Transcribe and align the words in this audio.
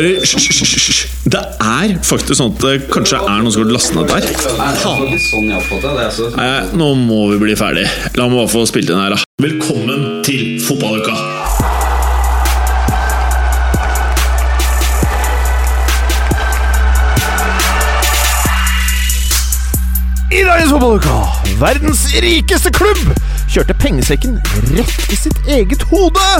Karer, 0.00 0.20
hysj. 0.24 1.00
Det 1.28 1.40
er 1.60 1.90
faktisk 2.08 2.38
sånn 2.38 2.54
at 2.54 2.62
det 2.64 2.86
kanskje 2.88 3.18
er 3.20 3.42
noen 3.42 3.52
som 3.52 3.66
har 3.66 3.72
lastet 3.74 3.98
ned 3.98 4.08
der. 4.08 4.28
Sånn 4.80 5.50
jeg 5.50 5.58
oppfattet 5.58 5.82
det. 5.84 6.04
Altså. 6.06 6.28
Nei, 6.38 6.46
nå 6.80 6.86
må 6.96 7.18
vi 7.34 7.40
bli 7.42 7.56
ferdig. 7.58 7.84
La 8.16 8.28
meg 8.30 8.40
bare 8.40 8.48
få 8.48 8.62
spilt 8.70 8.88
inn 8.88 8.96
her, 8.96 9.12
da. 9.12 9.20
Velkommen 9.44 10.22
til 10.24 10.56
fotballuka! 10.64 11.12
I 20.30 20.40
dagens 20.46 20.72
fotballuka, 20.72 21.18
verdens 21.60 22.06
rikeste 22.24 22.72
klubb 22.72 23.04
kjørte 23.52 23.76
pengesekken 23.84 24.40
rett 24.78 25.12
i 25.12 25.20
sitt 25.26 25.52
eget 25.58 25.84
hode. 25.92 26.30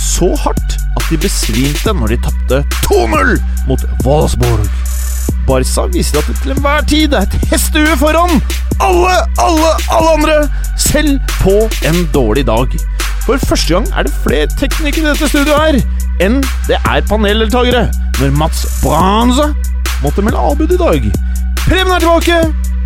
Så 0.00 0.32
hardt 0.46 0.81
de 1.12 1.20
besvimte 1.20 1.92
når 1.92 2.14
de 2.14 2.18
tapte 2.24 2.62
2-0 2.88 3.36
mot 3.68 3.82
Wolfsburg. 4.06 4.66
Barca 5.46 5.84
viser 5.92 6.20
at 6.22 6.28
det 6.30 6.36
til 6.40 6.54
enhver 6.54 6.84
tid 6.88 7.16
er 7.16 7.26
et 7.26 7.34
hestehue 7.50 7.96
foran 8.00 8.38
alle, 8.82 9.16
alle, 9.42 9.72
alle 9.92 10.12
andre, 10.16 10.36
selv 10.80 11.18
på 11.42 11.56
en 11.88 11.98
dårlig 12.14 12.46
dag. 12.46 12.76
For 13.26 13.38
første 13.46 13.74
gang 13.74 13.86
er 13.96 14.06
det 14.08 14.14
flere 14.24 14.48
teknikere 14.58 15.04
i 15.04 15.12
dette 15.12 15.28
studioet 15.28 15.60
her 15.60 15.82
enn 16.22 16.40
det 16.68 16.78
er 16.78 17.04
paneldeltakere, 17.08 17.86
når 18.20 18.34
Mats 18.38 18.64
Branze 18.82 19.50
måtte 20.02 20.24
melde 20.24 20.40
avbud 20.40 20.74
i 20.74 20.80
dag. 20.80 21.08
Preben 21.62 21.92
er 21.92 22.02
tilbake 22.02 22.40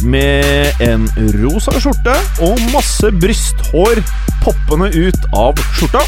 med 0.05 0.83
en 0.84 1.06
rosa 1.41 1.77
skjorte 1.81 2.17
og 2.45 2.61
masse 2.75 3.12
brysthår 3.20 4.03
poppende 4.45 4.91
ut 4.97 5.31
av 5.37 5.67
skjorta. 5.77 6.05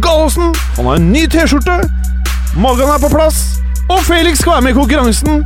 Gallosen 0.00 0.54
han 0.76 0.86
har 0.86 0.96
en 0.96 1.10
ny 1.12 1.26
T-skjorte. 1.28 1.74
Magan 2.56 2.88
er 2.94 3.00
på 3.02 3.10
plass. 3.12 3.58
Og 3.92 4.00
Felix 4.06 4.40
skal 4.40 4.54
være 4.54 4.64
med 4.64 4.72
i 4.72 4.76
konkurransen. 4.78 5.42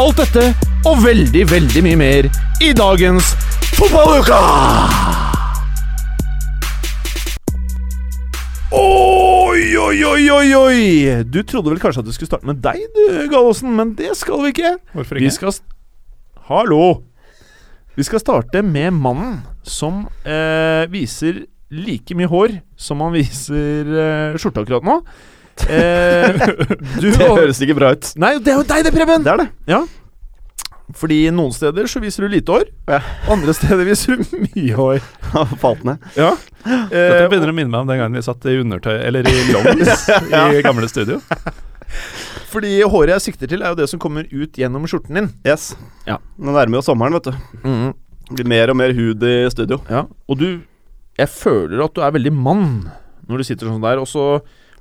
Alt 0.00 0.22
dette 0.22 0.44
og 0.88 1.02
veldig, 1.04 1.42
veldig 1.50 1.82
mye 1.84 1.98
mer 2.00 2.28
i 2.64 2.70
dagens 2.76 3.34
Fotballuka! 3.76 4.38
Oi, 8.72 9.76
oi, 9.76 9.98
oi, 10.06 10.24
oi, 10.32 10.48
oi! 10.56 10.80
Du 11.28 11.42
trodde 11.44 11.74
vel 11.74 11.82
kanskje 11.82 12.00
at 12.00 12.08
du 12.08 12.14
skulle 12.16 12.30
starte 12.30 12.48
med 12.48 12.62
deg, 12.64 12.80
du, 12.96 13.04
Gallosen, 13.32 13.74
men 13.76 13.92
det 13.98 14.14
skal 14.16 14.40
vi 14.46 14.54
ikke. 14.54 14.74
Hvorfor 14.96 15.20
Vi 15.20 15.28
ikke? 15.28 15.36
skal 15.36 15.60
Hallo! 16.48 16.82
Vi 17.98 18.06
skal 18.06 18.22
starte 18.22 18.62
med 18.64 18.94
mannen 18.96 19.40
som 19.66 20.06
eh, 20.24 20.86
viser 20.88 21.44
like 21.70 22.14
mye 22.18 22.26
hår 22.30 22.56
som 22.80 23.00
han 23.04 23.12
viser 23.14 23.86
uh, 23.94 24.38
skjorte 24.40 24.64
akkurat 24.64 24.86
nå. 24.86 25.00
Eh, 25.68 26.40
du 27.02 27.10
Det 27.12 27.26
høres 27.26 27.58
ikke 27.62 27.76
bra 27.78 27.92
ut. 27.94 28.12
Nei, 28.20 28.36
det 28.40 28.54
er 28.54 28.60
jo 28.62 28.66
deg, 28.66 28.84
det, 28.86 28.92
Preben! 28.94 29.24
Det 29.26 29.32
er 29.34 29.42
det. 29.42 29.48
Ja. 29.68 29.82
Fordi 30.96 31.18
noen 31.30 31.52
steder 31.54 31.86
så 31.86 32.00
viser 32.02 32.24
du 32.26 32.32
lite 32.32 32.50
hår, 32.54 32.64
Ja. 32.90 32.98
andre 33.30 33.52
steder 33.54 33.84
viser 33.86 34.18
du 34.18 34.24
mye 34.42 34.74
hår. 34.74 35.02
Falt 35.62 35.84
ned. 35.86 36.00
Ja. 36.18 36.32
Dette 36.64 37.02
Eh, 37.20 37.28
begynner 37.30 37.52
å 37.52 37.54
minne 37.54 37.70
meg 37.70 37.84
om 37.84 37.90
den 37.92 38.00
gangen 38.00 38.16
vi 38.18 38.24
satt 38.26 38.42
i 38.50 38.56
undertøy, 38.58 38.96
eller 39.06 39.28
i 39.30 39.36
longs, 39.52 40.08
i 40.58 40.62
gamle 40.66 40.88
studio. 40.90 41.20
fordi 42.50 42.80
håret 42.82 43.14
jeg 43.14 43.26
sikter 43.28 43.52
til, 43.52 43.62
er 43.62 43.70
jo 43.74 43.78
det 43.78 43.86
som 43.92 44.00
kommer 44.02 44.26
ut 44.32 44.58
gjennom 44.58 44.88
skjorten 44.90 45.14
din. 45.20 45.28
Yes. 45.46 45.74
Ja. 46.08 46.18
Nå 46.40 46.56
nærmer 46.56 46.80
jo 46.80 46.86
sommeren, 46.88 47.14
vet 47.20 47.30
du. 47.30 47.94
Det 48.30 48.40
blir 48.40 48.50
mer 48.50 48.70
og 48.72 48.78
mer 48.80 48.92
hud 48.96 49.22
i 49.26 49.36
studio. 49.54 49.78
Ja, 49.90 50.04
og 50.26 50.38
du 50.42 50.48
Jeg 51.20 51.30
føler 51.32 51.84
at 51.84 51.96
du 51.96 52.02
er 52.04 52.16
veldig 52.16 52.32
mann 52.34 52.66
når 53.30 53.42
du 53.42 53.46
sitter 53.46 53.68
sånn 53.70 53.84
der, 53.84 54.00
og 54.02 54.08
så 54.10 54.24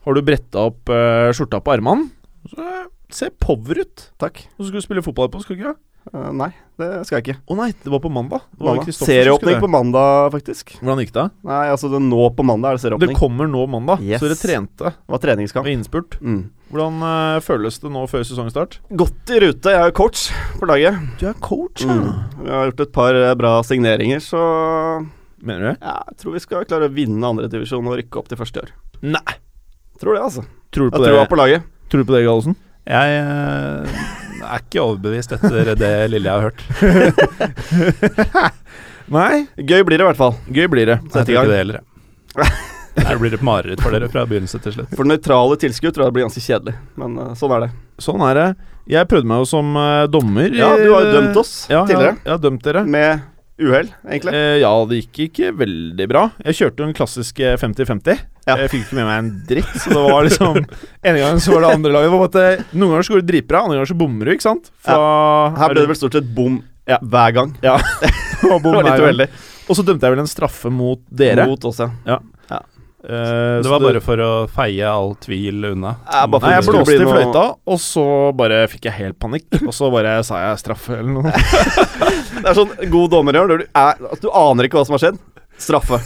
har 0.06 0.16
du 0.16 0.24
bretta 0.26 0.64
opp 0.72 0.90
uh, 0.90 1.30
skjorta 1.36 1.60
på 1.62 1.76
armene. 1.76 2.08
Så 2.50 2.66
ser 3.14 3.36
power 3.42 3.84
ut. 3.84 4.08
Takk. 4.22 4.42
Og 4.58 4.64
så 4.64 4.72
skal 4.72 4.82
du 4.82 4.86
spille 4.88 5.06
fotball 5.06 5.30
på, 5.34 5.42
skal 5.44 5.58
du 5.58 5.62
ikke? 5.62 5.76
det? 5.76 5.86
Eh, 6.10 6.30
nei, 6.34 6.48
det 6.80 6.88
skal 7.06 7.20
jeg 7.20 7.26
ikke. 7.26 7.36
Å 7.52 7.58
nei, 7.60 7.68
det 7.84 7.92
var 7.92 8.02
på 8.02 8.10
mandag. 8.14 8.46
Det 8.56 8.64
var 8.66 8.80
Mandag. 8.80 8.96
Serieåpning 8.98 9.60
på 9.62 9.70
mandag, 9.70 10.30
faktisk. 10.34 10.72
Hvordan 10.80 11.02
gikk 11.04 11.12
det? 11.18 11.26
Nei, 11.46 11.60
altså 11.74 11.92
det 11.92 12.00
nå 12.06 12.22
på 12.34 12.46
mandag 12.48 12.80
er 12.80 12.96
det 12.96 13.10
Det 13.10 13.18
kommer 13.18 13.50
nå 13.52 13.66
mandag, 13.70 14.02
Yes. 14.02 14.22
så 14.22 14.30
dere 14.30 14.40
trente 14.40 14.94
Det 14.96 15.12
var 15.14 15.22
treningskamp. 15.22 15.68
og 15.68 15.74
innspurt. 15.76 16.18
Mm. 16.22 16.42
Hvordan 16.72 17.04
uh, 17.04 17.40
føles 17.46 17.78
det 17.84 17.92
nå 17.94 18.06
før 18.10 18.26
sesongstart? 18.26 18.80
Godt 18.90 19.36
i 19.36 19.42
rute. 19.44 19.76
Jeg 19.76 19.86
er 19.86 19.92
coach 19.92 20.30
på 20.58 20.70
laget. 20.70 20.98
Du 21.20 21.28
er 21.30 21.38
coach, 21.44 21.86
Mm. 21.86 22.10
Vi 22.42 22.50
har 22.50 22.72
gjort 22.72 22.80
et 22.88 22.92
par 22.96 23.36
bra 23.36 23.62
signeringer, 23.64 24.20
så 24.24 25.06
Mener 25.42 25.60
du 25.60 25.68
det? 25.72 25.78
ja, 25.82 25.98
jeg 26.10 26.18
tror 26.22 26.34
vi 26.36 26.42
skal 26.44 26.66
klare 26.68 26.90
å 26.90 26.94
vinne 26.94 27.30
andredivisjon 27.34 27.88
og 27.88 27.96
rykke 28.00 28.20
opp 28.20 28.28
til 28.32 28.40
første 28.40 28.64
år. 28.66 28.72
Nei. 29.06 29.36
Tror 30.00 30.16
det, 30.16 30.24
altså. 30.24 30.44
Tror 30.72 30.88
du 30.88 30.90
Jeg 30.90 30.96
på 30.98 31.04
tror 31.06 31.16
det, 31.20 31.30
på 31.32 31.40
laget. 31.40 31.70
tror 31.92 32.02
du 32.04 32.08
på 32.10 32.16
det 32.16 32.24
Gallosen? 32.26 32.56
Jeg 32.90 33.20
eh, 33.20 34.00
er 34.50 34.64
ikke 34.64 34.82
overbevist 34.82 35.34
etter 35.36 35.74
det 35.78 35.92
lille 36.10 36.30
jeg 36.30 36.36
har 36.36 36.50
hørt. 36.50 36.60
Nei. 39.20 39.46
Gøy 39.58 39.84
blir 39.88 39.98
det 40.00 40.06
i 40.06 40.10
hvert 40.10 40.20
fall. 40.20 40.36
Gøy 40.54 40.68
blir 40.72 40.90
det. 40.90 40.98
Jeg 41.02 41.14
Sett 41.14 41.30
i 41.30 41.34
tror 41.34 41.40
gang. 41.40 41.46
ikke 41.46 41.54
det 41.54 41.62
heller. 41.64 41.80
jeg. 41.80 41.86
det 43.00 43.16
blir 43.22 43.32
det 43.34 43.40
et 43.40 43.46
mareritt 43.48 43.82
for 43.84 43.96
dere 43.96 44.10
fra 44.12 44.26
begynnelse 44.30 44.60
til 44.64 44.76
slutt. 44.76 44.92
For 44.98 45.08
nøytrale 45.08 45.58
tilskudd 45.62 45.96
tror 45.96 46.06
jeg 46.06 46.12
det 46.12 46.18
blir 46.18 46.28
ganske 46.28 46.44
kjedelig, 46.46 46.76
men 47.00 47.18
uh, 47.20 47.32
sånn 47.40 47.54
er 47.58 47.66
det. 47.66 47.70
Sånn 48.04 48.24
er 48.28 48.38
det. 48.40 48.48
Jeg 48.90 49.10
prøvde 49.10 49.30
meg 49.30 49.42
jo 49.44 49.48
som 49.50 49.74
uh, 49.78 50.06
dommer. 50.12 50.50
Ja, 50.56 50.72
du 50.78 50.88
har 50.94 51.06
jo 51.08 51.14
dømt 51.18 51.38
oss 51.42 51.54
ja, 51.70 51.84
tidligere. 51.90 52.16
Ja, 52.18 52.26
jeg 52.26 52.34
har 52.36 52.44
dømt 52.46 52.66
dere. 52.66 52.84
Med 52.90 53.26
uhell, 53.60 53.90
egentlig. 54.08 54.34
Eh, 54.36 54.56
ja, 54.64 54.72
det 54.90 55.00
gikk 55.02 55.20
ikke 55.28 55.52
veldig 55.60 56.08
bra. 56.12 56.24
Jeg 56.48 56.58
kjørte 56.60 56.86
en 56.88 56.96
klassisk 56.98 57.42
eh, 57.44 57.58
50-50. 57.60 58.22
Ja. 58.50 58.56
Jeg 58.64 58.72
fikk 58.72 58.88
ikke 58.88 58.98
med 58.98 59.06
meg 59.10 59.20
en 59.22 59.30
dritt, 59.50 59.76
så 59.84 59.92
det 59.94 60.04
var 60.08 60.26
liksom 60.26 60.58
En 61.12 61.20
gang 61.20 61.42
så 61.44 61.54
var 61.54 61.66
det 61.68 61.74
andre 61.78 61.92
laget. 61.94 62.16
Måte, 62.16 62.46
noen 62.74 62.96
ganger 62.96 63.06
så 63.06 63.14
går 63.16 63.22
det 63.24 63.30
dritbra, 63.34 63.62
andre 63.68 63.78
ganger 63.78 63.92
så 63.92 64.00
bommer 64.00 64.26
du, 64.30 64.34
ikke 64.34 64.48
sant? 64.48 64.72
Fra, 64.88 64.98
Her 65.60 65.76
ble 65.76 65.84
det 65.84 65.92
vel 65.94 66.00
stort 66.02 66.18
sett 66.18 66.32
bom 66.40 66.58
Ja. 66.90 66.98
hver 67.04 67.36
gang. 67.38 67.54
Ja. 67.66 67.78
Det 68.40 68.48
var 68.64 68.86
litt 68.88 69.04
uheldig. 69.04 69.26
Og 69.70 69.76
så 69.78 69.84
dømte 69.86 70.08
jeg 70.08 70.16
vel 70.16 70.22
en 70.24 70.30
straffe 70.32 70.70
mot 70.74 71.02
dere. 71.12 71.44
Mot 71.52 71.66
oss, 71.68 71.82
ja. 71.84 71.90
ja. 72.08 72.18
Eh, 73.04 73.62
Det 73.64 73.70
var 73.72 73.80
bare 73.80 74.02
for 74.04 74.20
å 74.20 74.32
feie 74.52 74.84
all 74.84 75.14
tvil 75.24 75.70
unna. 75.72 75.94
Jeg, 76.04 76.32
bare 76.34 76.50
Nei, 76.50 76.56
jeg 76.58 76.66
blåste 76.68 76.96
i 76.98 77.08
fløyta, 77.08 77.44
og 77.66 77.80
så 77.80 78.06
bare 78.36 78.64
fikk 78.68 78.90
jeg 78.90 78.98
helt 78.98 79.20
panikk. 79.20 79.48
Og 79.64 79.72
så 79.76 79.88
bare 79.94 80.18
sa 80.28 80.42
jeg 80.50 80.60
straffe 80.66 80.98
eller 81.00 81.14
noe. 81.22 81.32
Det 82.44 82.48
er 82.48 82.58
sånn 82.58 82.74
god 82.92 83.12
dommer 83.16 83.36
gjør. 83.40 83.54
Du, 83.64 83.68
altså, 83.74 84.20
du 84.26 84.30
aner 84.36 84.68
ikke 84.68 84.80
hva 84.82 84.86
som 84.88 84.98
har 84.98 85.06
skjedd. 85.06 85.22
Straffe. 85.60 86.00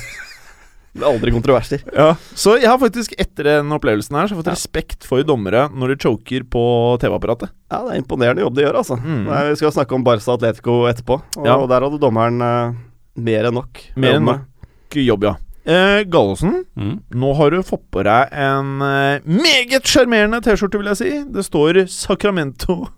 Det 0.94 1.02
er 1.02 1.10
aldri 1.10 1.32
kontroverser. 1.34 1.82
Ja, 1.98 2.12
Så 2.38 2.54
jeg 2.62 2.70
har 2.70 2.78
faktisk 2.78 3.16
etter 3.18 3.48
den 3.48 3.72
opplevelsen 3.74 4.14
her 4.14 4.28
Så 4.30 4.36
fått 4.38 4.52
respekt 4.52 5.08
for 5.10 5.24
dommere 5.26 5.64
når 5.74 5.96
de 5.96 6.04
choker 6.06 6.46
på 6.46 6.62
TV-apparatet. 7.02 7.50
Ja, 7.74 7.80
Det 7.88 7.96
er 7.96 8.02
imponerende 8.04 8.44
jobb 8.46 8.54
de 8.60 8.68
gjør, 8.68 8.78
altså. 8.84 9.00
Mm. 9.02 9.24
Nei, 9.26 9.40
vi 9.50 9.56
skal 9.58 9.74
snakke 9.74 9.98
om 9.98 10.06
Barca 10.06 10.36
Atletico 10.38 10.84
etterpå, 10.92 11.18
og 11.42 11.48
Ja. 11.50 11.58
der 11.66 11.88
hadde 11.88 11.98
dommeren 12.02 12.38
uh, 12.46 12.78
mer 13.18 13.50
enn 13.50 13.58
nok. 13.58 13.82
Mer 13.98 14.20
enn 14.20 14.30
nok 14.30 15.00
jobb, 15.02 15.26
ja. 15.26 15.34
Eh, 15.66 16.04
Gallosen, 16.12 16.66
Mm. 16.76 16.98
nå 17.16 17.34
har 17.38 17.52
du 17.52 17.62
fått 17.64 17.86
på 17.92 18.04
deg 18.04 18.30
en 18.36 18.82
eh, 18.82 19.20
meget 19.24 19.86
sjarmerende 19.88 20.42
T-skjorte, 20.44 20.78
vil 20.82 20.90
jeg 20.92 20.98
si. 21.00 21.12
Det 21.32 21.44
står 21.46 21.86
Sacramento 21.88 22.90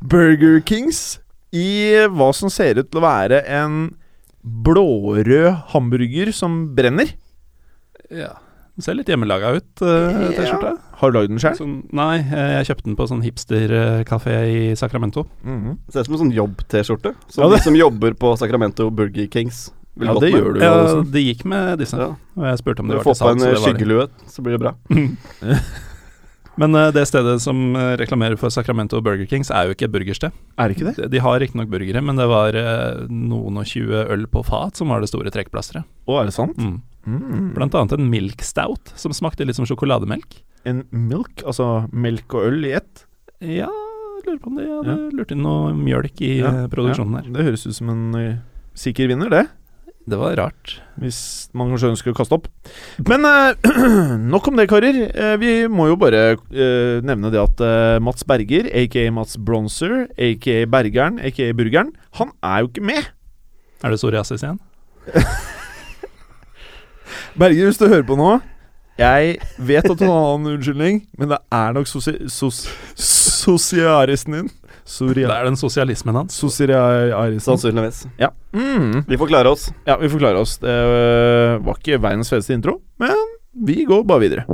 Burger 0.00 0.60
Kings 0.64 1.18
i 1.52 2.06
hva 2.06 2.30
som 2.32 2.48
ser 2.48 2.78
ut 2.78 2.90
til 2.92 3.00
å 3.00 3.06
være 3.08 3.42
en 3.48 3.94
blårød 4.46 5.66
hamburger 5.74 6.30
som 6.32 6.74
brenner. 6.76 7.10
Ja. 8.10 8.36
Den 8.76 8.84
ser 8.86 8.94
litt 8.96 9.10
hjemmelaga 9.10 9.50
ut, 9.58 9.82
uh, 9.82 10.30
T-skjorta. 10.32 10.76
Har 11.00 11.10
du 11.10 11.18
lagd 11.18 11.28
den 11.34 11.40
sjøl? 11.42 11.56
Sånn, 11.58 11.74
nei, 11.92 12.20
eh, 12.22 12.52
jeg 12.62 12.70
kjøpte 12.70 12.86
den 12.86 12.96
på 12.96 13.06
sånn 13.10 13.24
hipsterkafé 13.26 14.36
i 14.46 14.62
Sacramento. 14.78 15.26
Mhm. 15.44 15.76
Ser 15.90 16.00
ut 16.00 16.06
som 16.06 16.14
en 16.14 16.22
sånn 16.22 16.32
jobb-T-skjorte. 16.38 17.12
Som 17.28 17.44
Ja, 17.44 17.50
de 17.56 17.60
som 17.66 17.74
jobber 17.76 18.14
på 18.14 18.32
Sacramento 18.38 18.88
Burger 18.94 19.26
Kings 19.26 19.70
Ja, 19.98 20.14
det 20.14 20.30
med. 20.30 20.38
gjør 20.38 20.54
du. 20.54 20.62
Ja, 20.62 20.74
det 21.02 21.22
gikk 21.26 21.44
med 21.50 21.80
disse. 21.82 21.98
Ja. 21.98 22.14
Og 22.38 22.46
jeg 22.46 22.62
spurte 22.62 22.84
om 22.84 22.90
de 22.90 22.94
det 22.94 23.02
til 23.02 23.10
får 23.10 23.18
Få 23.18 23.26
på 23.26 23.32
en 23.34 23.46
var 23.46 23.62
skyggelue, 23.64 24.10
så 24.30 24.44
blir 24.46 24.56
det 24.56 24.62
bra. 24.62 24.74
Men 26.60 26.74
uh, 26.76 26.88
det 26.92 27.06
stedet 27.08 27.38
som 27.42 27.76
eh, 27.78 27.94
reklamerer 28.00 28.36
for 28.40 28.52
Sacramento 28.52 29.00
Burger 29.04 29.28
Kings, 29.28 29.48
er 29.54 29.68
jo 29.68 29.76
ikke 29.76 29.86
et 29.86 29.94
burgersted. 29.94 30.34
Er 30.60 30.68
det 30.68 30.76
ikke 30.76 30.88
det? 30.90 30.94
De, 30.98 31.08
de 31.14 31.22
har 31.24 31.38
riktignok 31.40 31.70
burgere, 31.72 32.02
men 32.04 32.20
det 32.20 32.26
var 32.28 32.56
uh, 32.56 33.06
noen 33.08 33.60
og 33.62 33.68
tjue 33.70 34.04
øl 34.12 34.26
på 34.30 34.42
fat 34.46 34.80
som 34.80 34.92
var 34.92 35.00
det 35.00 35.10
store 35.12 35.32
trekkplasteret. 35.32 35.86
Å, 36.04 36.18
er 36.20 36.28
det 36.28 36.36
sant? 36.36 36.58
Mm. 36.60 36.80
Mm. 37.06 37.46
Blant 37.56 37.76
annet 37.78 37.96
en 37.96 38.10
milk 38.12 38.44
stout 38.44 38.92
som 39.00 39.14
smakte 39.16 39.46
litt 39.48 39.56
som 39.56 39.68
sjokolademelk. 39.68 40.42
En 40.68 40.84
milk, 40.92 41.40
altså 41.48 41.86
melk 41.96 42.36
og 42.36 42.50
øl 42.50 42.68
i 42.68 42.74
ett? 42.76 43.06
Ja, 43.40 43.70
jeg 43.70 44.26
lurer 44.26 44.42
på 44.42 44.50
om 44.50 44.58
de 44.60 44.68
hadde 44.68 44.98
lurt 45.16 45.32
inn 45.32 45.40
noe 45.46 45.72
mjølk 45.72 46.20
i 46.26 46.34
Ja, 46.42 46.52
produksjonen 46.72 47.22
her. 47.22 47.32
Det 47.38 47.46
høres 47.48 47.64
ut 47.64 47.78
som 47.78 47.88
en 47.94 48.04
uh, 48.18 48.42
sikker 48.76 49.08
vinner, 49.08 49.32
det. 49.32 49.46
Det 50.08 50.16
var 50.16 50.32
rart. 50.38 50.78
Hvis 50.98 51.50
man 51.56 51.68
kanskje 51.70 51.90
ønsker 51.92 52.12
å 52.12 52.16
kaste 52.16 52.36
opp. 52.38 52.46
Men 53.06 53.26
eh, 53.28 53.68
nok 54.32 54.48
om 54.48 54.56
det, 54.56 54.66
karer. 54.70 54.96
Eh, 55.12 55.34
vi 55.40 55.52
må 55.70 55.90
jo 55.90 55.98
bare 56.00 56.22
eh, 56.32 57.00
nevne 57.04 57.30
det 57.32 57.40
at 57.42 57.60
eh, 57.64 57.98
Mats 58.02 58.24
Berger, 58.28 58.70
aka 58.82 59.04
Mats 59.14 59.36
Bronzer, 59.36 60.06
aka 60.16 60.56
Bergeren, 60.72 61.20
aka 61.20 61.50
Burgeren, 61.56 61.92
han 62.16 62.32
er 62.42 62.64
jo 62.64 62.72
ikke 62.72 62.86
med. 62.90 63.10
Er 63.84 63.92
det 63.92 64.00
psoriasis 64.00 64.44
igjen? 64.44 64.58
Berger, 67.40 67.68
hvis 67.68 67.78
du 67.80 67.86
hører 67.88 68.06
på 68.08 68.16
nå, 68.18 68.38
Jeg 69.00 69.38
vet 69.56 69.86
at 69.88 69.96
du 69.96 70.04
har 70.04 70.34
en 70.34 70.48
unnskyldning, 70.50 71.04
men 71.16 71.30
det 71.30 71.38
er 71.56 71.72
nok 71.72 71.88
sosi 71.88 72.18
sos 72.28 72.66
sosiaristen 73.40 74.36
din. 74.36 74.50
Det 74.84 75.24
er 75.26 75.44
den 75.46 75.58
sosialismen 75.58 76.16
hans. 76.16 76.36
Sosiaristen. 76.40 77.44
Sannsynligvis. 77.44 78.04
Ja. 78.20 78.30
Mm. 78.52 79.04
Vi 79.08 79.18
får 79.20 79.30
klare 79.30 79.52
oss. 79.52 79.70
ja, 79.86 79.96
vi 80.00 80.08
får 80.08 80.18
klare 80.18 80.40
oss. 80.40 80.58
Det 80.58 80.70
øh, 80.70 81.66
var 81.66 81.78
ikke 81.78 82.00
verdens 82.02 82.30
feteste 82.32 82.56
intro, 82.56 82.80
men 82.98 83.16
vi 83.66 83.84
går 83.84 84.04
bare 84.08 84.20
videre. 84.20 84.44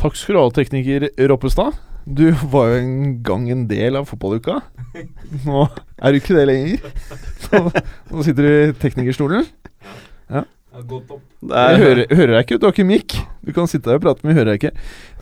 Takk 0.00 0.16
skal 0.16 0.36
du 0.36 0.40
ha, 0.40 0.50
tekniker 0.54 1.08
Roppestad. 1.30 1.76
Du 2.06 2.30
var 2.50 2.72
jo 2.72 2.78
en 2.80 3.18
gang 3.22 3.50
en 3.52 3.66
del 3.70 3.98
av 3.98 4.08
fotballuka. 4.08 4.60
Nå 5.44 5.66
er 6.00 6.10
du 6.10 6.18
ikke 6.18 6.36
det 6.38 6.46
lenger. 6.48 6.94
Nå, 7.50 7.60
nå 8.10 8.24
sitter 8.26 8.46
du 8.46 8.50
i 8.54 8.72
teknikerstolen. 8.80 9.46
Det 10.30 10.44
Jeg 10.70 11.50
er, 11.50 11.80
hører, 11.80 12.04
hører 12.14 12.32
jeg 12.36 12.44
ikke, 12.46 12.56
du 12.62 12.66
har 12.68 12.74
ikke 12.74 12.86
mikk. 12.86 13.14
Du 13.42 13.50
kan 13.56 13.66
sitte 13.70 13.90
her 13.90 13.98
og 13.98 14.04
prate, 14.04 14.22
men 14.22 14.30
vi 14.30 14.38
hører 14.38 14.52
deg 14.52 14.60
ikke. 14.60 14.70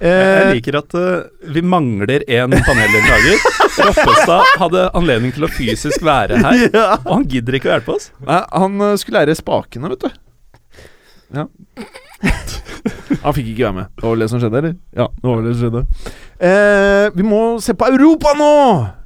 Jeg 0.02 0.42
Eh, 0.44 0.50
liker 0.58 0.76
at 0.82 0.96
uh, 0.98 1.52
vi 1.54 1.62
mangler 1.64 2.24
en 2.28 2.52
paneldeltaker. 2.52 3.46
Roppestad 3.78 4.52
hadde 4.60 4.84
anledning 4.98 5.32
til 5.34 5.46
å 5.48 5.50
fysisk 5.50 6.04
være 6.04 6.38
her, 6.42 6.66
ja. 6.76 6.84
og 7.00 7.10
han 7.14 7.26
gidder 7.32 7.56
ikke 7.58 7.70
å 7.70 7.74
hjelpe 7.76 7.96
oss. 7.96 8.10
Nei, 8.28 8.42
han 8.52 8.76
uh, 8.84 8.92
skulle 9.00 9.22
lære 9.22 9.38
spakene, 9.38 9.90
vet 9.94 10.04
du. 10.04 10.20
Ja. 11.38 11.46
han 13.24 13.36
fikk 13.36 13.52
ikke 13.54 13.64
være 13.70 13.76
med. 13.80 13.90
Det 13.96 14.04
var 14.04 14.14
vel 14.14 14.24
det 14.26 14.30
som 14.34 14.42
skjedde, 14.44 14.62
eller? 14.62 14.76
Ja, 15.00 15.08
det 15.16 15.30
var 15.30 15.40
vel 15.40 15.48
det 15.48 15.56
som 15.56 15.64
skjedde. 15.64 15.84
Eh, 16.38 17.08
vi 17.14 17.26
må 17.26 17.58
se 17.62 17.74
på 17.74 17.90
Europa 17.90 18.34
nå! 18.38 18.54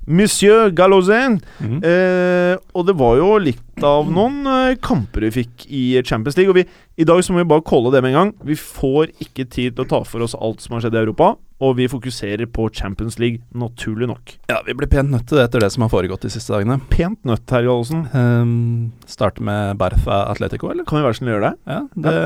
Monsieur 0.07 0.73
Gallosin. 0.75 1.39
Mm. 1.63 1.79
Eh, 1.87 2.57
og 2.75 2.89
det 2.89 2.95
var 2.99 3.19
jo 3.21 3.37
litt 3.39 3.85
av 3.87 4.11
noen 4.11 4.43
eh, 4.51 4.75
kamper 4.83 5.29
vi 5.29 5.31
fikk 5.43 5.67
i 5.71 5.85
Champions 6.03 6.37
League. 6.39 6.51
Og 6.51 6.59
vi, 6.59 6.65
i 6.99 7.07
dag 7.07 7.23
så 7.23 7.35
må 7.35 7.43
vi 7.43 7.49
bare 7.53 7.65
calle 7.67 7.93
det 7.95 8.03
med 8.03 8.13
en 8.13 8.19
gang. 8.19 8.33
Vi 8.47 8.59
får 8.59 9.15
ikke 9.23 9.47
tid 9.47 9.77
til 9.77 9.85
å 9.85 9.89
ta 9.95 10.03
for 10.09 10.25
oss 10.27 10.35
alt 10.35 10.65
som 10.65 10.75
har 10.77 10.85
skjedd 10.85 10.99
i 10.99 11.03
Europa. 11.05 11.33
Og 11.63 11.77
vi 11.79 11.87
fokuserer 11.87 12.49
på 12.51 12.67
Champions 12.75 13.21
League, 13.23 13.39
naturlig 13.55 14.09
nok. 14.11 14.35
Ja, 14.51 14.59
vi 14.67 14.75
blir 14.75 14.91
pent 14.91 15.13
nødt 15.15 15.29
til 15.31 15.39
det 15.39 15.47
etter 15.47 15.63
det 15.63 15.71
som 15.71 15.87
har 15.87 15.93
foregått 15.93 16.27
de 16.27 16.33
siste 16.35 16.51
dagene. 16.51 16.81
Pent 16.91 17.21
nødt, 17.29 17.47
Terje 17.47 17.71
Gallosen. 17.71 18.03
Um, 18.11 18.91
starte 19.07 19.45
med 19.47 19.79
Bertha 19.79 20.25
Atletico, 20.33 20.73
eller? 20.75 20.89
Kan 20.89 20.99
vi 20.99 21.07
være 21.07 21.15
så 21.15 21.23
snill 21.23 21.37
gjøre 21.37 21.53
det? 21.53 21.55
Ja, 21.71 21.81
det, 21.95 22.17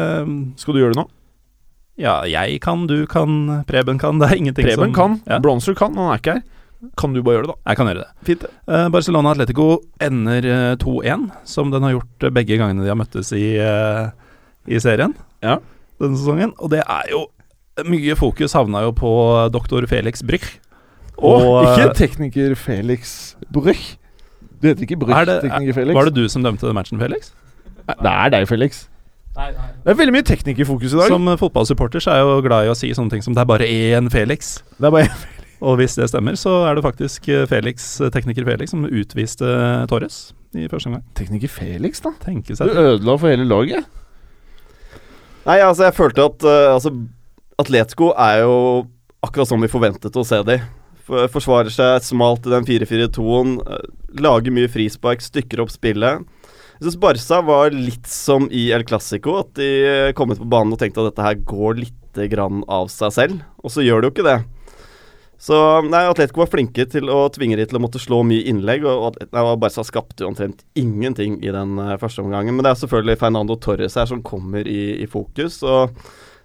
Skal 0.62 0.72
du 0.72 0.80
gjøre 0.80 0.96
det 0.96 1.02
nå? 1.02 1.08
Ja, 1.98 2.18
jeg 2.28 2.60
kan, 2.60 2.86
du 2.86 3.06
kan, 3.06 3.64
Preben 3.68 3.98
kan. 3.98 4.18
Det 4.20 4.28
er 4.30 4.36
ingenting 4.36 4.66
Preben 4.68 4.90
som 4.90 4.94
kan. 4.96 5.16
Ja, 5.26 5.38
Bronzer 5.42 5.74
kan. 5.78 5.94
Han 5.96 6.12
er 6.12 6.20
ikke 6.20 6.36
her. 6.38 6.42
Kan 7.00 7.14
du 7.16 7.22
bare 7.24 7.38
gjøre 7.38 7.46
det, 7.48 7.54
da? 7.54 7.70
jeg 7.72 7.76
kan 7.78 7.88
gjøre 7.88 8.02
det. 8.02 8.08
Fint. 8.28 8.42
Eh, 8.68 8.88
Barcelona 8.92 9.30
Atletico 9.32 9.66
ender 10.04 10.44
eh, 10.44 10.74
2-1, 10.82 11.24
som 11.48 11.70
den 11.72 11.82
har 11.86 11.94
gjort 11.96 12.26
eh, 12.28 12.32
begge 12.36 12.58
gangene 12.60 12.84
de 12.84 12.90
har 12.92 12.98
møttes 13.00 13.32
i, 13.34 13.56
uh, 13.56 14.10
i 14.68 14.76
serien 14.84 15.14
Ja. 15.42 15.56
denne 16.02 16.20
sesongen. 16.20 16.52
Og 16.60 16.70
det 16.74 16.82
er 16.84 17.08
jo 17.14 17.24
Mye 17.84 18.14
fokus 18.16 18.54
havna 18.56 18.80
jo 18.86 18.92
på 18.96 19.08
doktor 19.52 19.84
Felix 19.88 20.22
Brüch. 20.24 20.46
Og 21.16 21.42
Og, 21.44 21.66
ikke 21.66 21.88
eh, 21.90 21.94
tekniker 21.98 22.54
Felix 22.56 23.34
Brüch. 23.52 23.96
Du 24.62 24.68
heter 24.68 24.86
ikke 24.86 24.96
Brüch, 25.00 25.12
Er 25.16 25.26
det- 25.28 25.42
tekniker 25.44 25.74
Felix. 25.80 25.94
Var 25.96 26.04
det 26.08 26.14
du 26.16 26.28
som 26.32 26.42
dømte 26.44 26.72
matchen, 26.72 27.00
Felix? 27.00 27.32
Det 27.88 28.12
er 28.12 28.30
deg, 28.32 28.46
Felix. 28.48 28.86
Det 29.36 29.92
er 29.92 29.98
veldig 29.98 30.14
mye 30.16 30.26
teknikk 30.26 30.62
i 30.64 30.66
fokus 30.68 30.94
i 30.94 31.00
dag. 31.00 31.12
Som 31.12 31.28
fotballsupporter 31.40 32.02
så 32.02 32.14
er 32.14 32.22
jeg 32.22 32.28
jo 32.30 32.44
glad 32.46 32.66
i 32.66 32.70
å 32.72 32.76
si 32.78 32.92
sånne 32.96 33.12
ting 33.12 33.24
som 33.24 33.36
det 33.36 33.42
er 33.42 33.50
bare 33.50 33.68
én 33.68 34.08
Felix. 34.12 34.56
Det 34.78 34.88
er 34.88 34.94
bare 34.94 35.10
Og 35.64 35.78
hvis 35.80 35.94
det 35.96 36.10
stemmer, 36.10 36.36
så 36.36 36.52
er 36.68 36.76
det 36.76 36.84
faktisk 36.84 37.28
eh, 37.32 37.46
Felix, 37.48 37.86
eh, 38.04 38.10
tekniker 38.12 38.44
Felix 38.44 38.74
som 38.74 38.84
utviste 38.84 39.46
eh, 39.48 39.84
Torres 39.88 40.34
i 40.56 40.66
første 40.68 40.90
omgang. 40.90 41.04
Tekniker 41.16 41.48
Felix, 41.52 42.02
da. 42.04 42.12
Tenke 42.20 42.56
Du 42.56 42.72
ødela 42.72 43.16
for 43.16 43.32
hele 43.32 43.46
laget. 43.48 43.86
nei, 45.46 45.60
altså, 45.60 45.86
jeg 45.86 45.96
følte 45.96 46.26
at 46.28 46.44
uh, 46.44 46.74
altså, 46.74 46.92
Atletico 47.60 48.12
er 48.12 48.42
jo 48.44 48.56
akkurat 49.24 49.48
som 49.48 49.62
vi 49.64 49.72
forventet 49.72 50.16
å 50.16 50.24
se 50.26 50.42
de. 50.46 50.58
Forsvarer 51.06 51.70
seg 51.70 52.02
smalt 52.02 52.46
i 52.48 52.52
den 52.52 52.66
4-4-2-en. 52.66 53.56
eh, 53.62 53.84
Lager 54.20 54.54
mye 54.54 54.68
frispark, 54.72 55.22
stykker 55.24 55.60
opp 55.62 55.72
spillet. 55.72 56.24
Jeg 56.76 56.90
syns 56.90 56.98
Barca 57.00 57.38
var 57.40 57.72
litt 57.72 58.08
som 58.10 58.50
i 58.52 58.66
El 58.76 58.84
Clásico. 58.84 59.38
At 59.40 59.54
de 59.56 59.70
eh, 59.88 60.12
kom 60.16 60.32
ut 60.32 60.42
på 60.42 60.48
banen 60.52 60.74
og 60.76 60.80
tenkte 60.82 61.00
at 61.00 61.14
dette 61.14 61.24
her 61.24 61.38
går 61.48 61.80
lite 61.80 62.28
grann 62.32 62.60
av 62.68 62.90
seg 62.92 63.14
selv. 63.16 63.40
Og 63.64 63.72
så 63.72 63.84
gjør 63.84 64.04
det 64.04 64.10
jo 64.10 64.14
ikke 64.16 64.26
det. 64.26 64.36
Så 65.40 65.56
nei, 65.84 66.02
Atletico 66.08 66.40
var 66.40 66.48
flinke 66.52 66.86
til 66.88 67.10
å 67.12 67.26
tvinge 67.32 67.58
de 67.60 67.66
til 67.68 67.76
å 67.76 67.82
måtte 67.84 68.00
slå 68.00 68.22
mye 68.28 68.44
innlegg. 68.52 68.84
Og 68.88 69.16
nei, 69.24 69.48
Barca 69.60 69.84
skapte 69.88 70.24
jo 70.24 70.30
omtrent 70.30 70.64
ingenting 70.76 71.40
i 71.40 71.52
den 71.52 71.80
eh, 71.80 71.96
første 72.02 72.24
omgangen. 72.24 72.56
Men 72.56 72.68
det 72.68 72.74
er 72.74 72.80
selvfølgelig 72.84 73.20
Fernando 73.24 73.56
Torres 73.56 73.96
her 73.96 74.12
som 74.12 74.24
kommer 74.24 74.68
i, 74.68 74.98
i 75.00 75.08
fokus. 75.08 75.62
Og 75.64 75.96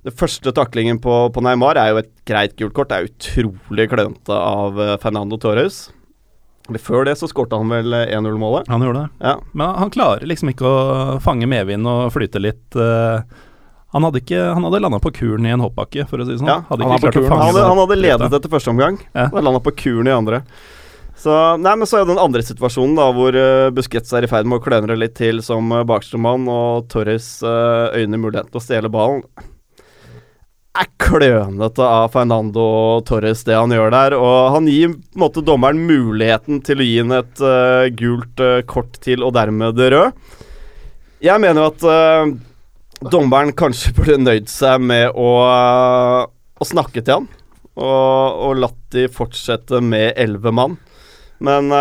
det 0.07 0.15
første 0.15 0.55
taklingen 0.55 1.03
på, 1.03 1.25
på 1.35 1.43
Neymar 1.43 1.77
er 1.77 1.91
jo 1.91 2.03
et 2.05 2.13
greit 2.27 2.55
gult 2.55 2.77
kort. 2.77 2.91
Det 2.91 3.01
er 3.01 3.11
utrolig 3.11 3.91
klønete 3.91 4.37
av 4.37 4.79
eh, 4.79 4.99
Fernando 5.03 5.39
Torres. 5.43 5.89
Før 6.81 7.07
det 7.07 7.15
så 7.19 7.29
skårte 7.29 7.57
han 7.59 7.71
vel 7.71 7.93
eh, 7.97 8.11
1-0-målet. 8.17 8.69
Han 8.71 8.83
gjorde 8.85 9.05
det. 9.05 9.27
Ja. 9.27 9.37
Men 9.51 9.77
han 9.81 9.93
klarer 9.93 10.27
liksom 10.29 10.51
ikke 10.53 10.67
å 10.67 11.15
fange 11.23 11.49
medvind 11.49 11.87
og 11.89 12.11
flyte 12.15 12.41
litt. 12.41 12.67
eh, 12.75 13.23
han 13.91 14.05
hadde, 14.07 14.21
ikke, 14.23 14.39
han 14.55 14.63
hadde 14.63 14.79
landa 14.79 15.01
på 15.03 15.11
kuren 15.17 15.47
i 15.47 15.51
en 15.51 15.63
hoppbakke, 15.63 16.05
for 16.07 16.21
å 16.21 16.27
si 16.27 16.31
det 16.31 16.39
sånn. 16.39 16.47
Ja, 16.47 16.61
hadde 16.69 16.85
han 16.87 16.93
Han 16.95 17.41
hadde, 17.43 17.63
han 17.67 17.81
hadde 17.81 17.97
ledet 17.99 18.29
litt, 18.29 18.37
etter 18.37 18.53
første 18.53 18.71
omgang. 18.71 19.01
Ja. 19.11 19.25
og 19.27 19.41
landa 19.43 19.59
på 19.63 19.73
kuren 19.81 20.07
i 20.07 20.13
andre. 20.15 20.45
Så, 21.21 21.33
nei, 21.61 21.73
men 21.77 21.85
så 21.85 21.99
er 21.99 22.05
det 22.05 22.15
den 22.15 22.21
andre 22.23 22.41
situasjonen 22.41 22.95
da 22.97 23.09
hvor 23.13 23.35
uh, 23.35 23.67
Busquets 23.75 24.13
er 24.15 24.25
i 24.25 24.29
ferd 24.31 24.47
med 24.49 24.57
å 24.57 24.63
kløne 24.63 24.95
litt 24.97 25.13
til 25.19 25.43
som 25.45 25.67
uh, 25.75 25.83
og 25.83 26.87
Torres 26.89 27.27
uh, 27.43 27.91
øyner 27.93 28.17
muligheten 28.17 28.49
til 28.49 28.61
å 28.61 28.63
stjele 28.63 28.89
ballen. 28.89 29.21
Er 30.71 30.87
klønete 31.03 31.83
av 31.83 32.13
Fernando 32.13 32.65
Torres, 33.03 33.41
det 33.43 33.57
han 33.57 33.73
gjør 33.75 33.89
der. 33.91 34.13
Og 34.15 34.53
han 34.53 34.69
gir 34.71 34.93
på 34.93 35.17
en 35.17 35.23
måte 35.25 35.43
dommeren 35.43 35.81
muligheten 35.83 36.61
til 36.63 36.79
å 36.79 36.87
gi 36.87 36.93
ham 37.01 37.11
et 37.17 37.41
uh, 37.43 37.89
gult 37.99 38.39
uh, 38.39 38.61
kort 38.63 38.95
til, 39.03 39.25
og 39.27 39.35
dermed 39.35 39.75
det 39.75 39.89
rød. 39.91 40.37
Jeg 41.21 41.43
mener 41.43 41.67
at 41.67 41.83
uh, 41.83 42.31
dommeren 43.03 43.51
kanskje 43.51 43.91
burde 43.97 44.21
nøyd 44.23 44.47
seg 44.51 44.79
med 44.87 45.11
å, 45.11 45.31
å 46.23 46.69
snakke 46.69 47.03
til 47.03 47.19
han. 47.19 47.27
Og, 47.75 48.39
og 48.47 48.63
latt 48.63 48.79
de 48.95 49.09
fortsette 49.11 49.83
med 49.83 50.13
elleve 50.19 50.55
mann. 50.55 50.79
Men 51.43 51.71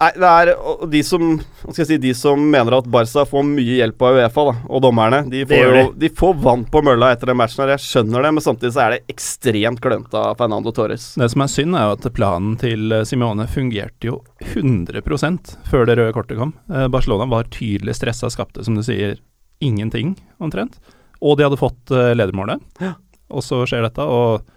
Nei, 0.00 0.10
det 0.16 0.28
er 0.28 0.50
de 0.88 1.00
som 1.04 1.24
hva 1.36 1.74
skal 1.74 1.82
jeg 1.82 1.88
si, 1.90 1.96
De 2.00 2.12
som 2.16 2.40
mener 2.40 2.72
at 2.72 2.86
Barca 2.88 3.26
får 3.28 3.42
mye 3.44 3.76
hjelp 3.82 4.00
av 4.08 4.16
Uefa, 4.16 4.44
da, 4.48 4.54
og 4.72 4.82
dommerne, 4.86 5.18
de 5.28 5.42
får, 5.48 5.74
jo, 5.76 5.82
de 6.00 6.08
får 6.16 6.38
vann 6.40 6.62
på 6.72 6.80
mølla 6.86 7.10
etter 7.12 7.28
den 7.28 7.36
matchen. 7.36 7.60
her 7.66 7.74
Jeg 7.74 7.84
skjønner 7.84 8.24
det, 8.24 8.30
men 8.36 8.44
samtidig 8.44 8.72
så 8.72 8.84
er 8.86 8.94
det 8.94 9.12
ekstremt 9.12 9.82
klønete 9.84 10.22
av 10.30 10.38
Fernando 10.40 10.72
Torres. 10.72 11.10
Det 11.20 11.28
som 11.34 11.44
er 11.44 11.50
synd, 11.52 11.76
er 11.76 11.84
jo 11.84 11.98
at 11.98 12.08
planen 12.16 12.54
til 12.60 12.86
Simone 13.04 13.10
Simione 13.10 13.48
fungerte 13.52 14.08
jo 14.08 14.22
100% 14.54 15.52
før 15.68 15.84
det 15.84 15.98
røde 16.00 16.14
kortet 16.16 16.40
kom. 16.40 16.54
Eh, 16.72 16.86
Barcelona 16.88 17.28
var 17.28 17.50
tydelig 17.52 17.98
stressa, 17.98 18.30
skapte, 18.32 18.64
som 18.64 18.78
du 18.78 18.84
sier, 18.86 19.18
ingenting, 19.60 20.14
omtrent. 20.40 20.80
Og 21.20 21.36
de 21.36 21.44
hadde 21.44 21.60
fått 21.60 21.92
ledermålet, 21.92 22.64
ledermålet. 22.80 22.96
Og 23.30 23.44
så 23.44 23.60
skjer 23.68 23.84
dette, 23.84 24.00
og 24.08 24.48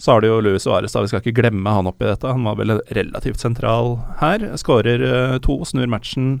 så 0.00 0.12
har 0.12 0.20
det 0.24 0.28
jo 0.32 0.40
Luis 0.42 0.64
Suárez, 0.66 0.92
da. 0.92 1.02
Vi 1.04 1.08
skal 1.12 1.22
ikke 1.22 1.36
glemme 1.42 1.70
han 1.70 1.86
oppi 1.86 2.04
dette. 2.08 2.26
Han 2.26 2.44
var 2.44 2.56
vel 2.58 2.72
relativt 2.96 3.38
sentral 3.40 3.98
her. 4.20 4.42
Skårer 4.58 5.04
eh, 5.06 5.36
to, 5.44 5.60
snur 5.68 5.86
matchen. 5.92 6.40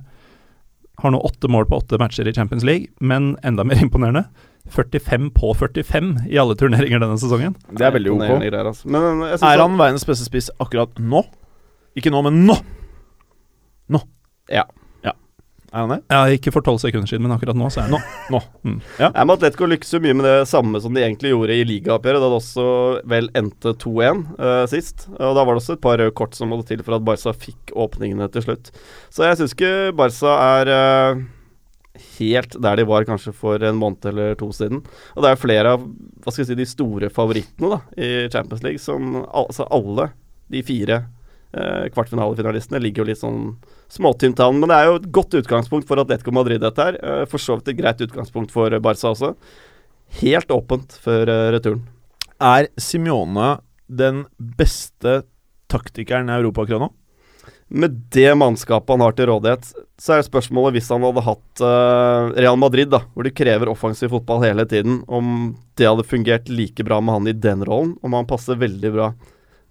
Har 1.02 1.10
nå 1.14 1.20
åtte 1.26 1.48
mål 1.50 1.66
på 1.70 1.78
åtte 1.82 1.98
matcher 2.02 2.26
i 2.30 2.34
Champions 2.34 2.64
League, 2.66 2.90
men 3.00 3.36
enda 3.46 3.64
mer 3.66 3.80
imponerende 3.86 4.24
45 4.74 5.30
på 5.36 5.50
45 5.60 6.12
i 6.32 6.38
alle 6.40 6.54
turneringer 6.56 7.02
denne 7.02 7.18
sesongen. 7.20 7.54
Det 7.70 7.84
er 7.84 7.92
veldig 7.94 8.10
ok. 8.14 8.20
Imponerende 8.22 8.50
greier, 8.50 8.70
altså. 8.70 8.88
Men 8.88 9.02
jeg 9.28 9.38
synes 9.38 9.42
Er 9.50 9.58
at- 9.58 9.64
han 9.66 9.78
verdens 9.80 10.06
beste 10.08 10.24
spiss 10.28 10.50
akkurat 10.62 10.98
nå? 10.98 11.20
Ikke 11.98 12.10
nå, 12.14 12.22
men 12.26 12.42
nå! 12.48 12.56
Nå. 13.92 14.00
Ja. 14.50 14.64
Er 15.74 15.82
han 15.82 15.90
det? 15.90 15.96
Ja, 16.12 16.20
ikke 16.30 16.52
for 16.54 16.62
tolv 16.62 16.78
sekunder 16.78 17.10
siden, 17.10 17.24
men 17.26 17.34
akkurat 17.34 17.58
nå 17.58 17.66
så 17.72 17.82
er 17.82 17.88
det 17.90 17.96
Nå. 17.96 17.98
nå. 18.30 18.40
Mm. 18.62 18.76
Ja. 19.00 19.08
Jeg 19.08 19.26
med 19.26 19.34
Atletico 19.34 19.68
lykkes 19.72 19.94
jo 19.96 20.00
mye 20.04 20.16
med 20.20 20.28
det 20.28 20.34
samme 20.46 20.78
som 20.84 20.94
de 20.94 21.02
egentlig 21.02 21.32
gjorde 21.32 21.56
i 21.58 21.64
ligaoppgjøret, 21.66 22.22
da 22.22 22.28
det 22.30 22.38
også 22.38 22.66
vel 23.10 23.30
endte 23.40 23.72
2-1 23.82 24.20
uh, 24.38 24.64
sist. 24.70 25.08
Og 25.18 25.34
Da 25.34 25.42
var 25.42 25.50
det 25.50 25.64
også 25.64 25.74
et 25.74 25.82
par 25.82 25.98
røde 25.98 26.14
kort 26.14 26.38
som 26.38 26.52
måtte 26.54 26.68
til 26.70 26.84
for 26.86 26.94
at 26.94 27.06
Barca 27.06 27.34
fikk 27.34 27.74
åpningene 27.74 28.30
til 28.30 28.46
slutt. 28.46 28.70
Så 29.10 29.26
jeg 29.26 29.40
syns 29.40 29.56
ikke 29.56 29.72
Barca 29.98 30.36
er 30.60 30.70
uh, 30.70 31.24
helt 32.20 32.54
der 32.62 32.78
de 32.78 32.86
var 32.86 33.08
kanskje 33.10 33.34
for 33.34 33.66
en 33.66 33.78
måned 33.80 34.06
eller 34.12 34.38
to 34.38 34.52
siden. 34.54 34.84
Og 35.16 35.26
det 35.26 35.32
er 35.32 35.42
flere 35.42 35.74
av 35.74 35.82
hva 35.82 36.30
skal 36.30 36.44
jeg 36.44 36.52
si, 36.52 36.60
de 36.62 36.70
store 36.70 37.10
favorittene 37.14 37.74
da 37.74 37.82
i 37.98 38.12
Champions 38.30 38.62
League 38.62 38.82
som 38.82 39.24
altså 39.26 39.66
alle 39.74 40.12
de 40.54 40.62
fire 40.62 41.02
eh, 41.54 41.86
kvartfinalefinalistene 41.94 42.80
ligger 42.82 43.02
jo 43.02 43.08
litt 43.10 43.20
sånn 43.20 43.42
småtynt 43.92 44.42
an. 44.44 44.58
Men 44.60 44.72
det 44.72 44.78
er 44.78 44.88
jo 44.90 44.98
et 45.00 45.10
godt 45.14 45.36
utgangspunkt 45.40 45.88
for 45.88 46.02
Atletico 46.02 46.34
Madrid, 46.34 46.62
dette 46.64 46.88
her. 46.88 46.98
Eh, 46.98 47.22
for 47.30 47.42
så 47.42 47.58
vidt 47.58 47.72
et 47.72 47.80
greit 47.80 48.02
utgangspunkt 48.04 48.54
for 48.54 48.74
Barca 48.84 49.12
også. 49.12 49.34
Helt 50.20 50.52
åpent 50.54 50.98
før 51.04 51.30
eh, 51.30 51.46
returen. 51.56 51.86
Er 52.42 52.68
Simione 52.80 53.56
den 53.86 54.24
beste 54.38 55.22
taktikeren 55.70 56.30
i 56.30 56.36
Europa 56.36 56.64
akkurat 56.64 56.86
nå? 56.86 56.92
med 57.74 57.90
det 58.12 58.34
mannskapet 58.34 58.92
han 58.92 59.02
har 59.02 59.14
til 59.16 59.28
rådighet, 59.30 59.66
så 59.98 60.16
er 60.16 60.26
spørsmålet 60.26 60.76
hvis 60.76 60.90
han 60.92 61.04
hadde 61.06 61.24
hatt 61.24 61.62
uh, 61.64 62.30
Real 62.36 62.58
Madrid, 62.60 62.90
da, 62.92 63.00
hvor 63.14 63.26
de 63.26 63.32
krever 63.34 63.70
offensiv 63.72 64.12
fotball 64.12 64.44
hele 64.44 64.66
tiden, 64.68 65.00
om 65.08 65.54
det 65.78 65.88
hadde 65.88 66.06
fungert 66.06 66.50
like 66.52 66.84
bra 66.86 67.00
med 67.02 67.18
han 67.18 67.30
i 67.30 67.36
den 67.46 67.64
rollen, 67.66 67.96
om 68.04 68.16
han 68.16 68.28
passer 68.30 68.60
veldig 68.60 68.92
bra 68.94 69.08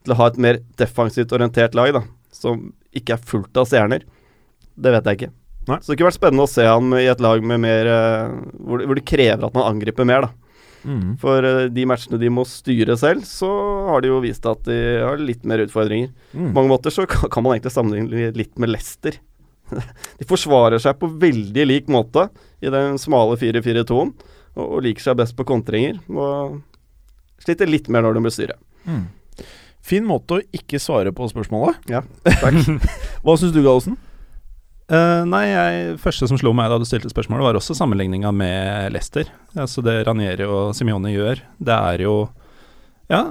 til 0.03 0.15
å 0.15 0.19
ha 0.19 0.29
et 0.29 0.41
mer 0.41 0.59
defensivt 0.79 1.33
orientert 1.35 1.77
lag, 1.77 1.93
da, 1.95 2.03
som 2.35 2.69
ikke 2.95 3.15
er 3.15 3.25
fullt 3.31 3.57
av 3.59 3.69
stjerner. 3.69 4.05
Det 4.73 4.93
vet 4.93 5.09
jeg 5.09 5.19
ikke. 5.19 5.33
Nei. 5.69 5.79
Så 5.79 5.91
det 5.91 5.97
kunne 5.97 6.09
vært 6.09 6.19
spennende 6.19 6.45
å 6.45 6.51
se 6.51 6.63
han 6.67 6.95
i 6.97 7.05
et 7.07 7.21
lag 7.23 7.43
med 7.45 7.61
mer 7.63 7.87
uh, 7.87 8.39
hvor, 8.59 8.83
hvor 8.83 8.99
det 8.99 9.05
krever 9.07 9.45
at 9.47 9.55
man 9.55 9.69
angriper 9.69 10.07
mer, 10.07 10.27
da. 10.27 10.33
Mm. 10.83 11.13
For 11.21 11.45
uh, 11.47 11.67
de 11.71 11.85
matchene 11.87 12.19
de 12.19 12.31
må 12.33 12.43
styre 12.47 12.97
selv, 12.99 13.23
så 13.27 13.49
har 13.87 14.03
de 14.03 14.11
jo 14.11 14.19
vist 14.23 14.43
at 14.49 14.65
de 14.67 14.79
har 14.99 15.21
litt 15.21 15.47
mer 15.47 15.63
utfordringer. 15.63 16.11
Mm. 16.33 16.49
På 16.49 16.57
mange 16.59 16.73
måter 16.73 16.93
så 16.93 17.07
kan, 17.09 17.31
kan 17.31 17.45
man 17.45 17.55
egentlig 17.55 17.75
sammenligne 17.75 18.33
litt 18.35 18.59
med 18.59 18.73
Leicester. 18.73 19.19
de 20.19 20.27
forsvarer 20.27 20.81
seg 20.83 20.99
på 20.99 21.09
veldig 21.21 21.67
lik 21.69 21.89
måte 21.91 22.27
i 22.63 22.71
den 22.73 22.99
smale 23.01 23.39
4-4-2-en, 23.39 24.13
og, 24.57 24.65
og 24.65 24.83
liker 24.85 25.07
seg 25.07 25.19
best 25.21 25.37
på 25.39 25.47
kontringer. 25.47 26.01
Og 26.11 26.59
sliter 27.43 27.69
litt 27.69 27.87
mer 27.91 28.03
når 28.05 28.17
de 28.17 28.25
blir 28.25 28.35
styret. 28.35 28.59
Mm. 28.83 29.05
Fin 29.83 30.05
måte 30.07 30.37
å 30.39 30.43
ikke 30.55 30.79
svare 30.79 31.11
på 31.15 31.27
spørsmålet. 31.27 31.81
Ja, 31.91 32.03
takk. 32.23 32.59
Hva 33.23 33.35
syns 33.39 33.51
du, 33.55 33.61
Gallosen? 33.63 33.97
Uh, 34.91 35.23
nei, 35.25 35.45
jeg, 35.47 35.95
første 36.03 36.27
som 36.27 36.37
slo 36.39 36.51
meg 36.55 36.67
da 36.71 36.77
du 36.79 36.85
stilte 36.87 37.11
spørsmålet, 37.11 37.45
var 37.47 37.57
også 37.59 37.75
sammenligninga 37.77 38.33
med 38.35 38.91
Leicester. 38.93 39.29
Altså 39.55 39.83
det 39.85 40.01
Ranieri 40.07 40.47
og 40.47 40.73
Simione 40.75 41.13
gjør, 41.13 41.43
det 41.59 41.77
er 41.93 42.03
jo 42.03 42.15
Ja, 43.11 43.21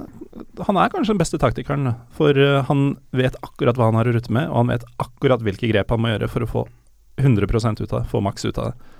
han 0.66 0.78
er 0.80 0.92
kanskje 0.92 1.12
den 1.12 1.20
beste 1.20 1.40
taktikeren, 1.40 1.92
for 2.16 2.36
eh, 2.36 2.62
han 2.68 2.96
vet 3.16 3.36
akkurat 3.44 3.76
hva 3.76 3.90
han 3.90 3.98
har 4.00 4.08
å 4.08 4.14
rutte 4.16 4.32
med, 4.32 4.48
og 4.48 4.62
han 4.62 4.72
vet 4.72 4.86
akkurat 5.02 5.44
hvilke 5.44 5.68
grep 5.68 5.92
han 5.92 6.00
må 6.00 6.12
gjøre 6.12 6.28
for 6.32 6.44
å 6.44 6.50
få 6.50 6.64
100 7.20 7.48
ut 7.48 7.92
av 7.92 7.96
det, 7.98 8.04
få 8.08 8.22
maks 8.24 8.48
ut 8.48 8.60
av 8.60 8.72
det. 8.72 8.92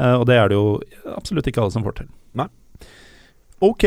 Uh, 0.00 0.16
og 0.16 0.26
det 0.30 0.38
er 0.38 0.50
det 0.50 0.58
jo 0.58 0.78
absolutt 1.14 1.46
ikke 1.50 1.62
alle 1.62 1.74
som 1.74 1.86
får 1.86 2.00
til. 2.00 2.10
Nei. 2.38 2.48
Ok, 3.62 3.86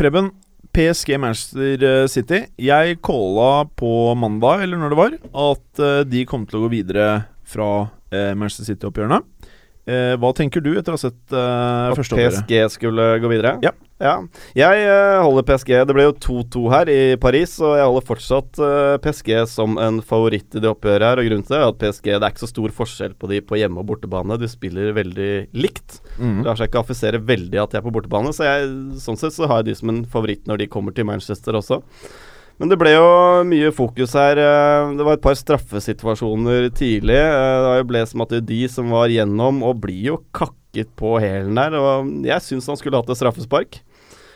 Preben. 0.00 0.32
PSG 0.80 1.18
Manchester 1.20 1.82
eh, 1.84 2.06
City. 2.08 2.38
Jeg 2.56 3.00
calla 3.04 3.66
på 3.76 4.14
mandag, 4.16 4.62
eller 4.64 4.80
når 4.80 4.92
det 4.92 4.98
var, 5.00 5.16
at 5.52 5.82
eh, 5.84 6.02
de 6.08 6.24
kom 6.28 6.46
til 6.48 6.60
å 6.60 6.62
gå 6.64 6.70
videre 6.72 7.08
fra 7.44 7.68
eh, 8.08 8.32
Manchester 8.32 8.70
City-oppgjørene. 8.70 9.18
Eh, 9.88 10.14
hva 10.20 10.30
tenker 10.36 10.60
du 10.62 10.74
etter 10.76 10.92
å 10.92 10.98
ha 10.98 11.00
sett 11.00 11.32
eh, 11.32 11.86
At 11.90 11.96
første 11.98 12.16
oppgjøret? 12.16 12.42
PSG 12.44 12.74
skulle 12.76 13.06
gå 13.22 13.30
videre? 13.32 13.56
Ja. 13.64 13.72
Jeg 14.56 14.84
eh, 14.88 15.18
holder 15.20 15.44
PSG. 15.44 15.72
Det 15.88 15.96
ble 15.96 16.06
jo 16.06 16.14
2-2 16.24 16.62
her 16.72 16.90
i 16.92 17.00
Paris, 17.20 17.58
og 17.60 17.74
jeg 17.76 17.88
holder 17.88 18.06
fortsatt 18.08 18.60
eh, 18.64 18.94
PSG 19.04 19.32
som 19.50 19.76
en 19.82 20.00
favoritt 20.04 20.56
i 20.56 20.62
det 20.62 20.70
oppgjøret 20.70 21.06
her. 21.08 21.20
Og 21.20 21.28
grunnen 21.28 21.44
til 21.44 21.56
det 21.56 21.60
er 21.60 21.66
at 21.68 21.80
PSG 21.82 22.08
Det 22.12 22.20
er 22.20 22.32
ikke 22.32 22.44
så 22.46 22.52
stor 22.52 22.76
forskjell 22.80 23.16
på 23.20 23.32
de 23.32 23.42
på 23.44 23.60
hjemme- 23.60 23.82
og 23.82 23.90
bortebane. 23.92 24.40
De 24.40 24.48
spiller 24.48 24.94
veldig 24.96 25.30
likt. 25.56 26.00
Mm. 26.16 26.40
Lar 26.46 26.60
seg 26.60 26.70
ikke 26.70 26.84
affisere 26.84 27.20
veldig 27.20 27.60
at 27.64 27.74
de 27.74 27.80
er 27.80 27.84
på 27.84 27.92
bortebane, 27.94 28.32
så 28.36 28.48
jeg, 28.48 28.72
sånn 29.04 29.20
sett 29.20 29.36
så 29.36 29.48
har 29.50 29.62
jeg 29.62 29.72
de 29.72 29.78
som 29.82 29.92
en 29.92 30.02
favoritt 30.08 30.48
når 30.48 30.64
de 30.64 30.72
kommer 30.72 30.96
til 30.96 31.08
Manchester 31.08 31.60
også. 31.60 31.82
Men 32.60 32.68
det 32.68 32.76
ble 32.76 32.90
jo 32.92 33.04
mye 33.48 33.70
fokus 33.72 34.12
her. 34.18 34.36
eh, 34.36 34.90
Det 34.98 35.04
var 35.06 35.16
et 35.16 35.24
par 35.24 35.36
straffesituasjoner 35.38 36.68
tidlig. 36.76 37.16
eh, 37.16 37.56
Det 37.64 37.70
at 38.20 38.34
jo 38.34 38.42
er 38.42 38.48
de 38.52 38.68
som 38.68 38.90
var 38.92 39.08
gjennom, 39.08 39.62
og 39.64 39.80
blir 39.80 40.02
jo 40.12 40.18
kakket 40.36 40.92
på 40.94 41.16
hælen 41.18 41.56
der. 41.56 41.72
Og 41.80 42.10
jeg 42.26 42.44
syns 42.44 42.68
han 42.68 42.76
skulle 42.76 43.00
hatt 43.00 43.08
et 43.08 43.16
straffespark. 43.16 43.80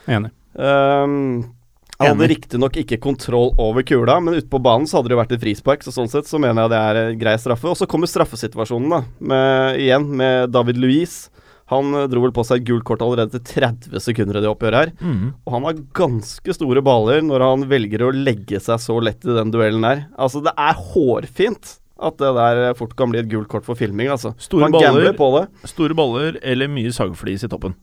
Enig. 0.09 0.33
Um, 0.57 1.53
han 1.99 2.17
hadde 2.17 2.29
riktignok 2.31 2.77
ikke 2.81 2.99
kontroll 3.03 3.53
over 3.59 3.85
kula, 3.87 4.17
men 4.23 4.35
ute 4.35 4.49
på 4.51 4.61
banen 4.63 4.87
så 4.87 4.99
hadde 4.99 5.13
det 5.13 5.19
vært 5.19 5.33
et 5.37 5.45
frispark, 5.45 5.85
så 5.85 5.93
sånn 5.95 6.11
sett 6.11 6.27
så 6.27 6.41
mener 6.43 6.65
jeg 6.65 6.73
det 6.73 6.81
er 6.81 7.19
grei 7.21 7.37
straffe. 7.39 7.69
Og 7.71 7.77
så 7.79 7.87
kommer 7.87 8.11
straffesituasjonen, 8.11 8.91
da, 8.91 9.03
med, 9.21 9.79
igjen 9.85 10.09
med 10.17 10.51
David 10.55 10.81
Louise. 10.83 11.31
Han 11.73 11.95
eh, 11.97 12.09
dro 12.13 12.25
vel 12.27 12.35
på 12.37 12.45
seg 12.45 12.61
et 12.61 12.67
gult 12.69 12.85
kort 12.89 13.05
allerede 13.05 13.39
til 13.39 13.63
30 13.65 14.03
sekunder 14.05 14.39
i 14.39 14.45
det 14.45 14.51
oppgjøret 14.51 14.81
her. 14.81 14.93
Mm. 15.01 15.31
Og 15.47 15.57
han 15.57 15.69
har 15.69 15.79
ganske 15.97 16.57
store 16.57 16.83
baller 16.85 17.25
når 17.25 17.45
han 17.47 17.65
velger 17.71 18.05
å 18.05 18.13
legge 18.15 18.61
seg 18.61 18.83
så 18.83 18.99
lett 19.01 19.25
i 19.25 19.39
den 19.39 19.55
duellen 19.55 19.87
der. 19.87 20.05
Altså, 20.21 20.43
det 20.45 20.53
er 20.61 20.77
hårfint 20.93 21.79
at 22.05 22.19
det 22.21 22.31
der 22.37 22.75
fort 22.77 22.93
kan 22.99 23.13
bli 23.13 23.23
et 23.23 23.31
gult 23.31 23.49
kort 23.49 23.65
for 23.65 23.79
filming, 23.79 24.11
altså. 24.13 24.35
Store 24.43 24.67
han 24.67 24.75
baller. 24.75 25.13
på 25.17 25.29
det. 25.39 25.45
Store 25.71 25.97
baller 25.97 26.41
eller 26.43 26.69
mye 26.69 26.93
sagflis 26.93 27.47
i 27.47 27.51
toppen? 27.53 27.77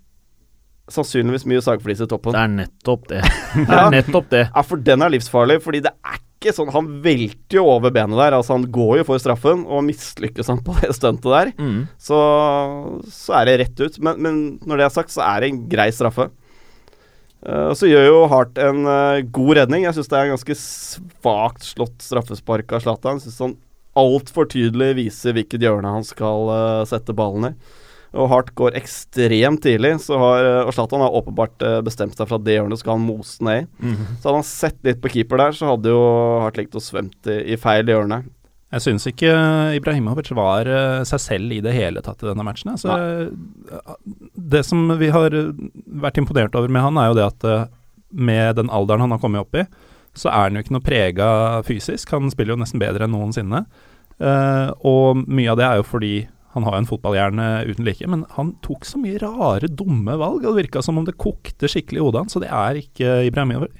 Sannsynligvis 0.91 1.45
mye 1.47 1.61
sagflis 1.63 2.01
i 2.03 2.07
toppen. 2.11 2.35
Det 2.35 2.41
er 2.41 2.51
nettopp 2.51 3.07
det. 3.09 3.21
Det 3.69 3.77
er 3.77 3.93
nettopp 3.93 4.27
det. 4.33 4.43
Ja, 4.49 4.63
for 4.67 4.81
den 4.83 5.05
er 5.05 5.13
livsfarlig, 5.13 5.61
fordi 5.63 5.79
det 5.87 5.93
er 6.03 6.19
ikke 6.41 6.55
sånn 6.57 6.71
Han 6.73 6.87
velter 7.05 7.59
jo 7.59 7.67
over 7.69 7.93
benet 7.93 8.17
der. 8.17 8.33
Altså, 8.33 8.55
han 8.57 8.65
går 8.73 9.01
jo 9.01 9.07
for 9.11 9.21
straffen, 9.21 9.63
og 9.69 9.85
mislykkes 9.85 10.49
han 10.49 10.61
på 10.65 10.75
det 10.81 10.95
stuntet 10.97 11.29
der, 11.29 11.51
mm. 11.61 11.81
så, 12.01 12.19
så 13.13 13.37
er 13.39 13.47
det 13.47 13.57
rett 13.61 13.83
ut. 13.83 13.99
Men, 14.01 14.21
men 14.25 14.39
når 14.65 14.81
det 14.81 14.87
er 14.87 14.95
sagt, 14.97 15.13
så 15.13 15.23
er 15.27 15.43
det 15.43 15.51
en 15.51 15.65
grei 15.71 15.91
straffe. 15.93 16.31
Uh, 17.41 17.71
så 17.73 17.89
gjør 17.89 18.05
jo 18.05 18.17
Hart 18.29 18.57
en 18.61 18.85
uh, 18.85 19.21
god 19.33 19.55
redning. 19.61 19.85
Jeg 19.85 19.97
syns 19.97 20.09
det 20.11 20.17
er 20.17 20.27
en 20.27 20.35
ganske 20.35 20.57
svakt 20.57 21.65
slått 21.65 22.01
straffespark 22.05 22.73
av 22.73 22.83
Zlatan. 22.85 23.21
Syns 23.21 23.39
han 23.41 23.55
altfor 23.97 24.49
tydelig 24.49 24.93
viser 24.99 25.35
hvilket 25.35 25.63
hjørne 25.65 25.93
han 25.93 26.05
skal 26.07 26.51
uh, 26.51 26.83
sette 26.89 27.15
ballen 27.17 27.51
i. 27.51 27.55
Og 28.11 28.27
Hart 28.27 28.49
går 28.59 28.75
ekstremt 28.75 29.61
tidlig, 29.63 29.93
så 30.03 30.17
har, 30.19 30.43
eh, 30.43 30.65
og 30.65 30.73
Zlatan 30.75 30.99
har 31.03 31.15
åpenbart 31.15 31.63
eh, 31.63 31.77
bestemt 31.85 32.17
seg 32.17 32.27
for 32.27 32.39
at 32.41 32.43
det 32.43 32.57
hjørnet 32.57 32.81
skal 32.81 32.97
han 32.97 33.05
mose 33.07 33.39
ned 33.47 33.63
i. 33.63 33.67
Mhm. 33.87 34.09
Så 34.19 34.27
hadde 34.27 34.41
han 34.41 34.49
sett 34.49 34.79
litt 34.83 35.01
på 35.03 35.13
keeper 35.13 35.39
der, 35.39 35.55
så 35.55 35.71
hadde 35.71 35.93
jo 35.93 36.03
Hart 36.43 36.59
likt 36.59 36.75
å 36.75 36.83
svømt 36.83 37.31
i, 37.31 37.39
i 37.55 37.59
feil 37.61 37.87
hjørne. 37.87 38.23
Jeg 38.71 38.83
syns 38.85 39.03
ikke 39.09 39.31
Ibrahimovic 39.75 40.29
var 40.35 40.67
eh, 40.71 41.03
seg 41.07 41.19
selv 41.19 41.51
i 41.51 41.59
det 41.63 41.73
hele 41.75 42.03
tatt 42.03 42.23
i 42.23 42.29
denne 42.29 42.43
matchen. 42.47 42.71
Altså, 42.71 42.95
eh, 42.95 43.79
det 44.55 44.63
som 44.67 44.85
vi 44.99 45.09
har 45.11 45.35
eh, 45.35 45.51
vært 46.03 46.19
imponert 46.21 46.55
over 46.55 46.71
med 46.71 46.85
han, 46.85 46.99
er 46.99 47.09
jo 47.11 47.17
det 47.19 47.25
at 47.27 47.47
eh, 47.47 47.65
med 48.11 48.55
den 48.59 48.71
alderen 48.71 49.03
han 49.03 49.15
har 49.15 49.19
kommet 49.23 49.43
opp 49.43 49.59
i, 49.59 49.65
så 50.15 50.31
er 50.31 50.47
han 50.47 50.55
jo 50.55 50.63
ikke 50.63 50.75
noe 50.75 50.83
prega 50.87 51.27
fysisk. 51.67 52.11
Han 52.15 52.31
spiller 52.31 52.55
jo 52.55 52.61
nesten 52.63 52.79
bedre 52.79 53.07
enn 53.07 53.15
noensinne. 53.15 53.65
Eh, 54.21 54.71
og 54.87 55.19
mye 55.27 55.51
av 55.51 55.59
det 55.59 55.67
er 55.67 55.81
jo 55.81 55.87
fordi 55.87 56.13
han 56.53 56.63
har 56.67 56.75
jo 56.75 56.81
en 56.81 56.89
fotballhjerne 56.89 57.45
uten 57.69 57.85
like, 57.87 58.07
men 58.11 58.25
han 58.35 58.53
tok 58.65 58.83
så 58.87 58.99
mye 58.99 59.19
rare, 59.21 59.69
dumme 59.71 60.17
valg. 60.19 60.43
og 60.45 60.55
Det 60.55 60.65
virka 60.65 60.81
som 60.83 60.97
om 60.99 61.05
det 61.07 61.15
kokte 61.21 61.69
skikkelig 61.71 62.01
i 62.01 62.03
hodet 62.03 62.25
hans, 62.25 62.35
så 62.35 62.41
det 62.43 62.49
er 62.51 62.81
ikke 62.81 63.13
Ibrahimovic. 63.29 63.71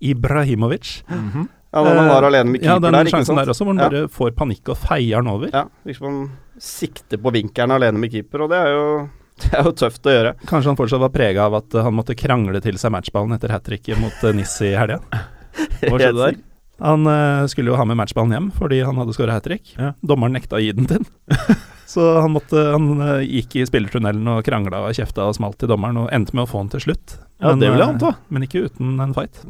Ibrahimovic. 0.00 1.04
-hmm. 1.08 1.46
Ja, 1.72 1.84
når 1.84 1.94
man 1.94 2.08
var 2.08 2.22
alene 2.26 2.50
med 2.50 2.64
Ja, 2.64 2.72
keeper 2.74 2.80
den 2.80 2.92
der, 2.92 3.04
ikke 3.06 3.24
sant. 3.24 3.38
der 3.38 3.52
også, 3.52 3.64
hvor 3.64 3.74
han 3.74 3.78
Ja. 3.78 3.88
bare 3.90 4.08
får 4.08 4.30
panikk 4.34 4.68
og 4.68 4.76
feier 4.76 5.22
den 5.22 5.28
over. 5.30 5.50
Ja, 5.52 5.64
virker 5.84 5.98
som 5.98 6.06
han 6.06 6.30
sikter 6.58 7.16
på 7.16 7.30
vinkelen 7.32 7.70
alene 7.70 7.98
med 7.98 8.10
keeper, 8.10 8.42
og 8.42 8.50
det 8.50 8.58
er 8.58 8.70
jo, 8.74 9.08
det 9.40 9.52
er 9.54 9.62
jo 9.62 9.72
tøft 9.72 10.02
å 10.02 10.10
gjøre. 10.10 10.34
Kanskje 10.46 10.66
han 10.66 10.76
fortsatt 10.76 11.00
var 11.00 11.08
prega 11.14 11.46
av 11.46 11.54
at 11.54 11.74
eh, 11.74 11.82
han 11.82 11.94
måtte 11.94 12.16
krangle 12.16 12.60
til 12.60 12.74
seg 12.76 12.90
matchballen 12.90 13.32
etter 13.32 13.50
hat 13.50 13.62
tricket 13.62 13.98
mot 14.00 14.34
Nissi 14.34 14.72
i 14.72 14.76
helga. 14.76 14.98
Hva 15.80 15.98
skjedde 15.98 16.18
der? 16.26 16.34
Han 16.80 17.04
uh, 17.06 17.46
skulle 17.50 17.72
jo 17.72 17.78
ha 17.78 17.84
med 17.88 17.98
matchballen 18.00 18.32
hjem 18.34 18.46
fordi 18.56 18.80
han 18.86 19.00
hadde 19.00 19.16
skåra 19.16 19.36
hat 19.36 19.46
trick. 19.48 19.74
Ja. 19.76 19.92
Dommeren 20.00 20.36
nekta 20.38 20.58
å 20.58 20.62
gi 20.62 20.72
den 20.76 20.88
til 20.90 21.02
han. 21.02 21.60
Så 21.90 22.04
han, 22.22 22.30
måtte, 22.36 22.54
han 22.70 23.02
uh, 23.02 23.18
gikk 23.24 23.56
i 23.58 23.66
spillertunnelen 23.66 24.28
og 24.30 24.44
krangla 24.46 24.84
og 24.86 24.94
kjefta 24.94 25.26
og 25.26 25.34
smalt 25.36 25.58
til 25.58 25.72
dommeren, 25.72 25.98
og 26.04 26.12
endte 26.14 26.36
med 26.38 26.46
å 26.46 26.50
få 26.50 26.62
den 26.62 26.70
til 26.76 26.84
slutt. 26.86 27.16
Ja, 27.42 27.56
det 27.58 27.72
vil 27.72 27.82
jeg 27.82 27.98
ta, 27.98 28.12
anta. 28.12 28.12
Men 28.30 28.46
ikke 28.46 28.62
uten 28.68 29.00
en 29.02 29.16
fight. 29.16 29.42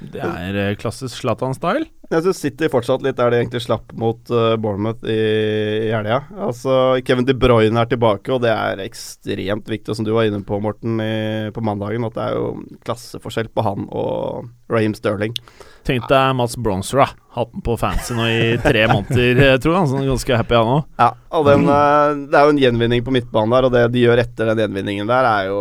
Det 0.00 0.22
er 0.22 0.56
eh, 0.60 0.76
klassisk 0.80 1.20
Zlatan-style. 1.22 1.86
Jeg 2.12 2.24
syns 2.26 2.40
City 2.42 2.68
fortsatt 2.70 3.02
litt 3.04 3.16
der 3.16 3.32
de 3.32 3.38
egentlig 3.40 3.62
slapp 3.64 3.92
mot 3.98 4.20
uh, 4.30 4.54
Bournemouth 4.60 5.06
i, 5.08 5.18
i 5.88 5.92
helga. 5.94 6.20
Altså, 6.46 6.98
Kevin 7.06 7.26
De 7.26 7.34
Bruyne 7.38 7.80
er 7.80 7.88
tilbake, 7.90 8.28
og 8.34 8.42
det 8.44 8.52
er 8.52 8.82
ekstremt 8.84 9.70
viktig, 9.70 9.96
som 9.96 10.06
du 10.06 10.12
var 10.14 10.28
inne 10.28 10.42
på, 10.44 10.60
Morten, 10.62 11.00
i, 11.00 11.48
på 11.54 11.64
mandagen, 11.64 12.04
at 12.06 12.18
det 12.18 12.26
er 12.26 12.36
jo 12.36 12.50
klasseforskjell 12.84 13.48
på 13.54 13.64
han 13.64 13.88
og 13.88 14.50
Raheem 14.72 14.94
Sterling. 14.96 15.32
Tenk 15.84 16.06
deg 16.08 16.36
Mats 16.36 16.56
Bronzer, 16.60 17.02
da. 17.02 17.08
Hatt 17.36 17.50
den 17.52 17.64
på 17.64 17.74
fancy 17.80 18.14
nå 18.16 18.28
i 18.30 18.44
tre 18.62 18.86
måneder. 18.92 19.42
Jeg 19.50 19.64
tror 19.64 19.80
han 19.80 19.96
er 19.98 20.06
ganske 20.12 20.38
happy, 20.40 20.56
han 20.60 20.72
òg. 20.76 20.86
Ja, 21.00 21.10
og 21.40 21.48
den, 21.48 21.66
eh, 21.72 22.22
Det 22.30 22.38
er 22.38 22.46
jo 22.46 22.54
en 22.54 22.62
gjenvinning 22.62 23.04
på 23.04 23.12
midtbanen 23.16 23.56
der, 23.56 23.68
og 23.68 23.74
det 23.74 23.84
de 23.96 24.06
gjør 24.06 24.22
etter 24.22 24.52
den 24.52 24.64
gjenvinningen 24.64 25.10
der, 25.10 25.28
er 25.28 25.50
jo 25.50 25.60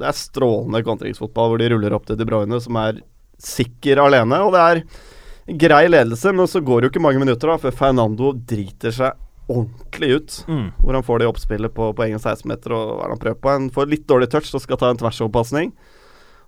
Det 0.00 0.08
er 0.08 0.18
strålende 0.18 0.84
kontringsfotball, 0.84 1.52
hvor 1.52 1.62
de 1.62 1.72
ruller 1.72 1.96
opp 1.96 2.08
til 2.08 2.20
De 2.20 2.28
Bruyne, 2.28 2.60
som 2.60 2.80
er 2.80 3.00
sikker 3.42 4.00
alene. 4.02 4.38
Og 4.44 4.54
det 4.54 4.62
er 4.62 5.58
grei 5.62 5.84
ledelse, 5.90 6.32
men 6.34 6.48
så 6.50 6.62
går 6.62 6.80
det 6.80 6.88
jo 6.88 6.94
ikke 6.94 7.04
mange 7.04 7.22
minutter 7.22 7.50
da 7.50 7.58
før 7.60 7.74
Fernando 7.76 8.32
driter 8.32 8.94
seg 8.94 9.28
ordentlig 9.50 10.10
ut. 10.16 10.36
Mm. 10.48 10.68
Hvor 10.78 10.96
han 10.96 11.06
får 11.06 11.20
det 11.20 11.30
oppspillet 11.30 11.74
på, 11.74 11.90
på 11.96 12.06
egen 12.06 12.20
16-meter, 12.20 12.74
og 12.76 12.94
hva 12.94 13.02
er 13.02 13.10
det 13.10 13.16
han 13.16 13.24
prøver 13.24 13.42
på? 13.42 13.52
Han 13.56 13.68
får 13.74 13.90
litt 13.90 14.06
dårlig 14.10 14.30
touch 14.32 14.52
og 14.54 14.62
skal 14.64 14.80
ta 14.80 14.92
en 14.92 15.02
tversoverpasning. 15.02 15.74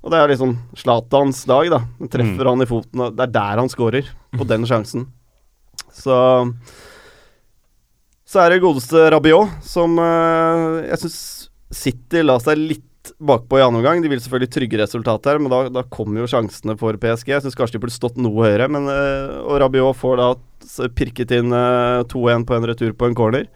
Og 0.05 0.13
det 0.13 0.21
er 0.21 0.33
liksom 0.35 0.57
Zlatans 0.77 1.45
dag, 1.49 1.71
da. 1.73 1.81
Han 1.99 2.11
treffer 2.13 2.51
han 2.51 2.63
i 2.63 2.69
foten, 2.69 3.05
og 3.07 3.15
det 3.17 3.25
er 3.25 3.37
der 3.39 3.63
han 3.63 3.71
scorer. 3.73 4.11
På 4.37 4.47
den 4.49 4.67
sjansen. 4.69 5.09
Så 5.95 6.17
Så 8.25 8.41
er 8.41 8.51
det 8.51 8.63
godeste 8.65 9.11
Rabiot, 9.13 9.61
som 9.63 9.99
eh, 10.01 10.89
jeg 10.89 11.05
syns 11.05 11.19
City 11.75 12.23
la 12.25 12.39
seg 12.43 12.59
litt 12.59 12.87
litt 13.05 13.19
bakpå 13.19 13.59
i 13.59 13.63
andre 13.63 13.81
omgang. 13.81 14.03
De 14.03 14.09
vil 14.09 14.21
selvfølgelig 14.21 14.53
trygge 14.53 14.81
resultatet 14.81 15.33
her, 15.33 15.39
men 15.39 15.53
da, 15.53 15.69
da 15.69 15.85
kommer 15.85 16.23
jo 16.23 16.29
sjansene 16.31 16.77
for 16.79 16.97
PSG. 16.97 17.33
Jeg 17.33 17.45
syns 17.45 17.57
kanskje 17.57 17.79
de 17.79 17.85
burde 17.85 17.95
stått 17.95 18.17
noe 18.17 18.47
høyere, 18.47 18.69
men 18.69 18.89
uh, 18.89 19.45
og 19.45 19.61
Rabiot 19.61 19.97
får 19.99 20.21
da 20.21 20.29
pirket 20.97 21.35
inn 21.37 21.53
uh, 21.53 22.05
2-1 22.11 22.47
på 22.49 22.57
en 22.57 22.69
retur 22.69 22.93
på 22.97 23.09
en 23.09 23.17
corner. 23.17 23.49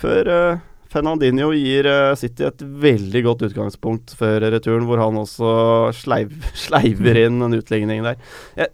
Før 0.00 0.30
uh, 0.30 0.62
Fernandinho 0.90 1.50
gir 1.56 1.88
City 2.14 2.46
et 2.46 2.60
veldig 2.62 3.24
godt 3.26 3.48
utgangspunkt 3.48 4.14
før 4.14 4.44
returen, 4.54 4.86
hvor 4.86 5.00
han 5.02 5.18
også 5.18 5.90
sleiv, 5.96 6.36
sleiver 6.66 7.24
inn 7.26 7.42
en 7.42 7.58
utligning 7.58 8.04
der. 8.06 8.20
Jeg, 8.58 8.70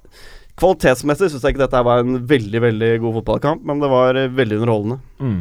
kvalitetsmessig 0.60 1.30
syns 1.32 1.46
jeg 1.46 1.54
ikke 1.54 1.64
dette 1.64 1.86
var 1.86 2.04
en 2.04 2.20
veldig 2.28 2.60
veldig 2.66 2.90
god 3.00 3.16
fotballkamp, 3.20 3.64
men 3.64 3.80
det 3.80 3.88
var 3.88 4.20
veldig 4.36 4.60
underholdende. 4.60 5.00
Mm. 5.22 5.40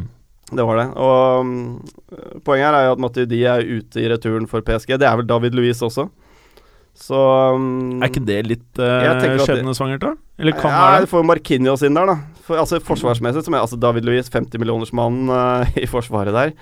Det 0.50 0.66
var 0.66 0.80
det. 0.80 0.88
Og 0.98 1.44
um, 1.46 1.52
poenget 2.46 2.66
her 2.68 2.78
er 2.78 2.88
jo 2.88 2.96
at 2.96 3.04
Matuidi 3.04 3.44
er 3.46 3.62
ute 3.66 4.02
i 4.02 4.08
returen 4.10 4.48
for 4.50 4.64
PSG. 4.66 4.96
Det 4.98 5.06
er 5.08 5.20
vel 5.20 5.28
David 5.28 5.56
Louise 5.58 5.84
også. 5.86 6.08
Så 7.00 7.16
um, 7.54 8.00
Er 8.02 8.10
ikke 8.10 8.22
det 8.26 8.40
litt 8.48 8.80
uh, 8.82 9.44
skjebnesvangert, 9.44 10.02
da? 10.02 10.16
Eller 10.40 10.56
kan 10.56 10.72
ja, 10.72 10.80
være 10.80 11.04
det? 11.04 11.10
Får 11.12 11.24
Markinios 11.28 11.84
inn 11.86 11.96
der, 11.96 12.10
da. 12.10 12.40
For, 12.44 12.58
altså 12.58 12.80
Forsvarsmessig, 12.82 13.44
som 13.46 13.54
er 13.54 13.62
altså 13.62 13.78
David 13.80 14.08
Louise, 14.08 14.32
50-millionersmannen 14.32 15.30
uh, 15.30 15.70
i 15.84 15.86
forsvaret 15.88 16.34
der. 16.34 16.52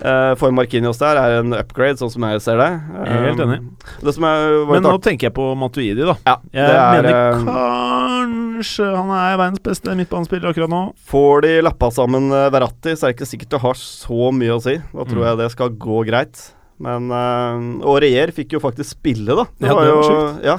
Uh, 0.00 0.32
for 0.40 0.54
Markinios 0.54 1.00
der 1.02 1.20
er 1.20 1.40
en 1.40 1.56
upgrade, 1.56 1.98
sånn 2.00 2.12
som 2.14 2.28
jeg 2.28 2.44
ser 2.44 2.62
det. 2.62 2.70
Um, 2.92 3.02
jeg 3.02 3.16
er 3.18 3.28
helt 3.30 3.44
enig. 3.46 3.60
Er, 4.06 4.66
Men 4.70 4.86
nå 4.86 4.96
tenker 5.04 5.30
jeg 5.30 5.36
på 5.36 5.50
Matuidi, 5.58 6.04
da. 6.04 6.16
Ja, 6.28 6.38
jeg 6.54 6.76
er, 6.76 7.02
mener 7.02 7.40
um, 7.42 8.35
kanskje 8.56 8.88
han 8.88 9.10
er 9.14 9.38
verdens 9.38 9.62
beste 9.64 9.94
midtbanespiller 9.98 10.50
akkurat 10.50 10.72
nå. 10.72 10.82
Får 11.08 11.46
de 11.46 11.54
lappa 11.66 11.90
sammen 11.94 12.30
uh, 12.32 12.48
Verratti, 12.52 12.94
så 12.96 13.06
er 13.06 13.12
det 13.12 13.18
ikke 13.18 13.30
sikkert 13.32 13.56
det 13.56 13.64
har 13.64 13.80
så 13.80 14.30
mye 14.34 14.54
å 14.56 14.62
si. 14.62 14.76
Da 14.92 15.06
tror 15.06 15.20
mm. 15.20 15.26
jeg 15.28 15.40
det 15.42 15.50
skal 15.54 15.74
gå 15.86 16.04
greit. 16.08 16.46
Men 16.82 17.08
øh, 17.08 17.60
Og 17.88 18.02
Reyer 18.04 18.28
fikk 18.36 18.52
jo 18.52 18.60
faktisk 18.60 18.98
spille, 18.98 19.32
da. 19.32 19.46
Det 19.56 19.70
ja, 19.70 19.76
var, 19.76 19.86
det 19.86 19.92
var 19.96 20.10
jo 20.10 20.24
ja, 20.50 20.56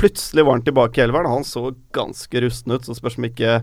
Plutselig 0.00 0.42
var 0.42 0.56
han 0.56 0.64
tilbake 0.66 0.98
i 0.98 1.04
elveren. 1.04 1.30
Han 1.30 1.46
så 1.46 1.68
ganske 1.94 2.42
rusten 2.42 2.74
ut, 2.74 2.86
så 2.86 2.96
spørs 2.98 3.20
om 3.20 3.28
ikke 3.28 3.60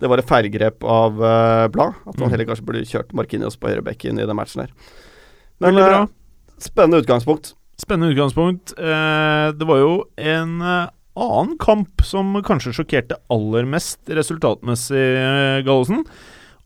det 0.00 0.08
var 0.08 0.20
et 0.20 0.28
feilgrep 0.28 0.84
av 0.84 1.16
uh, 1.20 1.64
Blad. 1.72 1.96
At 2.04 2.16
han 2.18 2.26
mm. 2.26 2.34
heller 2.34 2.48
kanskje 2.48 2.66
burde 2.68 2.84
kjørt 2.88 3.16
Markinios 3.16 3.56
på 3.60 3.72
høyrebekken 3.72 4.20
i 4.20 4.28
den 4.28 4.36
matchen 4.36 4.66
her. 4.66 4.76
Men 5.64 5.80
uh, 5.80 6.04
spennende 6.60 7.00
utgangspunkt. 7.04 7.54
Spennende 7.80 8.12
utgangspunkt. 8.12 8.74
Eh, 8.76 9.46
det 9.56 9.64
var 9.64 9.78
jo 9.80 9.92
en 10.20 10.58
annen 11.18 11.56
kamp 11.60 12.04
som 12.06 12.36
kanskje 12.46 12.74
sjokkerte 12.76 13.18
aller 13.32 13.68
mest 13.68 14.10
resultatmessig, 14.10 15.06
Gallosen. 15.66 16.04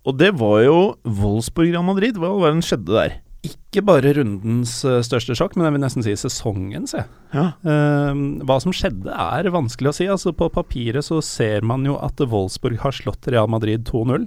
Og 0.05 0.19
det 0.21 0.35
var 0.37 0.59
jo 0.67 0.79
Wolfsburg-Real 1.09 1.87
Madrid. 1.87 2.19
Hva 2.21 2.35
var 2.37 2.53
det 2.53 2.61
som 2.61 2.67
skjedde 2.73 2.99
der? 2.99 3.21
ikke 3.45 3.83
bare 3.85 4.15
rundens 4.17 4.79
uh, 4.87 5.03
største 5.05 5.37
sjokk, 5.37 5.57
men 5.57 5.67
jeg 5.67 5.75
vil 5.75 5.83
nesten 5.83 6.05
si 6.07 6.15
sesongens. 6.19 6.95
Ja. 7.35 7.47
Uh, 7.65 8.41
hva 8.47 8.59
som 8.63 8.75
skjedde 8.75 9.13
er 9.13 9.51
vanskelig 9.55 9.91
å 9.91 9.97
si. 9.97 10.09
Altså 10.11 10.35
På 10.37 10.51
papiret 10.53 11.07
så 11.07 11.21
ser 11.25 11.67
man 11.67 11.85
jo 11.89 11.99
at 12.01 12.21
Wolfsburg 12.21 12.81
har 12.85 12.97
slått 12.97 13.29
Real 13.33 13.51
Madrid 13.51 13.87
2-0. 13.91 14.27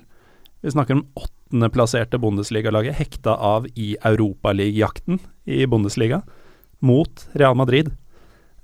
Vi 0.66 0.74
snakker 0.74 1.00
om 1.00 1.06
åttendeplasserte 1.18 2.20
Bundesliga-laget 2.22 2.98
hekta 3.00 3.38
av 3.38 3.68
i 3.76 3.96
Europaligajakten 4.06 5.22
i 5.46 5.64
Bundesliga 5.70 6.22
mot 6.86 7.28
Real 7.38 7.58
Madrid. 7.58 7.94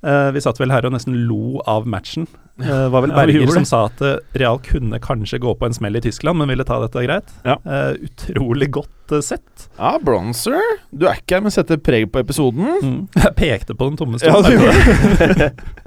Uh, 0.04 0.32
vi 0.36 0.42
satt 0.44 0.60
vel 0.60 0.74
her 0.74 0.84
og 0.84 0.92
nesten 0.92 1.16
lo 1.30 1.62
av 1.70 1.86
matchen. 1.88 2.28
Det 2.60 2.68
uh, 2.68 2.90
var 2.92 3.06
vel 3.06 3.14
Berger 3.16 3.46
ja, 3.46 3.54
som 3.56 3.68
sa 3.68 3.86
at 3.88 4.02
uh, 4.04 4.18
Real 4.36 4.60
kunne 4.64 5.00
kanskje 5.04 5.40
gå 5.42 5.54
på 5.56 5.70
en 5.70 5.76
smell 5.76 5.96
i 5.96 6.02
Tyskland, 6.04 6.42
men 6.42 6.52
ville 6.52 6.66
ta 6.68 6.82
dette 6.84 7.06
greit. 7.06 7.32
Ja. 7.48 7.56
utrolig 8.04 8.72
godt 8.76 9.16
sett. 9.24 9.70
Ja, 9.78 9.96
Bronzer. 10.04 10.60
Du 10.92 11.08
er 11.08 11.22
ikke 11.22 11.38
her, 11.38 11.46
men 11.46 11.56
setter 11.56 11.80
preg 11.80 12.10
på 12.12 12.20
episoden. 12.24 12.68
Mm. 12.84 13.00
Jeg 13.24 13.36
pekte 13.40 13.78
på 13.80 13.90
den 13.92 13.98
tomme 14.00 14.20
stolen. 14.20 14.60
Ja, 14.60 15.50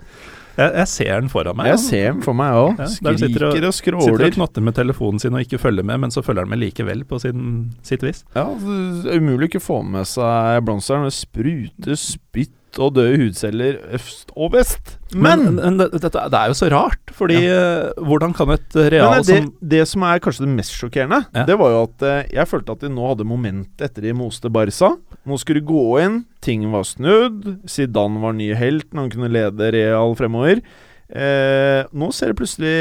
Jeg, 0.56 0.72
jeg, 0.72 0.88
ser 0.88 1.18
den 1.20 1.26
foran 1.28 1.56
meg. 1.58 1.66
Jeg 1.68 1.80
ser 1.82 2.06
den 2.14 2.22
for 2.24 2.36
meg 2.36 2.56
òg. 2.56 2.78
Skriker 2.88 3.42
og, 3.50 3.58
og 3.60 3.74
skråler. 3.76 4.06
Sitter 4.06 4.30
og 4.30 4.36
knotter 4.38 4.64
med 4.64 4.76
telefonen 4.78 5.20
sin 5.20 5.36
og 5.36 5.44
ikke 5.44 5.60
følger 5.60 5.84
med, 5.84 6.00
men 6.06 6.14
så 6.14 6.22
følger 6.24 6.46
han 6.46 6.52
med 6.54 6.62
likevel, 6.62 7.02
på 7.04 7.18
sin, 7.20 7.42
sitt 7.84 8.00
vis. 8.06 8.22
Ja, 8.32 8.46
det 8.56 9.12
er 9.12 9.20
Umulig 9.20 9.50
å 9.50 9.50
ikke 9.50 9.60
få 9.60 9.82
med 9.84 10.08
seg 10.08 10.64
Bronzeren. 10.64 11.04
Det 11.04 11.12
spruter 11.12 12.00
spytt 12.00 12.56
og 12.82 12.94
døde 12.96 13.18
hudceller 13.20 13.78
øst 13.96 14.32
og 14.36 14.52
vest. 14.54 14.96
Men, 15.14 15.44
men, 15.56 15.76
men 15.78 15.78
det, 15.78 16.10
er 16.12 16.50
jo 16.50 16.56
så 16.58 16.70
rart, 16.72 17.12
fordi 17.14 17.38
ja. 17.44 17.58
uh, 17.96 18.06
hvordan 18.08 18.34
kan 18.36 18.52
et 18.56 18.76
real 18.76 19.14
men, 19.14 19.26
det, 19.26 19.38
som 19.38 19.52
Det 19.74 19.82
som 19.88 20.06
er 20.08 20.22
kanskje 20.24 20.46
det 20.46 20.54
mest 20.56 20.74
sjokkerende, 20.76 21.22
ja. 21.30 21.44
det 21.48 21.58
var 21.60 21.74
jo 21.74 21.84
at 21.86 22.06
uh, 22.06 22.16
jeg 22.34 22.50
følte 22.50 22.76
at 22.76 22.82
de 22.84 22.92
nå 22.92 23.12
hadde 23.12 23.28
moment 23.28 23.86
etter 23.86 24.08
de 24.08 24.16
moste 24.16 24.50
Barca. 24.52 24.94
Nå 25.26 25.38
skulle 25.42 25.62
de 25.62 25.70
gå 25.70 25.86
inn, 26.02 26.20
ting 26.44 26.66
var 26.72 26.84
snudd, 26.86 27.56
Zidane 27.70 28.22
var 28.22 28.36
ny 28.36 28.52
helt 28.58 28.92
når 28.92 29.06
han 29.06 29.14
kunne 29.14 29.32
lede 29.32 29.72
Real 29.74 30.14
fremover. 30.18 30.62
Eh, 31.06 31.86
nå 31.94 32.08
ser 32.10 32.32
det 32.32 32.38
plutselig 32.40 32.78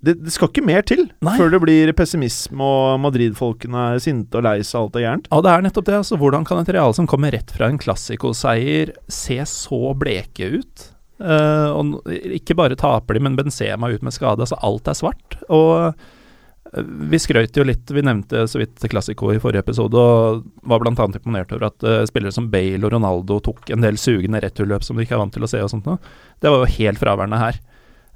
det, 0.00 0.14
det, 0.24 0.32
skal 0.32 0.48
ikke 0.48 0.64
mer 0.64 0.84
til 0.88 1.02
Nei. 1.24 1.34
før 1.36 1.50
det 1.52 1.60
blir 1.60 1.90
pessimisme 1.96 2.64
og 2.64 3.00
Madrid-folkene 3.04 3.82
er 3.94 4.00
sinte 4.00 4.38
og 4.40 4.46
lei 4.46 4.60
seg 4.64 4.78
alt 4.80 4.96
er 4.96 5.04
gærent. 5.04 5.28
Ja, 5.28 5.40
det 5.44 5.50
er 5.52 5.66
nettopp 5.66 5.88
det. 5.90 5.98
altså 6.00 6.16
Hvordan 6.20 6.46
kan 6.48 6.62
et 6.62 6.72
Real 6.72 6.96
som 6.96 7.08
kommer 7.10 7.34
rett 7.36 7.52
fra 7.52 7.68
en 7.68 7.80
klassikoseier, 7.80 8.94
se 9.12 9.36
så 9.48 9.92
bleke 10.00 10.54
ut? 10.56 10.86
Uh, 11.20 11.68
og 11.76 12.08
ikke 12.08 12.56
bare 12.56 12.78
taper 12.80 13.18
de, 13.18 13.24
men 13.26 13.36
Benzema 13.36 13.90
ut 13.92 14.06
med 14.06 14.16
skade. 14.16 14.40
Altså 14.40 14.56
alt 14.64 14.88
er 14.88 14.96
svart. 14.96 15.36
Og 15.52 15.92
uh, 15.92 16.80
vi 16.80 17.20
skrøt 17.20 17.60
jo 17.60 17.66
litt, 17.68 17.92
vi 17.92 18.04
nevnte 18.06 18.46
så 18.48 18.62
vidt 18.62 18.80
Classico 18.88 19.28
i 19.34 19.40
forrige 19.42 19.66
episode, 19.66 20.00
og 20.00 20.46
var 20.70 20.80
bl.a. 20.80 20.94
imponert 20.96 21.52
over 21.52 21.68
at 21.68 21.84
uh, 21.84 21.98
spillere 22.08 22.32
som 22.32 22.48
Bale 22.52 22.80
og 22.86 22.94
Ronaldo 22.96 23.36
tok 23.50 23.68
en 23.74 23.84
del 23.84 24.00
sugende 24.00 24.40
returløp 24.40 24.86
som 24.86 24.96
de 24.96 25.04
ikke 25.04 25.18
er 25.18 25.24
vant 25.26 25.36
til 25.36 25.44
å 25.44 25.50
se 25.50 25.60
og 25.60 25.72
sånt 25.74 25.88
noe. 25.90 26.00
Det 26.40 26.48
var 26.48 26.64
jo 26.64 26.78
helt 26.78 27.02
fraværende 27.02 27.42
her. 27.42 27.60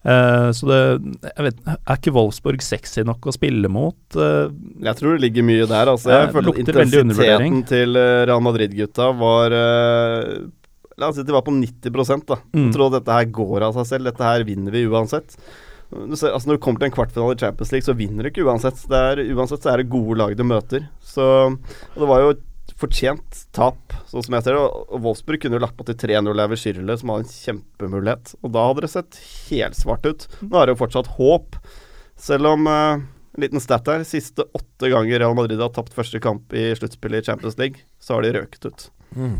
Uh, 0.05 0.51
så 0.53 0.67
det 0.69 0.81
jeg 1.25 1.45
vet, 1.47 1.61
Er 1.73 1.97
ikke 1.97 2.13
Wolfsburg 2.13 2.61
sexy 2.61 3.01
nok 3.09 3.25
å 3.25 3.33
spille 3.33 3.71
mot? 3.73 3.97
Uh, 4.13 4.53
jeg 4.85 4.99
tror 4.99 5.17
det 5.17 5.25
ligger 5.25 5.47
mye 5.49 5.69
der. 5.71 5.91
Altså. 5.95 6.13
Jeg 6.13 6.35
føler 6.35 6.53
at 6.53 6.61
intensiteten 6.61 7.63
til 7.71 7.97
eh, 7.97 8.25
Real 8.29 8.45
Madrid-gutta 8.45 9.09
var 9.17 9.57
La 10.95 11.09
oss 11.09 11.17
si 11.19 11.25
de 11.27 11.35
var 11.35 11.43
på 11.43 11.55
90 11.57 11.91
da. 12.29 12.37
Mm. 12.55 12.67
Jeg 12.69 12.75
tror 12.77 12.91
at 12.91 13.01
dette 13.01 13.17
her 13.17 13.31
går 13.35 13.65
av 13.67 13.79
seg 13.81 13.89
selv. 13.89 14.11
Dette 14.13 14.29
her 14.29 14.45
vinner 14.47 14.75
vi 14.75 14.85
uansett. 14.87 15.35
Du 15.95 16.15
ser, 16.19 16.33
altså 16.35 16.51
når 16.51 16.59
du 16.59 16.63
kommer 16.63 16.83
til 16.83 16.89
en 16.89 16.95
kvartfinale 16.95 17.35
i 17.35 17.41
Champions 17.41 17.73
League, 17.75 17.87
så 17.87 17.97
vinner 17.99 18.23
du 18.27 18.31
ikke 18.31 18.47
uansett. 18.47 18.79
Det 18.91 19.01
er, 19.11 19.23
uansett 19.35 19.65
så 19.65 19.73
er 19.73 19.83
det 19.83 19.91
gode 19.91 20.19
lag 20.21 20.37
du 20.39 20.45
møter. 20.47 20.87
Så 21.03 21.27
og 21.51 21.99
Det 21.99 22.11
var 22.11 22.23
jo 22.23 22.35
fortjent 22.81 23.45
tap, 23.55 23.95
sånn 24.11 24.25
som 24.27 24.37
jeg 24.37 24.47
ser 24.47 24.57
det. 24.57 24.67
Og 24.67 25.03
Wolfsburg 25.07 25.43
kunne 25.43 25.59
jo 25.59 25.63
lagt 25.63 25.77
på 25.79 25.87
til 25.89 25.99
3-0 26.01 26.31
over 26.33 26.59
Schirle, 26.59 26.97
som 26.99 27.13
hadde 27.13 27.27
en 27.27 27.33
kjempemulighet. 27.33 28.35
Og 28.43 28.55
da 28.55 28.67
hadde 28.69 28.85
det 28.85 28.93
sett 28.95 29.19
helsvart 29.49 30.07
ut. 30.09 30.29
Nå 30.43 30.59
er 30.59 30.67
det 30.67 30.75
jo 30.75 30.83
fortsatt 30.83 31.15
håp, 31.19 31.59
selv 32.21 32.51
om 32.51 32.69
uh, 32.71 32.99
en 33.35 33.47
liten 33.47 33.63
stat 33.63 33.91
her. 33.91 34.05
Siste 34.09 34.47
åtte 34.57 34.91
ganger 34.91 35.23
Real 35.23 35.39
Madrid 35.39 35.63
har 35.63 35.73
tapt 35.75 35.95
første 35.97 36.21
kamp 36.23 36.55
i 36.55 36.71
sluttspillet 36.79 37.23
i 37.23 37.31
Champions 37.31 37.59
League, 37.61 37.87
så 38.03 38.19
har 38.19 38.27
de 38.27 38.35
røket 38.39 38.71
ut. 38.71 38.87
Mm. 39.15 39.39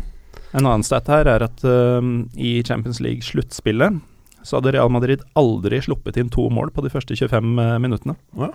En 0.55 0.65
annen 0.65 0.85
stat 0.87 1.09
her 1.11 1.27
er 1.27 1.43
at 1.43 1.63
uh, 1.67 1.99
i 2.39 2.57
Champions 2.63 3.01
League-sluttspillet 3.03 3.99
så 4.45 4.59
hadde 4.59 4.75
Real 4.75 4.91
Madrid 4.93 5.23
aldri 5.33 5.79
sluppet 5.81 6.19
inn 6.21 6.29
to 6.29 6.45
mål 6.53 6.69
på 6.71 6.83
de 6.85 6.91
første 6.93 7.17
25 7.17 7.55
uh, 7.57 7.65
eh, 7.65 7.77
minuttene. 7.81 8.15
Ja. 8.37 8.53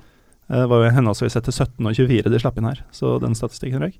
Det 0.50 0.64
var 0.66 0.82
jo 0.82 0.90
henholdsvis 0.90 1.36
etter 1.38 1.54
17 1.54 1.86
og 1.86 1.94
24 1.94 2.30
de 2.32 2.38
slapp 2.42 2.56
inn 2.58 2.66
her, 2.66 2.80
så 2.90 3.20
den 3.22 3.36
statistikken 3.38 3.84
røyk. 3.84 3.98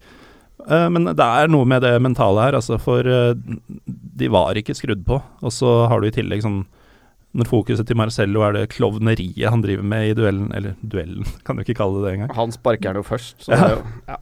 Uh, 0.66 0.88
men 0.92 1.08
det 1.08 1.26
er 1.26 1.50
noe 1.50 1.68
med 1.68 1.84
det 1.84 1.94
mentale 2.02 2.48
her, 2.48 2.58
altså, 2.58 2.78
for 2.80 3.06
uh, 3.06 3.32
de 3.86 4.30
var 4.32 4.58
ikke 4.58 4.76
skrudd 4.76 5.04
på. 5.06 5.20
Og 5.40 5.54
så 5.54 5.70
har 5.90 6.00
du 6.00 6.08
i 6.08 6.14
tillegg 6.14 6.44
sånn 6.44 6.62
Når 7.36 7.46
fokuset 7.46 7.86
til 7.86 7.98
Marcello 7.98 8.42
er 8.42 8.56
det 8.56 8.72
klovneriet 8.72 9.52
han 9.52 9.62
driver 9.62 9.86
med 9.86 10.08
i 10.08 10.14
duellen 10.18 10.48
Eller 10.56 10.74
duellen, 10.82 11.28
kan 11.46 11.56
du 11.56 11.62
ikke 11.62 11.78
kalle 11.78 12.00
det 12.00 12.08
det 12.08 12.16
engang. 12.18 12.34
Han 12.38 12.54
sparker 12.54 12.90
den 12.90 13.02
jo 13.02 13.06
først, 13.06 13.36
så 13.46 13.54
ja. 13.54 13.60
det 13.60 13.70
er 13.70 13.76
jo 13.78 13.86
ja. 14.10 14.20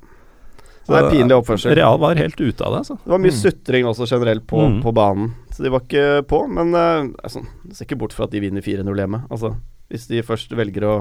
Så 0.89 0.95
det 0.95 1.01
er 1.05 1.11
pinlig 1.13 1.37
oppførsel. 1.37 1.75
Real 1.77 1.99
var 2.01 2.17
helt 2.17 2.39
ute 2.41 2.65
av 2.65 2.73
det. 2.73 2.79
Altså. 2.81 2.95
Det 3.03 3.11
var 3.13 3.19
mye 3.21 3.33
mm. 3.35 3.37
sutring 3.37 3.89
også 3.91 4.07
generelt 4.09 4.47
på, 4.49 4.61
mm. 4.73 4.79
på, 4.81 4.93
banen, 4.97 5.27
så 5.53 5.67
de 5.67 5.73
var 5.75 5.83
ikke 5.85 6.05
på. 6.31 6.39
Men 6.49 6.71
uh, 6.73 7.11
altså, 7.21 7.43
ser 7.69 7.85
ikke 7.85 7.99
bort 8.01 8.17
fra 8.17 8.25
at 8.25 8.33
de 8.33 8.41
vinner 8.41 8.65
4-0 8.65 8.89
hjemme. 9.03 9.21
Altså, 9.29 9.51
hvis 9.93 10.09
de 10.09 10.25
først 10.25 10.57
velger 10.57 10.89
å 10.89 10.95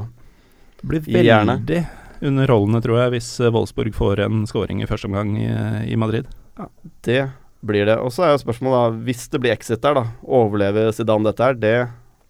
Blir 0.83 1.07
veldig 1.07 1.79
underholdende, 2.21 2.81
tror 2.83 3.01
jeg, 3.01 3.15
hvis 3.17 3.29
eh, 3.41 3.51
Wolfsburg 3.53 3.95
får 3.95 4.23
en 4.25 4.45
scoring 4.49 4.81
i 4.83 4.89
første 4.89 5.09
omgang 5.09 5.35
i, 5.39 5.49
i 5.91 5.97
Madrid. 5.99 6.29
Ja, 6.57 6.69
det 7.05 7.21
blir 7.67 7.87
det. 7.89 7.97
Og 8.01 8.13
så 8.13 8.25
er 8.25 8.33
jo 8.33 8.43
spørsmålet, 8.43 8.77
da, 8.77 9.01
hvis 9.07 9.25
det 9.33 9.41
blir 9.43 9.55
exit 9.55 9.83
der, 9.83 9.97
da, 9.97 10.05
overlever 10.23 10.93
Zidane 10.95 11.29
dette 11.29 11.47
her? 11.47 11.57
Det 11.57 11.75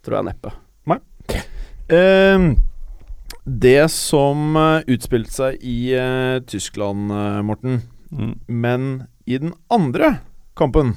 tror 0.06 0.20
jeg 0.20 0.30
neppe. 0.30 0.56
Nei. 0.88 1.00
Uh, 1.88 2.56
det 3.48 3.86
som 3.94 4.58
uh, 4.60 4.84
utspilte 4.92 5.32
seg 5.32 5.62
i 5.64 5.78
uh, 5.96 6.40
Tyskland, 6.48 7.12
uh, 7.12 7.40
Morten, 7.48 7.82
mm. 8.12 8.34
men 8.48 8.90
i 9.28 9.40
den 9.40 9.54
andre 9.72 10.18
kampen 10.58 10.96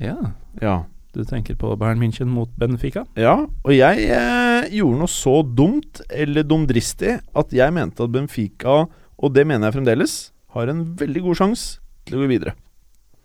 Ja. 0.00 0.16
ja 0.60 0.82
du 1.16 1.24
tenker 1.24 1.56
på 1.56 1.70
Bayern 1.80 2.00
München 2.02 2.28
mot 2.28 2.50
Benfica? 2.60 3.06
Ja, 3.16 3.46
og 3.46 3.72
jeg 3.72 4.04
eh, 4.12 4.45
gjorde 4.74 4.98
noe 5.02 5.10
så 5.12 5.34
dumt, 5.56 6.00
eller 6.10 6.42
dumdristig, 6.46 7.20
at 7.36 7.50
jeg 7.54 7.72
mente 7.76 8.02
at 8.04 8.12
Benfica, 8.14 8.86
og 9.16 9.32
det 9.34 9.46
mener 9.46 9.68
jeg 9.70 9.78
fremdeles, 9.78 10.14
har 10.56 10.68
en 10.72 10.84
veldig 10.96 11.22
god 11.22 11.36
sjanse 11.42 11.78
til 12.06 12.18
å 12.18 12.22
gå 12.24 12.30
videre. 12.30 12.54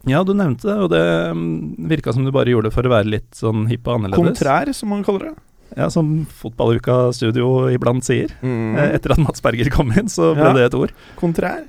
Ja, 0.10 0.24
du 0.26 0.34
nevnte 0.34 0.66
det, 0.66 0.78
og 0.82 0.90
det 0.90 1.02
mm, 1.38 1.76
virka 1.92 2.14
som 2.14 2.26
du 2.26 2.32
bare 2.34 2.50
gjorde 2.50 2.72
det 2.72 2.74
for 2.74 2.88
å 2.90 2.94
være 2.96 3.12
litt 3.14 3.36
sånn 3.38 3.68
hipp 3.70 3.86
og 3.88 4.00
annerledes. 4.00 4.40
Kontrær, 4.40 4.72
som 4.74 4.90
man 4.90 5.04
kaller 5.06 5.30
det. 5.30 5.36
Ja, 5.78 5.86
Som 5.94 6.26
Fotballuka 6.28 7.14
Studio 7.16 7.70
iblant 7.72 8.04
sier. 8.04 8.34
Mm. 8.44 8.74
Eh, 8.76 8.96
Etter 8.98 9.14
at 9.14 9.22
Mats 9.24 9.40
Berger 9.46 9.70
kom 9.72 9.94
inn, 9.96 10.10
så 10.12 10.34
ble 10.36 10.50
Ja. 10.50 10.54
det 10.58 10.66
et 10.66 10.74
ord. 10.76 10.92
Kontrær. 11.16 11.62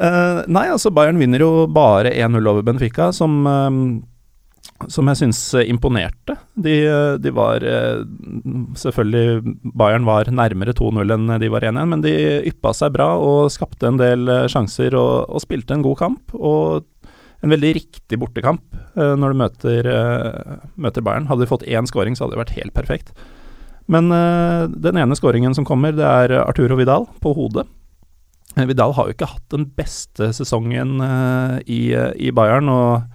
Eh, 0.00 0.38
nei, 0.48 0.68
altså 0.72 0.88
Bayern 0.94 1.18
vinner 1.20 1.42
jo 1.44 1.66
bare 1.66 2.14
1-0 2.14 2.46
over 2.48 2.62
Benfica, 2.62 3.10
som, 3.12 3.42
eh, 3.46 4.00
som 4.90 5.08
jeg 5.10 5.20
syns 5.20 5.40
imponerte. 5.66 6.36
De, 6.54 6.74
eh, 6.88 7.14
de 7.22 7.32
var 7.34 7.64
eh, 7.66 8.02
Selvfølgelig, 8.78 9.54
Bayern 9.78 10.06
var 10.08 10.30
nærmere 10.32 10.74
2-0 10.76 11.14
enn 11.14 11.34
de 11.42 11.50
var 11.52 11.66
1-1, 11.68 11.90
men 11.90 12.04
de 12.04 12.14
yppa 12.50 12.72
seg 12.76 12.94
bra 12.96 13.12
og 13.20 13.52
skapte 13.54 13.90
en 13.90 14.00
del 14.00 14.26
eh, 14.30 14.48
sjanser 14.52 14.96
og, 14.98 15.28
og 15.28 15.44
spilte 15.44 15.76
en 15.76 15.84
god 15.86 16.00
kamp. 16.00 16.34
Og 16.38 16.88
en 17.42 17.50
veldig 17.50 17.74
riktig 17.80 18.18
bortekamp 18.22 18.76
eh, 18.94 19.14
når 19.18 19.32
du 19.32 19.40
møter, 19.42 19.92
eh, 19.92 20.56
møter 20.78 21.04
Bayern. 21.04 21.28
Hadde 21.30 21.44
de 21.44 21.50
fått 21.50 21.66
én 21.66 21.88
scoring, 21.90 22.16
så 22.16 22.24
hadde 22.26 22.36
det 22.36 22.42
vært 22.44 22.58
helt 22.60 22.76
perfekt. 22.76 23.14
Men 23.90 24.12
eh, 24.14 24.66
den 24.70 24.98
ene 25.00 25.18
scoringen 25.18 25.56
som 25.56 25.66
kommer, 25.68 25.94
det 25.96 26.06
er 26.06 26.38
Arturo 26.44 26.78
Vidal 26.78 27.08
på 27.22 27.34
hodet. 27.36 27.66
Eh, 28.56 28.66
Vidal 28.68 28.94
har 28.96 29.08
jo 29.08 29.16
ikke 29.16 29.30
hatt 29.32 29.48
den 29.54 29.66
beste 29.78 30.30
sesongen 30.36 31.00
eh, 31.02 31.58
i, 31.66 31.82
i 32.28 32.30
Bayern, 32.34 32.70
og 32.72 33.11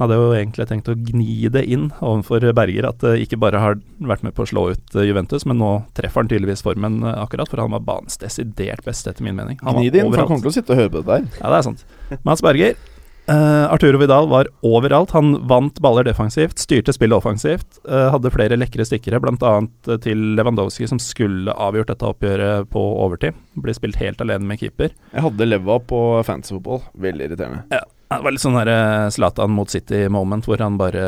han 0.00 0.08
hadde 0.08 0.16
jo 0.16 0.28
egentlig 0.32 0.64
tenkt 0.70 0.86
å 0.88 0.94
gni 0.96 1.50
det 1.52 1.60
inn 1.68 1.90
overfor 2.00 2.46
Berger, 2.56 2.86
at 2.88 3.02
det 3.04 3.18
ikke 3.26 3.36
bare 3.42 3.60
har 3.60 3.74
vært 4.00 4.22
med 4.24 4.32
på 4.32 4.46
å 4.46 4.48
slå 4.48 4.62
ut 4.72 4.94
eh, 4.96 5.04
Juventus, 5.04 5.44
men 5.44 5.60
nå 5.60 5.74
treffer 5.92 6.22
han 6.22 6.30
tydeligvis 6.30 6.64
formen 6.64 7.02
eh, 7.04 7.18
akkurat, 7.20 7.50
for 7.52 7.60
han 7.60 7.74
var 7.76 7.84
banens 7.84 8.16
desidert 8.22 8.80
beste, 8.86 9.12
etter 9.12 9.26
min 9.26 9.36
mening. 9.36 9.58
Han 9.60 9.76
Gni 9.76 9.90
det 9.92 10.00
inn, 10.00 10.08
for 10.08 10.22
han 10.22 10.24
overalt. 10.24 10.30
kommer 10.30 10.46
til 10.46 10.54
å 10.54 10.56
sitte 10.56 10.72
og 10.72 10.80
høre 10.80 10.94
på 10.94 11.04
det 11.04 11.10
der. 11.10 11.28
Ja, 11.42 11.52
det 11.52 11.58
er 11.58 11.68
sant. 11.68 11.84
Mats 12.24 12.44
Berger. 12.46 12.80
Uh, 13.28 13.68
Arturo 13.68 14.00
Vidal 14.00 14.30
var 14.32 14.48
overalt. 14.64 15.12
Han 15.12 15.36
vant 15.52 15.76
baller 15.84 16.08
defensivt, 16.08 16.58
styrte 16.64 16.96
spillet 16.96 17.20
offensivt. 17.20 17.68
Uh, 17.84 18.08
hadde 18.16 18.32
flere 18.32 18.56
lekre 18.56 18.88
stikkere, 18.88 19.20
bl.a. 19.20 19.54
til 20.00 20.24
Lewandowski, 20.40 20.88
som 20.88 20.98
skulle 20.98 21.52
avgjort 21.52 21.92
dette 21.92 22.08
oppgjøret 22.08 22.72
på 22.72 22.88
overtid. 23.04 23.36
Ble 23.60 23.76
spilt 23.76 24.00
helt 24.00 24.24
alene 24.24 24.48
med 24.48 24.64
keeper. 24.64 24.96
Jeg 25.12 25.28
hadde 25.28 25.52
leva 25.52 25.76
på 25.84 26.00
fantasyfotball. 26.24 26.86
Veldig 27.04 27.28
irriterende. 27.28 27.66
Ja, 27.68 27.84
det 28.18 28.24
var 28.24 28.32
litt 28.34 28.42
sånn 28.42 28.56
eh, 28.66 29.08
Zlatan 29.14 29.52
mot 29.54 29.70
City-moment, 29.70 30.46
hvor 30.48 30.58
han 30.58 30.76
bare 30.80 31.04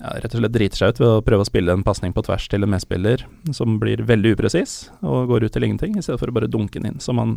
ja, 0.00 0.12
rett 0.18 0.32
og 0.34 0.40
slett 0.42 0.54
driter 0.56 0.80
seg 0.80 0.94
ut 0.94 1.00
ved 1.02 1.08
å 1.08 1.22
prøve 1.22 1.44
å 1.44 1.48
spille 1.48 1.72
en 1.76 1.84
pasning 1.86 2.12
på 2.16 2.24
tvers 2.26 2.48
til 2.50 2.64
en 2.66 2.72
medspiller 2.72 3.22
som 3.54 3.76
blir 3.82 4.02
veldig 4.08 4.32
upresis 4.34 4.88
og 5.06 5.28
går 5.30 5.46
ut 5.46 5.52
til 5.54 5.68
ingenting, 5.68 5.94
i 5.98 6.02
stedet 6.02 6.18
for 6.18 6.32
å 6.32 6.34
bare 6.34 6.50
dunke 6.50 6.80
den 6.80 6.94
inn, 6.94 7.00
som 7.04 7.20
han 7.22 7.36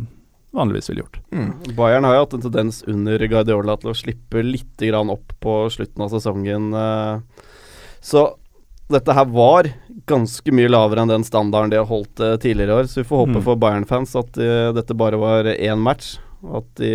vanligvis 0.56 0.88
ville 0.90 1.04
gjort. 1.04 1.20
Mm. 1.30 1.52
Bayern 1.76 2.06
har 2.08 2.16
jo 2.16 2.24
hatt 2.24 2.34
en 2.38 2.44
tendens 2.48 2.80
under 2.88 3.22
Guardiola 3.28 3.76
til 3.82 3.92
å 3.92 3.96
slippe 3.98 4.42
litt 4.42 4.82
grann 4.82 5.10
opp 5.12 5.34
på 5.42 5.56
slutten 5.74 6.02
av 6.06 6.10
sesongen. 6.14 6.70
eh. 6.74 7.46
Så 8.00 8.24
dette 8.88 9.12
her 9.18 9.26
var 9.34 9.68
ganske 10.06 10.52
mye 10.54 10.70
lavere 10.70 11.02
enn 11.02 11.10
den 11.10 11.24
standarden 11.26 11.70
de 11.74 11.80
har 11.80 11.88
holdt 11.90 12.20
eh, 12.22 12.36
tidligere 12.42 12.72
i 12.72 12.78
år. 12.80 12.88
Så 12.90 13.02
vi 13.02 13.08
får 13.10 13.22
håpe 13.26 13.36
Mm. 13.38 13.44
for 13.44 13.56
Bayern-fans 13.56 14.16
at 14.16 14.32
dette 14.78 14.94
bare 14.96 15.18
var 15.20 15.44
én 15.44 15.78
match. 15.78 16.16
At 16.54 16.68
de 16.78 16.92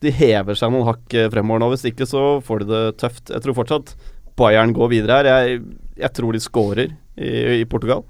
de 0.00 0.12
hever 0.16 0.56
seg 0.56 0.72
noen 0.72 0.88
hakk 0.88 1.14
eh, 1.16 1.28
fremover 1.32 1.62
nå. 1.62 1.70
Hvis 1.74 1.86
ikke 1.90 2.08
så 2.08 2.24
får 2.44 2.62
de 2.62 2.70
det 2.70 2.84
tøft. 3.02 3.32
Jeg 3.32 3.44
tror 3.44 3.58
fortsatt 3.58 3.94
Bayern 4.40 4.72
går 4.76 4.92
videre 4.94 5.20
her. 5.20 5.30
Jeg, 5.30 5.62
jeg 6.00 6.12
tror 6.16 6.36
de 6.36 6.42
scorer 6.42 6.94
i, 7.20 7.32
i 7.60 7.66
Portugal. 7.68 8.04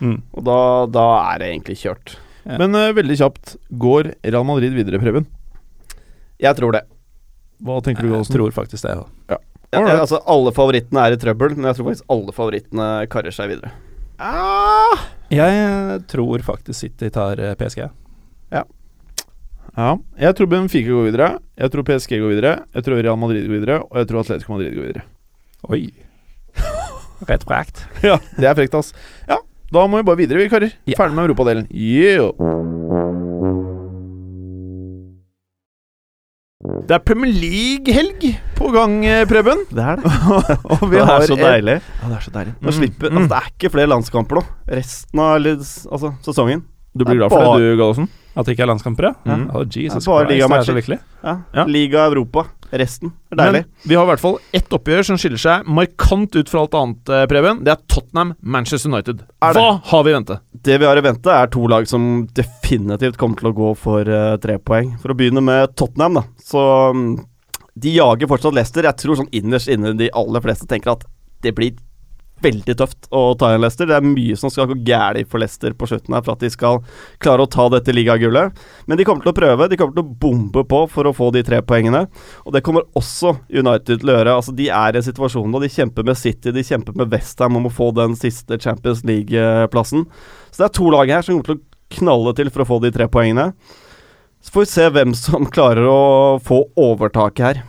Mm. 0.00 0.20
Og 0.36 0.46
da, 0.46 0.58
da 0.92 1.06
er 1.32 1.42
det 1.42 1.50
egentlig 1.52 1.78
kjørt. 1.82 2.16
Ja. 2.46 2.60
Men 2.62 2.76
uh, 2.78 2.92
veldig 2.96 3.16
kjapt, 3.18 3.56
går 3.82 4.12
Real 4.22 4.46
Madrid 4.46 4.76
videre, 4.76 5.00
Preben? 5.02 5.26
Jeg 6.40 6.56
tror 6.58 6.76
det. 6.76 6.84
Hva 7.64 7.80
tenker 7.84 8.04
du, 8.04 8.10
Jeg 8.10 8.18
Gallosen? 8.18 8.36
tror 8.36 8.56
faktisk 8.56 8.86
det. 8.86 8.96
Ja. 9.32 9.40
Ja, 9.74 9.82
altså 9.98 10.20
Alle 10.30 10.52
favorittene 10.54 11.02
er 11.02 11.16
i 11.16 11.18
trøbbel, 11.20 11.56
men 11.56 11.66
jeg 11.68 11.76
tror 11.78 11.88
faktisk 11.88 12.12
alle 12.14 12.32
favorittene 12.36 12.86
karer 13.12 13.34
seg 13.34 13.50
videre. 13.50 13.72
Ah! 14.22 15.08
Jeg 15.28 15.56
eh, 15.58 15.96
tror 16.08 16.44
faktisk 16.46 16.78
City 16.78 17.10
tar 17.12 17.42
PSG. 17.58 17.82
Ja. 18.54 18.62
Jeg 19.76 20.32
tror 20.38 20.48
Benfica 20.48 20.88
går 20.88 21.10
videre. 21.10 21.28
Jeg 21.60 21.72
tror 21.72 21.84
PSG 21.84 22.16
går 22.22 22.30
videre. 22.32 22.52
Jeg 22.72 22.84
tror 22.86 22.96
Real 22.96 23.18
Madrid 23.20 23.44
går 23.44 23.58
videre. 23.58 23.82
Og 23.84 23.98
jeg 24.00 24.08
tror 24.08 24.22
Atletico 24.22 24.54
Madrid 24.54 24.72
går 24.72 24.86
videre. 24.88 25.04
Oi. 25.68 25.82
Rett 27.28 27.44
frekt. 27.44 27.84
Ja, 28.04 28.16
det 28.38 28.48
er 28.48 28.56
frekt, 28.56 28.76
ass. 28.76 28.94
Ja, 29.28 29.36
da 29.72 29.84
må 29.84 30.00
vi 30.00 30.06
bare 30.08 30.20
videre, 30.22 30.40
vi 30.40 30.48
karer. 30.52 30.72
Ja. 30.88 30.96
Ferdig 30.96 31.18
med 31.18 31.28
europadelen. 31.28 31.68
Yeah. 31.72 32.32
Det 36.86 36.96
er 36.96 37.02
Premier 37.04 37.32
League-helg 37.34 38.24
på 38.56 38.70
gang, 38.74 38.96
eh, 39.04 39.26
Preben. 39.28 39.66
Det 39.68 39.82
er 39.82 40.00
det. 40.00 40.12
og 40.72 40.86
vi 40.88 40.96
det 40.96 41.04
har 41.04 41.20
er 41.20 41.28
så 41.28 41.36
deilig. 41.36 41.76
Ja, 41.82 42.08
det 42.08 42.16
er 42.16 42.24
så 42.24 42.32
deilig. 42.32 42.56
Nå 42.62 42.74
slipper, 42.78 43.12
altså, 43.12 43.28
det 43.28 43.42
er 43.42 43.52
ikke 43.52 43.72
flere 43.76 43.92
landskamper 43.92 44.40
nå. 44.40 44.44
Resten 44.78 45.22
av 45.22 45.36
altså, 45.36 46.14
sesongen. 46.24 46.64
Du 46.96 47.04
blir 47.04 47.20
glad 47.20 47.32
for 47.32 47.56
det, 47.56 47.64
du, 47.64 47.76
Gallosen? 47.80 48.08
At 48.36 48.48
det 48.48 48.56
ikke 48.56 48.66
er 48.66 48.70
landskamper, 48.72 49.08
ja? 49.08 49.14
Mm. 49.24 49.46
Oh, 49.54 49.64
Jesus 49.64 50.04
Det 50.04 50.08
er 50.08 50.12
bare 50.12 50.26
Christ, 50.26 50.28
det 50.28 50.34
er 50.34 50.34
ligamatcher. 50.34 51.00
Ja. 51.22 51.34
Ja. 51.56 51.64
Liga 51.68 52.04
Europa. 52.10 52.46
Resten 52.76 53.12
er 53.30 53.38
deilig. 53.38 53.62
Men 53.62 53.90
vi 53.90 53.96
har 53.96 54.06
i 54.06 54.10
hvert 54.10 54.22
fall 54.22 54.36
ett 54.58 54.74
oppgjør 54.74 55.06
som 55.06 55.20
skiller 55.20 55.40
seg 55.40 55.68
markant 55.70 56.34
ut 56.36 56.50
fra 56.50 56.64
alt 56.64 56.74
annet, 56.76 57.12
eh, 57.14 57.24
Preben. 57.30 57.62
Det 57.64 57.72
er 57.72 57.84
Tottenham-Manchester 57.94 58.90
United. 58.90 59.22
Er? 59.40 59.56
Hva 59.56 59.80
har 59.92 60.04
vi 60.04 60.12
i 60.12 60.16
vente? 60.16 60.38
Det 60.66 60.80
vi 60.82 60.88
har 60.88 60.98
i 60.98 61.04
vente, 61.06 61.30
er 61.32 61.52
to 61.52 61.64
lag 61.70 61.86
som 61.88 62.26
definitivt 62.36 63.16
kommer 63.20 63.40
til 63.40 63.52
å 63.52 63.56
gå 63.56 63.72
for 63.78 64.10
uh, 64.10 64.36
tre 64.42 64.58
poeng. 64.58 64.96
For 65.02 65.14
å 65.14 65.18
begynne 65.18 65.44
med 65.44 65.76
Tottenham, 65.78 66.20
da. 66.20 66.26
Så 66.42 66.66
um, 66.90 67.08
de 67.76 67.96
jager 67.96 68.30
fortsatt 68.30 68.56
Leicester. 68.56 68.88
Jeg 68.88 69.00
tror 69.00 69.20
sånn 69.20 69.32
innerst 69.36 69.70
inne 69.72 69.94
de 69.96 70.10
aller 70.16 70.44
fleste 70.44 70.68
tenker 70.68 70.96
at 70.96 71.06
det 71.44 71.54
blir 71.56 71.76
veldig 72.44 72.76
tøft 72.78 73.08
å 73.14 73.22
ta 73.38 73.50
igjen 73.50 73.62
Leicester. 73.64 73.88
Det 73.88 73.96
er 73.96 74.06
mye 74.06 74.36
som 74.38 74.52
skal 74.52 74.68
gå 74.70 74.78
galt 74.86 75.30
for 75.30 75.42
Leicester 75.42 75.74
på 75.76 75.88
slutten 75.88 76.16
her 76.16 76.24
for 76.24 76.36
at 76.36 76.44
de 76.44 76.50
skal 76.52 76.82
klare 77.22 77.46
å 77.46 77.50
ta 77.50 77.68
dette 77.72 77.94
ligagullet. 77.94 78.56
Men 78.86 78.98
de 78.98 79.06
kommer 79.08 79.24
til 79.24 79.32
å 79.32 79.36
prøve. 79.36 79.68
De 79.70 79.78
kommer 79.80 79.96
til 79.96 80.04
å 80.04 80.16
bombe 80.26 80.66
på 80.68 80.82
for 80.92 81.08
å 81.08 81.14
få 81.16 81.30
de 81.34 81.44
tre 81.46 81.62
poengene. 81.66 82.04
Og 82.44 82.56
det 82.56 82.62
kommer 82.66 82.86
også 82.98 83.36
United 83.48 84.02
til 84.02 84.12
å 84.12 84.18
gjøre. 84.18 84.36
Altså, 84.40 84.56
de 84.56 84.68
er 84.68 84.96
i 84.96 85.00
en 85.00 85.06
situasjon 85.06 85.48
nå. 85.52 85.62
De 85.64 85.72
kjemper 85.72 86.06
med 86.06 86.20
City, 86.20 86.52
de 86.52 86.66
kjemper 86.66 86.96
med 86.98 87.10
Westham 87.14 87.58
om 87.60 87.70
å 87.70 87.72
få 87.72 87.92
den 87.96 88.18
siste 88.18 88.60
Champions 88.60 89.04
League-plassen. 89.08 90.06
Så 90.50 90.62
det 90.62 90.68
er 90.70 90.76
to 90.80 90.92
lag 90.92 91.12
her 91.12 91.24
som 91.24 91.38
kommer 91.38 91.50
til 91.52 91.58
å 91.60 91.96
knalle 91.96 92.34
til 92.36 92.52
for 92.52 92.64
å 92.64 92.68
få 92.68 92.80
de 92.84 92.92
tre 92.94 93.08
poengene. 93.12 93.52
Så 94.44 94.52
får 94.54 94.66
vi 94.66 94.70
se 94.70 94.90
hvem 94.94 95.14
som 95.18 95.48
klarer 95.50 95.88
å 95.90 96.02
få 96.44 96.66
overtaket 96.78 97.46
her. 97.46 97.64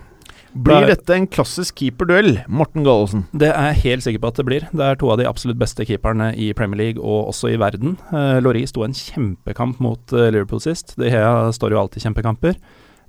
Blir 0.54 0.88
dette 0.90 1.14
en 1.16 1.28
klassisk 1.28 1.82
keeperduell, 1.82 2.40
Morten 2.48 2.86
Gallosen? 2.86 3.26
Det 3.36 3.50
er 3.52 3.72
jeg 3.72 3.84
helt 3.84 4.06
sikker 4.06 4.24
på 4.24 4.32
at 4.32 4.40
det 4.40 4.48
blir. 4.48 4.66
Det 4.72 4.86
er 4.86 5.00
to 5.00 5.12
av 5.14 5.20
de 5.20 5.28
absolutt 5.30 5.60
beste 5.60 5.86
keeperne 5.86 6.32
i 6.40 6.54
Premier 6.58 6.80
League 6.82 7.04
og 7.04 7.34
også 7.34 7.52
i 7.54 7.60
verden. 7.62 7.98
Uh, 8.14 8.40
Laurie 8.42 8.68
sto 8.70 8.86
en 8.86 8.96
kjempekamp 8.96 9.82
mot 9.84 10.16
uh, 10.16 10.30
Liverpool 10.34 10.64
sist. 10.64 10.96
De 10.98 11.12
Hea 11.14 11.52
står 11.56 11.76
jo 11.76 11.82
alltid 11.84 12.08
kjempekamper. 12.08 12.60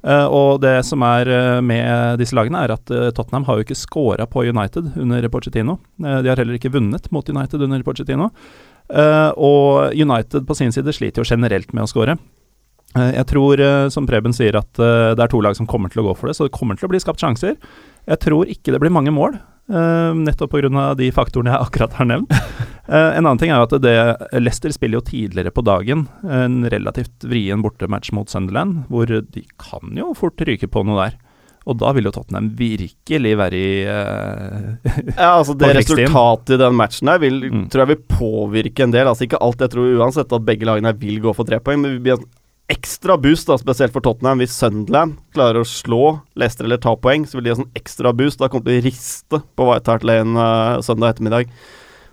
Uh, 0.06 0.26
og 0.30 0.60
det 0.62 0.76
som 0.86 1.02
er 1.02 1.30
uh, 1.30 1.60
med 1.64 2.20
disse 2.20 2.36
lagene, 2.36 2.60
er 2.62 2.74
at 2.74 2.90
eh, 2.94 3.10
Tottenham 3.14 3.46
har 3.48 3.58
jo 3.58 3.66
ikke 3.66 3.78
scora 3.78 4.26
på 4.30 4.44
United 4.46 4.92
under 5.00 5.26
Pochettino. 5.32 5.78
Eh, 6.02 6.20
de 6.24 6.30
har 6.30 6.40
heller 6.40 6.58
ikke 6.58 6.72
vunnet 6.74 7.08
mot 7.14 7.28
United 7.28 7.62
under 7.64 7.82
Pochettino. 7.86 8.30
Eh, 8.88 9.30
og 9.36 9.94
United 9.94 10.46
på 10.48 10.56
sin 10.56 10.72
side 10.74 10.94
sliter 10.96 11.22
jo 11.22 11.28
generelt 11.28 11.74
med 11.74 11.84
å 11.84 11.90
score. 11.90 12.16
Eh, 12.96 13.12
Jeg 13.18 13.26
tror, 13.26 13.60
eh, 13.60 13.88
som 13.92 14.06
Preben 14.06 14.32
sier, 14.32 14.56
at 14.56 14.78
eh, 14.80 15.14
det 15.14 15.20
er 15.26 15.28
to 15.28 15.40
lag 15.44 15.56
som 15.56 15.66
kommer 15.68 15.90
til 15.92 16.02
å 16.02 16.08
gå 16.08 16.16
for 16.16 16.28
det, 16.30 16.36
så 16.38 16.46
det 16.48 16.54
kommer 16.56 16.76
til 16.78 16.88
å 16.88 16.92
bli 16.92 17.00
skapt 17.02 17.20
sjanser. 17.20 17.56
Jeg 18.08 18.18
tror 18.24 18.48
ikke 18.48 18.72
det 18.72 18.80
blir 18.80 18.90
mange 18.94 19.12
mål, 19.12 19.38
nettopp 19.68 20.48
pga. 20.54 20.94
de 20.96 21.10
faktorene 21.12 21.52
jeg 21.52 21.60
akkurat 21.66 21.92
har 21.98 22.06
nevnt. 22.08 22.32
En 22.88 23.20
annen 23.26 23.36
ting 23.38 23.50
er 23.52 23.60
at 23.60 23.74
det, 23.84 24.16
Leicester 24.40 24.72
spiller 24.72 24.96
jo 24.96 25.04
tidligere 25.04 25.52
på 25.52 25.60
dagen 25.60 26.06
en 26.24 26.62
relativt 26.72 27.26
vrien 27.28 27.60
bortematch 27.60 28.10
mot 28.16 28.30
Sunderland, 28.32 28.86
hvor 28.88 29.04
de 29.04 29.42
kan 29.60 29.92
jo 29.92 30.14
fort 30.16 30.40
ryke 30.40 30.70
på 30.72 30.86
noe 30.88 31.02
der. 31.10 31.18
Og 31.68 31.76
da 31.82 31.92
vil 31.92 32.08
jo 32.08 32.14
Tottenham 32.16 32.48
virkelig 32.56 33.34
være 33.36 33.58
i 33.60 33.84
uh, 33.84 34.78
Ja, 35.18 35.34
altså 35.36 35.52
Det 35.60 35.74
resultatet 35.76 36.54
i 36.56 36.60
den 36.64 36.78
matchen 36.80 37.10
her 37.12 37.20
vil, 37.20 37.42
Mm. 37.52 37.66
tror 37.68 37.84
jeg 37.84 37.90
vil 37.92 38.04
påvirke 38.08 38.86
en 38.86 38.94
del. 38.96 39.04
Altså 39.10 39.26
Ikke 39.28 39.36
alt. 39.44 39.60
Jeg 39.60 39.74
tror 39.76 39.98
uansett 40.00 40.32
at 40.32 40.46
begge 40.48 40.64
lagene 40.64 40.94
vil 40.96 41.20
gå 41.20 41.34
for 41.36 41.44
tre 41.44 41.60
poeng, 41.60 41.84
men 41.84 42.00
ekstra 42.68 43.16
boost, 43.20 43.48
da 43.48 43.56
spesielt 43.58 43.94
for 43.94 44.04
Tottenham. 44.04 44.42
Hvis 44.42 44.54
Sunderland 44.56 45.16
klarer 45.36 45.62
å 45.62 45.68
slå 45.68 46.18
Leicester 46.38 46.68
eller 46.68 46.80
ta 46.82 46.94
poeng, 47.00 47.24
så 47.26 47.38
vil 47.38 47.48
de 47.48 47.54
ha 47.54 47.58
sånn 47.62 47.78
ekstra 47.78 48.12
boost. 48.16 48.40
Da 48.42 48.50
kommer 48.52 48.68
de 48.68 48.76
til 48.76 48.82
å 48.82 48.88
riste 48.90 49.40
på 49.56 49.68
White 49.68 49.92
Hart 49.92 50.06
Lane 50.06 50.36
uh, 50.36 50.80
søndag 50.84 51.14
ettermiddag. 51.14 51.52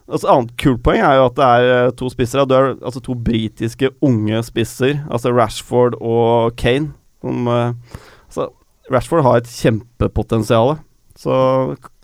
Altså, 0.06 0.30
annet 0.32 0.54
kult 0.62 0.84
poeng 0.86 1.02
er 1.02 1.18
jo 1.18 1.26
at 1.32 1.38
det 1.40 1.50
er 1.50 1.72
eh, 1.74 1.92
to 1.98 2.12
spisser. 2.14 2.44
her. 2.44 2.48
Det 2.50 2.58
er 2.58 2.72
altså 2.78 3.02
to 3.04 3.16
britiske 3.18 3.90
unge 4.06 4.44
spisser, 4.46 5.00
altså 5.10 5.34
Rashford 5.34 5.98
og 5.98 6.56
Kane. 6.62 6.94
Som, 7.26 7.50
uh, 7.50 8.00
altså, 8.30 8.50
Rashford 8.94 9.26
har 9.26 9.42
et 9.42 9.52
kjempepotensial. 9.52 10.78
Så 11.20 11.36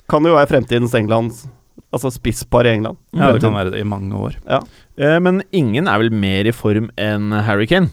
kan 0.10 0.26
det 0.26 0.34
jo 0.34 0.40
være 0.40 0.52
fremtidens 0.56 0.96
England 0.98 1.44
Altså 1.92 2.08
spisspar 2.14 2.68
i 2.70 2.72
England. 2.78 2.96
Ja, 3.12 3.34
det 3.36 3.42
kan 3.44 3.52
være 3.52 3.74
det 3.74 3.82
i 3.82 3.88
mange 3.88 4.16
år. 4.16 4.38
Eh, 4.48 5.18
men 5.20 5.42
ingen 5.52 5.90
er 5.92 6.00
vel 6.00 6.14
mer 6.16 6.48
i 6.48 6.54
form 6.56 6.88
enn 6.96 7.34
Harry 7.44 7.68
Kane? 7.68 7.92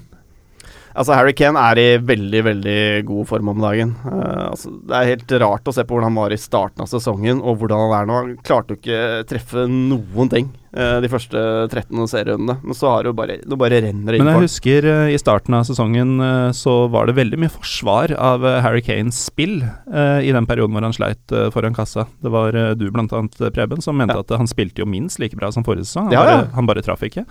Altså, 0.98 1.14
Harry 1.14 1.34
Kane 1.38 1.60
er 1.62 1.78
i 1.78 1.88
veldig, 2.02 2.40
veldig 2.48 2.78
god 3.06 3.28
form 3.30 3.52
om 3.52 3.60
dagen. 3.62 3.94
Uh, 4.02 4.48
altså, 4.50 4.72
det 4.82 4.96
er 4.98 5.10
helt 5.12 5.34
rart 5.44 5.70
å 5.70 5.74
se 5.74 5.84
på 5.86 5.94
hvordan 5.94 6.10
han 6.10 6.18
var 6.18 6.34
i 6.34 6.40
starten 6.40 6.82
av 6.82 6.90
sesongen, 6.90 7.38
og 7.38 7.60
hvordan 7.60 7.84
han 7.84 7.94
er 8.00 8.08
nå. 8.08 8.16
Han 8.18 8.32
klarte 8.42 8.74
jo 8.74 8.80
ikke 8.80 9.28
treffe 9.30 9.68
noen 9.70 10.32
ting 10.32 10.50
de 10.72 11.08
første 11.08 11.40
13 11.70 12.10
serierundene, 12.10 12.58
men 12.60 12.76
så 12.76 12.90
har 12.92 13.04
det 13.04 13.12
jo 13.12 13.16
bare 13.16 13.38
det 13.40 13.58
bare 13.60 13.80
renner 13.84 14.16
inn. 14.16 14.24
Men 14.24 14.34
jeg 14.34 14.44
husker 14.44 14.88
uh, 14.88 15.08
i 15.08 15.18
starten 15.20 15.56
av 15.56 15.64
sesongen 15.68 16.18
så 16.56 16.74
var 16.92 17.08
det 17.08 17.16
veldig 17.16 17.38
mye 17.40 17.52
forsvar 17.52 18.12
av 18.14 18.44
Harry 18.64 18.82
Kanes 18.84 19.18
spill 19.28 19.60
i 19.62 20.32
den 20.34 20.46
perioden 20.48 20.74
hvor 20.76 20.84
han 20.84 20.94
sleit 20.94 21.34
foran 21.54 21.76
kassa. 21.76 22.06
Det 22.24 22.32
var 22.32 22.56
du 22.78 22.86
blant 22.94 23.12
annet, 23.16 23.36
Preben, 23.54 23.82
som 23.84 23.96
mente 23.98 24.16
ja. 24.16 24.24
at 24.24 24.34
han 24.36 24.50
spilte 24.50 24.82
jo 24.82 24.88
minst 24.88 25.20
like 25.22 25.36
bra 25.38 25.50
som 25.54 25.64
forrige 25.66 25.88
sesong. 25.88 26.08
Han, 26.10 26.16
ja, 26.16 26.24
ja. 26.24 26.36
Bare, 26.38 26.50
han 26.56 26.68
bare 26.70 26.84
traff 26.84 27.04
ikke. 27.06 27.24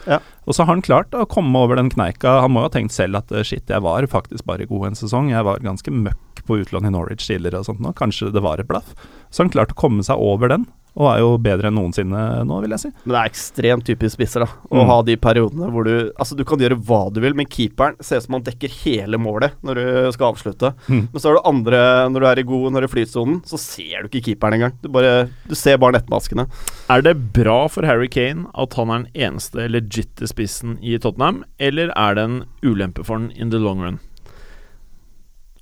Og 0.48 0.56
så 0.58 0.66
har 0.66 0.74
han 0.74 0.86
klart 0.86 1.16
å 1.18 1.28
komme 1.30 1.62
over 1.62 1.80
den 1.80 1.92
kneika. 1.94 2.40
Han 2.46 2.56
må 2.56 2.64
jo 2.64 2.70
ha 2.70 2.74
tenkt 2.74 2.96
selv 2.96 3.22
at 3.22 3.34
shit, 3.48 3.68
jeg 3.70 3.86
var 3.86 4.08
faktisk 4.12 4.48
bare 4.50 4.68
god 4.70 4.92
en 4.92 5.00
sesong. 5.00 5.32
Jeg 5.34 5.46
var 5.48 5.64
ganske 5.66 5.94
møkk 5.94 6.28
på 6.48 6.62
utlån 6.64 6.88
i 6.88 6.94
Norwich 6.94 7.28
tidligere 7.28 7.62
og 7.62 7.70
sånt 7.70 7.84
nå. 7.84 7.94
Kanskje 7.98 8.32
det 8.34 8.44
var 8.44 8.62
et 8.62 8.70
blaff. 8.70 8.96
Så 9.30 9.44
han 9.44 9.54
klarte 9.54 9.76
å 9.76 9.82
komme 9.82 10.06
seg 10.06 10.20
over 10.24 10.52
den, 10.54 10.68
og 10.98 11.10
er 11.12 11.22
jo 11.22 11.34
bedre 11.42 11.70
enn 11.70 11.78
noensinne 11.78 12.22
nå, 12.48 12.60
vil 12.64 12.74
jeg 12.74 12.84
si. 12.88 12.92
Men 13.04 13.14
det 13.14 13.20
er 13.20 13.32
ekstremt 13.32 13.86
typisk 13.88 14.18
spisser, 14.18 14.46
da. 14.46 14.50
Å 14.72 14.80
mm. 14.82 14.88
ha 14.90 14.98
de 15.06 15.18
periodene 15.22 15.70
hvor 15.74 15.86
du 15.86 15.96
Altså, 16.18 16.38
du 16.38 16.44
kan 16.48 16.62
gjøre 16.62 16.80
hva 16.88 17.00
du 17.14 17.20
vil, 17.22 17.36
men 17.38 17.50
keeperen 17.50 17.98
ser 18.04 18.22
ut 18.22 18.26
som 18.26 18.38
han 18.38 18.46
dekker 18.46 18.74
hele 18.82 19.20
målet 19.22 19.58
når 19.66 19.80
du 19.80 19.86
skal 20.16 20.32
avslutte. 20.32 20.72
Mm. 20.88 21.06
Men 21.14 21.22
så 21.22 21.30
er 21.30 21.38
det 21.38 21.46
andre 21.52 21.82
Når 22.12 22.24
du 22.24 22.28
er 22.30 22.42
i 22.42 22.46
god 22.48 22.66
Når 22.72 22.84
du 22.84 22.88
er 22.88 22.90
i 22.90 22.94
flytsonen, 22.96 23.40
så 23.48 23.60
ser 23.62 24.02
du 24.02 24.10
ikke 24.10 24.32
keeperen 24.32 24.58
engang. 24.58 24.76
Du 24.82 24.90
bare 24.94 25.28
Du 25.48 25.56
ser 25.58 25.80
bare 25.82 25.98
nettmaskene. 25.98 26.48
Er 26.94 27.06
det 27.06 27.16
bra 27.36 27.60
for 27.72 27.86
Harry 27.88 28.10
Kane 28.12 28.48
at 28.58 28.78
han 28.80 28.92
er 28.92 29.06
den 29.06 29.28
eneste 29.28 29.68
legitte 29.70 30.30
spissen 30.30 30.78
i 30.82 30.98
Tottenham, 31.02 31.44
eller 31.62 31.92
er 31.94 32.18
det 32.18 32.26
en 32.26 32.38
ulempe 32.66 33.06
for 33.06 33.20
han 33.20 33.32
in 33.36 33.54
the 33.54 33.62
long 33.62 33.84
run? 33.84 34.00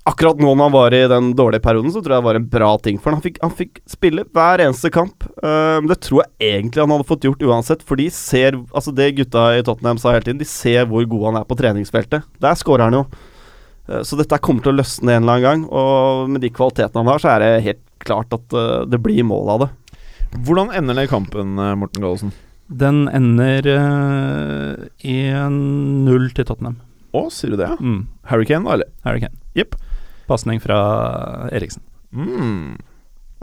Akkurat 0.06 0.38
nå 0.38 0.52
når 0.54 0.68
han 0.68 0.74
var 0.74 0.94
i 0.94 1.02
den 1.10 1.30
dårlige 1.36 1.64
perioden, 1.64 1.90
så 1.92 2.00
tror 2.00 2.14
jeg 2.14 2.22
det 2.22 2.28
var 2.28 2.38
en 2.38 2.48
bra 2.50 2.70
ting 2.82 2.98
for 3.02 3.10
han. 3.10 3.18
Han 3.18 3.24
fikk, 3.24 3.38
han 3.42 3.54
fikk 3.58 3.80
spille 3.90 4.24
hver 4.36 4.62
eneste 4.62 4.90
kamp. 4.94 5.26
Uh, 5.42 5.82
det 5.88 5.98
tror 6.06 6.22
jeg 6.22 6.52
egentlig 6.60 6.84
han 6.84 6.92
hadde 6.94 7.08
fått 7.08 7.26
gjort 7.26 7.42
uansett, 7.42 7.82
for 7.86 7.98
de 7.98 8.06
ser 8.14 8.60
Altså 8.70 8.94
det 8.94 9.14
gutta 9.16 9.48
i 9.56 9.64
Tottenham 9.66 9.98
sa 10.00 10.14
hele 10.14 10.26
tiden, 10.26 10.42
de 10.42 10.48
ser 10.48 10.86
hvor 10.90 11.06
god 11.10 11.30
han 11.30 11.40
er 11.40 11.48
på 11.48 11.58
treningsfeltet. 11.58 12.28
Der 12.42 12.58
scorer 12.58 12.86
han 12.86 13.00
jo. 13.00 13.02
Uh, 13.90 14.02
så 14.06 14.18
dette 14.20 14.38
kommer 14.42 14.62
til 14.62 14.76
å 14.76 14.78
løsne 14.78 15.16
en 15.16 15.26
eller 15.26 15.40
annen 15.40 15.46
gang, 15.48 15.66
og 15.74 16.30
med 16.30 16.44
de 16.44 16.52
kvalitetene 16.54 17.02
han 17.02 17.10
har, 17.10 17.22
så 17.22 17.32
er 17.34 17.42
det 17.42 17.66
helt 17.66 17.82
klart 18.06 18.36
at 18.36 18.54
uh, 18.54 18.84
det 18.86 19.02
blir 19.02 19.26
mål 19.26 19.54
av 19.56 19.64
det. 19.64 19.70
Hvordan 20.36 20.70
ender 20.76 20.98
den 20.98 21.10
kampen, 21.10 21.56
Morten 21.80 22.02
Gallosen? 22.02 22.34
Den 22.66 23.06
ender 23.14 23.66
i 25.06 25.18
0 25.30 26.26
til 26.34 26.48
Tottenham. 26.48 26.80
Å, 27.14 27.28
sier 27.32 27.54
du 27.54 27.60
det? 27.60 27.70
Mm. 27.78 28.00
Harry 28.26 28.46
Kane, 28.48 28.66
da, 28.66 28.74
eller? 28.74 28.90
Harry 29.06 29.22
Kane. 29.22 29.38
Jepp. 29.56 29.78
Pasning 30.28 30.60
fra 30.62 30.78
Eriksen. 31.54 31.82
Mm. 32.14 32.76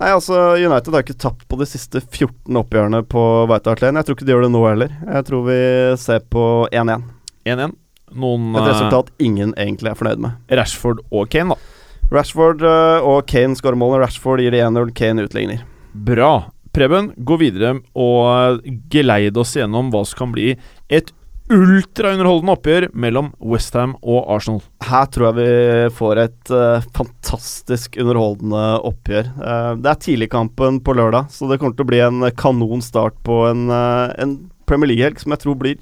Nei, 0.01 0.09
altså 0.09 0.55
United 0.57 0.95
har 0.95 1.03
ikke 1.05 1.19
tapt 1.21 1.45
på 1.49 1.57
de 1.59 1.67
siste 1.69 2.01
14 2.01 2.57
oppgjørene 2.63 3.03
på 3.05 3.21
White 3.49 3.69
Hart 3.69 3.83
Lane. 3.83 4.01
Jeg 4.01 4.07
tror 4.07 4.17
ikke 4.17 4.27
de 4.27 4.33
gjør 4.33 4.47
det 4.47 4.53
nå 4.55 4.63
heller. 4.65 4.95
Jeg 5.05 5.27
tror 5.29 5.45
vi 5.47 5.59
ser 6.01 6.25
på 6.33 6.45
1-1. 6.73 7.05
1-1. 7.45 7.75
Noen 8.23 8.49
Et 8.57 8.67
resultat 8.67 9.11
ingen 9.21 9.53
egentlig 9.57 9.91
er 9.91 9.99
fornøyd 9.99 10.23
med. 10.25 10.41
Rashford 10.53 11.01
og 11.13 11.29
Kane, 11.33 11.53
da. 11.53 12.09
Rashford 12.13 12.65
uh, 12.65 13.05
og 13.05 13.23
Kane 13.29 13.57
skårer 13.57 13.77
målene. 13.79 14.03
Rashford 14.03 14.41
gir 14.43 14.53
det 14.53 14.63
1-0, 14.65 14.91
Kane 14.97 15.25
utligner. 15.27 15.63
Bra. 15.93 16.33
Preben, 16.73 17.11
gå 17.17 17.37
videre 17.37 17.75
og 17.93 18.63
geleid 18.89 19.37
oss 19.37 19.53
gjennom 19.53 19.91
hva 19.93 20.01
som 20.09 20.23
kan 20.23 20.33
bli 20.33 20.55
et 20.89 21.11
ultraunderholdende 21.51 22.53
oppgjør 22.55 22.85
mellom 22.95 23.31
Westham 23.43 23.95
og 23.99 24.29
Arsenal. 24.31 24.61
Her 24.87 25.07
tror 25.11 25.27
jeg 25.27 25.37
vi 25.39 25.95
får 25.97 26.21
et 26.23 26.51
uh, 26.53 26.85
fantastisk 26.95 27.97
underholdende 27.99 28.63
oppgjør. 28.87 29.31
Uh, 29.37 29.71
det 29.81 29.91
er 29.91 30.01
tidligkampen 30.05 30.79
på 30.85 30.95
lørdag, 30.95 31.27
så 31.33 31.49
det 31.49 31.59
kommer 31.61 31.75
til 31.75 31.85
å 31.85 31.91
bli 31.91 32.01
en 32.05 32.27
kanon 32.39 32.83
start 32.85 33.17
på 33.27 33.43
en, 33.49 33.67
uh, 33.73 34.13
en 34.23 34.37
Premier 34.69 34.93
League-helg 34.93 35.19
som 35.19 35.35
jeg 35.35 35.43
tror 35.43 35.59
blir 35.59 35.81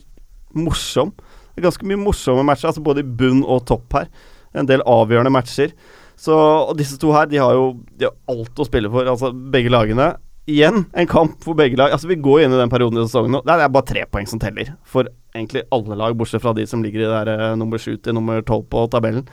morsom. 0.58 1.14
Det 1.52 1.62
er 1.62 1.70
ganske 1.70 1.88
mye 1.88 2.02
morsomme 2.02 2.46
matcher, 2.48 2.72
altså 2.72 2.84
både 2.84 3.06
i 3.06 3.12
bunn 3.22 3.46
og 3.46 3.66
topp 3.70 4.00
her. 4.00 4.10
En 4.58 4.68
del 4.68 4.84
avgjørende 4.90 5.34
matcher. 5.34 5.76
Så, 6.20 6.34
og 6.36 6.76
disse 6.78 6.98
to 7.02 7.14
her, 7.16 7.30
de 7.30 7.40
har 7.42 7.56
jo 7.58 7.72
de 7.98 8.10
har 8.10 8.18
alt 8.30 8.60
å 8.60 8.68
spille 8.68 8.90
for, 8.94 9.08
altså 9.10 9.32
begge 9.34 9.72
lagene 9.74 10.12
igjen 10.50 10.86
en 10.94 11.08
kamp 11.08 11.44
for 11.44 11.58
begge 11.58 11.78
lag. 11.80 11.94
Altså 11.94 12.10
Vi 12.10 12.20
går 12.22 12.44
inn 12.44 12.56
i 12.56 12.60
den 12.60 12.72
perioden 12.72 13.00
i 13.00 13.06
sesongen 13.06 13.38
nå. 13.38 13.44
Det 13.46 13.56
er 13.56 13.72
bare 13.72 13.88
tre 13.88 14.06
poeng 14.10 14.28
som 14.30 14.42
teller. 14.42 14.74
For 14.88 15.10
egentlig 15.36 15.66
alle 15.72 15.98
lag, 16.00 16.18
bortsett 16.18 16.44
fra 16.44 16.56
de 16.58 16.66
som 16.68 16.84
ligger 16.84 17.06
i 17.06 17.10
der 17.12 17.32
uh, 17.32 17.48
nummer 17.60 17.82
sju 17.82 17.96
til 17.98 18.18
nummer 18.18 18.44
tolv 18.46 18.68
på 18.72 18.86
tabellen. 18.92 19.28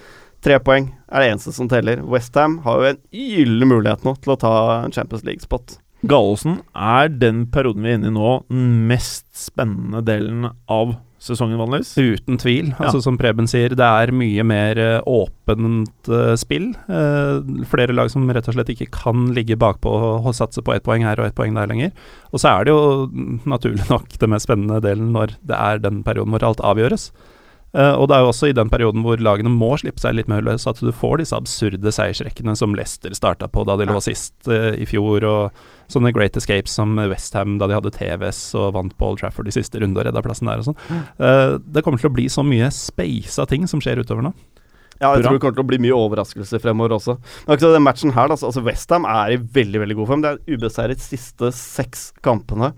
Tre 0.44 0.60
poeng 0.62 0.92
er 1.10 1.24
det 1.24 1.32
eneste 1.32 1.54
som 1.56 1.70
teller. 1.70 2.04
Westham 2.06 2.60
har 2.66 2.78
jo 2.78 2.92
en 2.92 3.02
gyllen 3.10 3.72
mulighet 3.72 4.06
nå 4.06 4.14
til 4.22 4.34
å 4.34 4.38
ta 4.38 4.54
en 4.84 4.94
Champions 4.94 5.26
League-spot. 5.26 5.78
Gallosen, 6.06 6.60
er 6.78 7.10
den 7.10 7.48
perioden 7.50 7.82
vi 7.82 7.90
er 7.90 7.98
inne 7.98 8.12
i 8.12 8.14
nå, 8.14 8.34
den 8.46 8.86
mest 8.86 9.26
spennende 9.34 10.04
delen 10.06 10.46
av 10.70 10.94
sesongen, 11.22 11.59
vanligvis? 11.59 11.92
Uten 11.98 12.38
tvil. 12.40 12.70
Ja. 12.72 12.87
Altså 12.87 13.02
Som 13.04 13.18
Preben 13.20 13.48
sier, 13.50 13.74
det 13.76 13.87
er 13.87 14.12
mye 14.14 14.44
mer 14.46 14.81
uh, 14.81 15.09
åpent 15.09 16.11
uh, 16.11 16.35
spill. 16.38 16.70
Uh, 16.87 17.42
flere 17.70 17.96
lag 17.96 18.11
som 18.12 18.28
rett 18.31 18.48
og 18.50 18.57
slett 18.57 18.72
ikke 18.74 18.90
kan 18.94 19.28
ligge 19.37 19.59
bakpå 19.59 19.90
og 19.90 20.31
satse 20.37 20.62
på 20.64 20.76
ett 20.76 20.87
poeng 20.87 21.07
her 21.07 21.20
og 21.20 21.31
ett 21.31 21.38
poeng 21.38 21.59
der 21.59 21.70
lenger. 21.70 21.94
Og 22.33 22.42
så 22.42 22.52
er 22.52 22.68
det 22.68 22.76
jo 22.76 23.09
naturlig 23.48 23.88
nok 23.90 24.14
det 24.20 24.31
mest 24.31 24.48
spennende 24.48 24.83
delen 24.85 25.12
når 25.16 25.35
det 25.48 25.59
er 25.59 25.83
den 25.83 26.04
perioden 26.07 26.35
hvor 26.35 26.46
alt 26.50 26.64
avgjøres. 26.64 27.11
Uh, 27.76 27.94
og 28.00 28.07
det 28.09 28.16
er 28.16 28.22
jo 28.24 28.31
også 28.31 28.48
i 28.48 28.54
den 28.57 28.70
perioden 28.72 29.02
hvor 29.04 29.20
lagene 29.20 29.52
må 29.52 29.74
slippe 29.81 30.00
seg 30.00 30.16
litt 30.16 30.31
mer 30.31 30.44
løs, 30.44 30.64
at 30.70 30.81
du 30.81 30.88
får 30.94 31.20
disse 31.20 31.37
absurde 31.37 31.92
seiersrekkene 31.92 32.54
som 32.57 32.76
Leicester 32.76 33.12
starta 33.16 33.48
på 33.52 33.66
da 33.68 33.76
de 33.76 33.88
lå 33.90 34.00
sist 34.04 34.35
uh, 34.48 34.72
i 34.72 34.87
fjor, 34.88 35.26
og 35.28 35.92
sånne 35.92 36.12
great 36.16 36.37
escapes 36.40 36.76
som 36.78 36.96
Westham 37.11 37.59
da 37.61 37.68
de 37.68 37.76
hadde 37.76 37.92
TVS 37.96 38.40
og 38.61 38.72
vant 38.76 38.96
på 38.96 39.11
Old 39.12 39.20
Trafford 39.20 39.50
i 39.50 39.57
siste 39.57 39.83
runde 39.83 40.00
og 40.00 40.09
redda 40.09 40.24
plassen 40.24 40.48
der 40.48 40.62
og 40.62 40.70
sånn. 40.70 40.81
Uh, 41.20 41.59
det 41.61 41.85
kommer 41.85 42.00
til 42.00 42.11
å 42.11 42.16
bli 42.16 42.28
så 42.33 42.44
mye 42.46 42.70
speisa 42.74 43.48
ting 43.48 43.68
som 43.68 43.85
skjer 43.85 44.00
utover 44.00 44.24
nå. 44.31 44.33
Ja, 44.98 45.12
jeg 45.14 45.22
tror 45.22 45.37
det 45.37 45.42
kommer 45.44 45.54
til 45.54 45.62
å 45.62 45.68
bli 45.68 45.78
mye 45.83 45.94
overraskelse 45.94 46.59
fremover 46.62 46.96
også. 46.96 47.14
Men 47.44 47.54
akkurat 47.54 47.76
den 47.76 47.85
matchen 47.87 48.14
her, 48.16 48.33
altså 48.35 48.64
Westham 48.66 49.07
er 49.07 49.37
i 49.37 49.38
veldig 49.38 49.85
veldig 49.85 49.96
god 50.00 50.11
form. 50.11 50.24
Det 50.24 50.33
er 50.33 50.57
ubeseiret 50.57 51.04
siste 51.04 51.52
seks 51.54 52.09
kampene. 52.24 52.72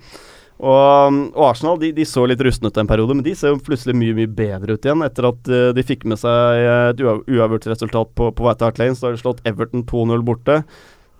Og, 0.60 1.18
og 1.32 1.44
Arsenal 1.48 1.78
de, 1.80 1.88
de, 1.96 2.04
så 2.04 2.26
litt 2.28 2.42
rustne 2.44 2.68
ut 2.68 2.78
en 2.80 2.88
periode, 2.88 3.16
men 3.16 3.24
de 3.24 3.32
ser 3.36 3.54
jo 3.54 3.62
plutselig 3.64 3.96
mye 3.96 4.16
mye 4.18 4.28
bedre 4.28 4.76
ut 4.76 4.86
igjen. 4.86 5.04
Etter 5.06 5.30
at 5.30 5.50
uh, 5.50 5.70
de 5.76 5.84
fikk 5.86 6.04
med 6.10 6.20
seg 6.20 6.64
et 6.92 7.00
uavgjort 7.00 7.68
resultat 7.72 8.14
på, 8.18 8.30
på 8.36 8.46
White 8.46 8.66
Hart 8.66 8.80
Lane, 8.80 8.96
så 8.96 9.08
har 9.08 9.16
de 9.16 9.22
slått 9.22 9.40
Everton 9.48 9.86
2-0 9.88 10.26
borte. 10.26 10.60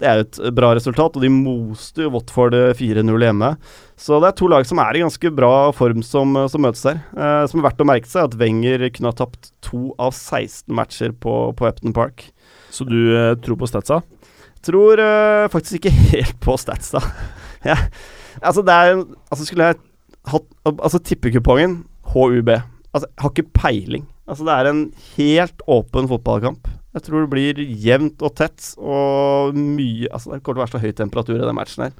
Det 0.00 0.08
er 0.08 0.20
jo 0.20 0.26
et 0.26 0.38
bra 0.56 0.70
resultat, 0.76 1.16
og 1.16 1.24
de 1.24 1.28
moste 1.32 2.06
jo 2.06 2.12
Watford 2.14 2.54
4-0 2.76 3.24
hjemme. 3.26 3.50
Så 4.00 4.16
det 4.20 4.30
er 4.30 4.36
to 4.38 4.48
lag 4.48 4.64
som 4.68 4.80
er 4.80 4.96
i 4.96 5.02
ganske 5.04 5.32
bra 5.36 5.52
form 5.76 6.00
som, 6.04 6.38
som 6.48 6.64
møtes 6.64 6.86
her. 6.88 7.02
Eh, 7.12 7.42
som 7.52 7.60
er 7.60 7.66
verdt 7.68 7.82
å 7.84 7.88
merke 7.88 8.08
seg, 8.08 8.30
at 8.30 8.38
Wenger 8.40 8.86
kunne 8.96 9.12
ha 9.12 9.18
tapt 9.18 9.52
to 9.64 9.90
av 10.00 10.14
16 10.16 10.72
matcher 10.72 11.12
på, 11.20 11.34
på 11.56 11.68
Epton 11.68 11.92
Park. 11.96 12.30
Så 12.72 12.88
du 12.88 12.96
eh, 13.12 13.34
tror 13.44 13.60
på 13.60 13.68
statsa? 13.68 14.00
Tror 14.64 15.04
faktisk 15.52 15.82
ikke 15.82 15.92
helt 16.14 16.40
på 16.40 16.56
statsa. 16.60 17.04
ja. 17.68 17.76
Altså, 18.42 18.62
det 18.66 18.74
er 18.74 19.04
Altså, 19.30 19.46
skulle 19.46 19.70
jeg 19.70 19.80
hatt 20.30 20.46
Altså, 20.70 20.98
tippekupongen 20.98 21.84
HUB. 22.12 22.50
Altså, 22.50 23.06
jeg 23.06 23.22
har 23.22 23.30
ikke 23.34 23.50
peiling. 23.54 24.06
Altså, 24.28 24.44
det 24.46 24.54
er 24.54 24.70
en 24.70 24.82
helt 25.16 25.62
åpen 25.66 26.08
fotballkamp. 26.10 26.68
Jeg 26.94 27.04
tror 27.06 27.22
det 27.22 27.30
blir 27.30 27.60
jevnt 27.84 28.22
og 28.26 28.34
tett 28.38 28.72
og 28.78 29.54
mye 29.54 30.08
Altså, 30.10 30.32
det 30.32 30.42
kommer 30.42 30.58
til 30.58 30.60
å 30.60 30.64
være 30.64 30.74
så 30.74 30.82
høy 30.82 30.92
temperatur 30.98 31.36
i 31.38 31.44
den 31.46 31.58
matchen 31.58 31.86
her. 31.86 31.96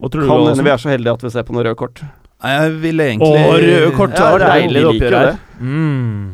kan 0.00 0.48
hende 0.50 0.64
vi 0.64 0.72
er 0.74 0.82
så 0.82 0.92
heldige 0.92 1.16
at 1.16 1.24
vi 1.24 1.30
ser 1.32 1.46
på 1.48 1.56
noe 1.56 1.64
røde 1.64 1.78
kort. 1.80 2.02
Nei, 2.44 2.50
jeg 2.52 2.74
ville 2.82 3.04
egentlig 3.12 3.30
Å, 3.32 3.54
røde 3.64 3.92
kort! 3.96 4.12
Ja, 4.12 4.26
det 4.36 4.44
er 4.44 4.60
deilig 4.60 4.82
oppgjør 4.90 5.16
her. 5.16 5.38
Mm. 5.60 6.26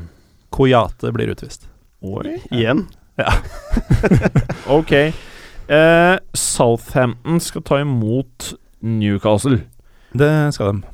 Koyate 0.53 1.13
blir 1.15 1.31
utvist. 1.31 1.69
Oi. 2.03 2.41
Igjen? 2.51 2.89
Ja. 3.21 3.37
ok. 4.79 4.93
Eh, 5.71 6.17
Southampton 6.35 7.39
skal 7.41 7.63
ta 7.69 7.79
imot 7.85 8.51
Newcastle. 8.83 9.63
Det 10.13 10.33
skal 10.55 10.75
de. 10.75 10.93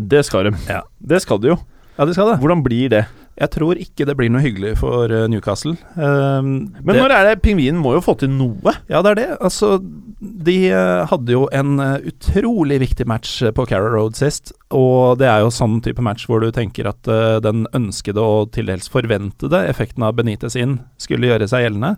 Det 0.00 0.24
skal 0.26 0.50
de. 0.50 0.56
Ja. 0.68 0.82
Det 0.98 1.22
skal 1.22 1.40
de 1.42 1.54
jo. 1.54 1.56
Ja, 1.96 2.06
det 2.08 2.16
skal 2.16 2.32
det. 2.32 2.38
Hvordan 2.42 2.62
blir 2.64 2.92
det? 2.92 3.06
Jeg 3.40 3.52
tror 3.54 3.78
ikke 3.80 4.04
det 4.04 4.14
blir 4.18 4.28
noe 4.32 4.42
hyggelig 4.44 4.74
for 4.82 5.08
uh, 5.08 5.24
Newcastle. 5.30 5.72
Um, 5.96 6.68
Men 6.84 6.92
det, 6.92 6.98
når 7.00 7.14
er 7.14 7.28
det 7.28 7.42
Pingvinen 7.44 7.80
må 7.80 7.94
jo 7.94 8.02
få 8.04 8.14
til 8.20 8.28
noe? 8.32 8.74
Ja, 8.90 9.00
det 9.00 9.14
er 9.14 9.18
det. 9.20 9.28
Altså, 9.40 9.78
de 10.20 10.56
uh, 10.74 11.06
hadde 11.08 11.32
jo 11.32 11.46
en 11.56 11.80
uh, 11.80 11.96
utrolig 12.04 12.80
viktig 12.82 13.06
match 13.08 13.38
på 13.56 13.64
Carrow 13.70 13.94
Road 13.94 14.18
sist. 14.18 14.52
Og 14.76 15.16
det 15.22 15.30
er 15.30 15.40
jo 15.44 15.52
sånn 15.54 15.78
type 15.84 16.04
match 16.04 16.26
hvor 16.28 16.44
du 16.44 16.50
tenker 16.52 16.90
at 16.90 17.08
den 17.44 17.64
ønskede 17.76 18.20
og 18.20 18.52
til 18.56 18.68
dels 18.68 18.90
forventede 18.92 19.64
effekten 19.70 20.04
av 20.04 20.18
Benitez 20.18 20.58
inn 20.60 20.78
skulle 21.00 21.32
gjøre 21.32 21.48
seg 21.48 21.64
gjeldende. 21.64 21.94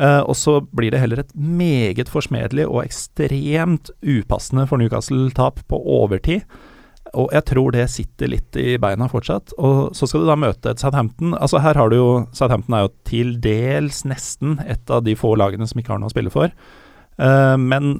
Uh, 0.00 0.22
og 0.24 0.36
så 0.38 0.58
blir 0.72 0.92
det 0.94 1.02
heller 1.02 1.20
et 1.20 1.32
meget 1.36 2.08
forsmedelig 2.08 2.64
og 2.68 2.84
ekstremt 2.86 3.90
upassende 4.00 4.64
for 4.68 4.80
Newcastle-tap 4.80 5.60
på 5.68 5.80
overtid. 6.00 6.46
Og 7.18 7.28
jeg 7.34 7.44
tror 7.50 7.74
det 7.74 7.90
sitter 7.92 8.30
litt 8.32 8.56
i 8.56 8.78
beina 8.80 9.08
fortsatt. 9.10 9.52
Og 9.60 9.92
så 9.96 10.08
skal 10.08 10.22
du 10.22 10.30
da 10.30 10.38
møte 10.38 10.72
et 10.72 10.80
Southampton. 10.80 11.34
Altså 11.36 11.60
Her 11.60 11.76
har 11.76 11.92
du 11.92 11.98
jo 11.98 12.08
Southampton 12.32 12.78
er 12.78 12.86
jo 12.86 12.94
til 13.08 13.34
dels 13.42 14.04
nesten 14.08 14.56
et 14.64 14.88
av 14.92 15.04
de 15.04 15.16
få 15.18 15.34
lagene 15.36 15.68
som 15.68 15.82
ikke 15.82 15.92
har 15.92 16.00
noe 16.00 16.08
å 16.08 16.14
spille 16.14 16.32
for. 16.32 16.54
Uh, 17.20 17.58
men 17.60 17.98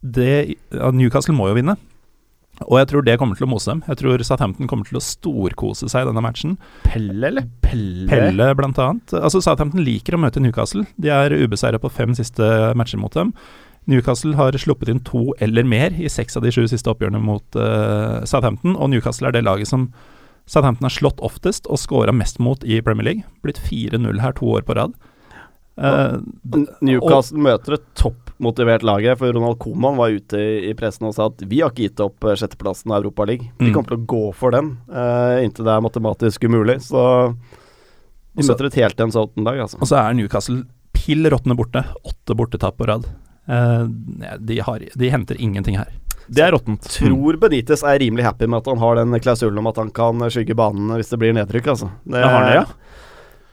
det 0.00 0.56
ja, 0.72 0.90
Newcastle 0.90 1.36
må 1.36 1.50
jo 1.50 1.60
vinne. 1.60 1.76
Og 2.66 2.76
jeg 2.76 2.90
tror 2.90 3.04
det 3.06 3.16
kommer 3.20 3.38
til 3.38 3.46
å 3.46 3.50
mose 3.50 3.70
dem. 3.72 3.80
Jeg 3.88 4.00
tror 4.02 4.22
Southampton 4.26 4.68
kommer 4.68 4.88
til 4.88 4.98
å 5.00 5.04
storkose 5.04 5.88
seg 5.88 6.04
i 6.04 6.10
denne 6.10 6.24
matchen. 6.24 6.58
Pelle, 6.84 7.16
eller? 7.30 7.48
Pelle? 7.64 8.04
Pelle, 8.10 8.50
blant 8.58 8.80
annet. 8.82 9.14
Altså 9.16 9.40
Southampton 9.44 9.84
liker 9.86 10.16
å 10.16 10.20
møte 10.20 10.42
Newcastle. 10.44 10.84
De 11.00 11.12
er 11.14 11.34
ubeseira 11.40 11.80
på 11.80 11.92
fem 11.92 12.12
siste 12.18 12.44
matcher 12.78 13.00
mot 13.00 13.16
dem. 13.16 13.32
Newcastle 13.90 14.36
har 14.36 14.56
sluppet 14.60 14.90
inn 14.92 15.00
to 15.06 15.30
eller 15.40 15.64
mer 15.66 15.96
i 15.96 16.08
seks 16.12 16.36
av 16.36 16.44
de 16.44 16.52
sju 16.52 16.66
siste 16.68 16.90
oppgjørene 16.92 17.22
mot 17.24 17.56
uh, 17.58 18.20
Southampton, 18.28 18.76
og 18.76 18.92
Newcastle 18.92 19.30
er 19.30 19.38
det 19.38 19.46
laget 19.46 19.70
som 19.70 19.88
Southampton 20.50 20.86
har 20.88 20.94
slått 20.94 21.22
oftest 21.24 21.68
og 21.70 21.80
scora 21.80 22.12
mest 22.14 22.40
mot 22.42 22.62
i 22.66 22.80
Premier 22.84 23.08
League. 23.08 23.24
Blitt 23.44 23.60
4-0 23.62 24.20
her 24.20 24.36
to 24.36 24.50
år 24.52 24.66
på 24.66 24.76
rad. 24.76 24.92
Uh, 25.80 26.20
Newcastle 26.84 27.40
møter 27.40 27.78
et 27.78 27.86
toppmotivert 27.96 28.29
lag 28.40 28.82
laget. 28.82 29.18
for 29.18 29.32
Ronald 29.32 29.58
Coman 29.58 29.96
var 29.96 30.10
ute 30.10 30.38
i, 30.38 30.74
pressen 30.74 31.06
og 31.06 31.14
sa 31.14 31.26
at 31.26 31.40
vi 31.46 31.60
har 31.60 31.70
ikke 31.70 31.88
gitt 31.88 32.00
opp 32.00 32.24
eh, 32.24 32.34
sjetteplassen 32.34 32.90
av 32.90 33.02
Europaligaen. 33.02 33.50
Vi 33.58 33.70
Mm. 33.70 33.74
kommer 33.74 33.88
til 33.88 33.98
å 33.98 34.06
gå 34.06 34.34
for 34.34 34.50
den 34.50 34.78
uh, 34.90 35.42
inntil 35.44 35.64
det 35.64 35.72
er 35.72 35.80
matematisk 35.80 36.44
umulig. 36.44 36.80
Så 36.82 37.34
vi 38.34 38.46
møter 38.46 38.66
et 38.66 38.74
helt 38.74 39.00
en 39.00 39.10
Southampton-lag, 39.12 39.60
altså. 39.60 39.78
Og 39.80 39.86
så 39.88 39.96
er 40.00 40.14
Newcastle 40.14 40.64
pill 40.92 41.26
råtne 41.30 41.56
borte. 41.56 41.84
Åtte 42.04 42.34
bortetap 42.34 42.76
på 42.76 42.86
rad. 42.86 43.06
Uh, 43.48 43.86
de, 44.38 44.60
har, 44.60 44.78
de 44.94 45.10
henter 45.10 45.36
ingenting 45.40 45.76
her. 45.76 45.90
Det 46.30 46.44
er 46.44 46.52
råttent. 46.54 46.86
Tror 46.86 47.36
Benitez 47.42 47.82
er 47.82 47.98
rimelig 47.98 48.24
happy 48.24 48.46
med 48.46 48.62
at 48.62 48.70
han 48.70 48.78
har 48.78 49.00
den 49.00 49.18
klausulen 49.20 49.58
om 49.58 49.66
at 49.66 49.80
han 49.82 49.90
kan 49.90 50.22
skygge 50.30 50.54
banen 50.54 50.92
hvis 50.94 51.10
det 51.10 51.18
blir 51.18 51.34
nedrykk, 51.34 51.72
altså. 51.74 51.90
Det, 52.04 52.14
det 52.20 52.24
har 52.24 52.44
han 52.44 52.54
ja? 52.60 52.64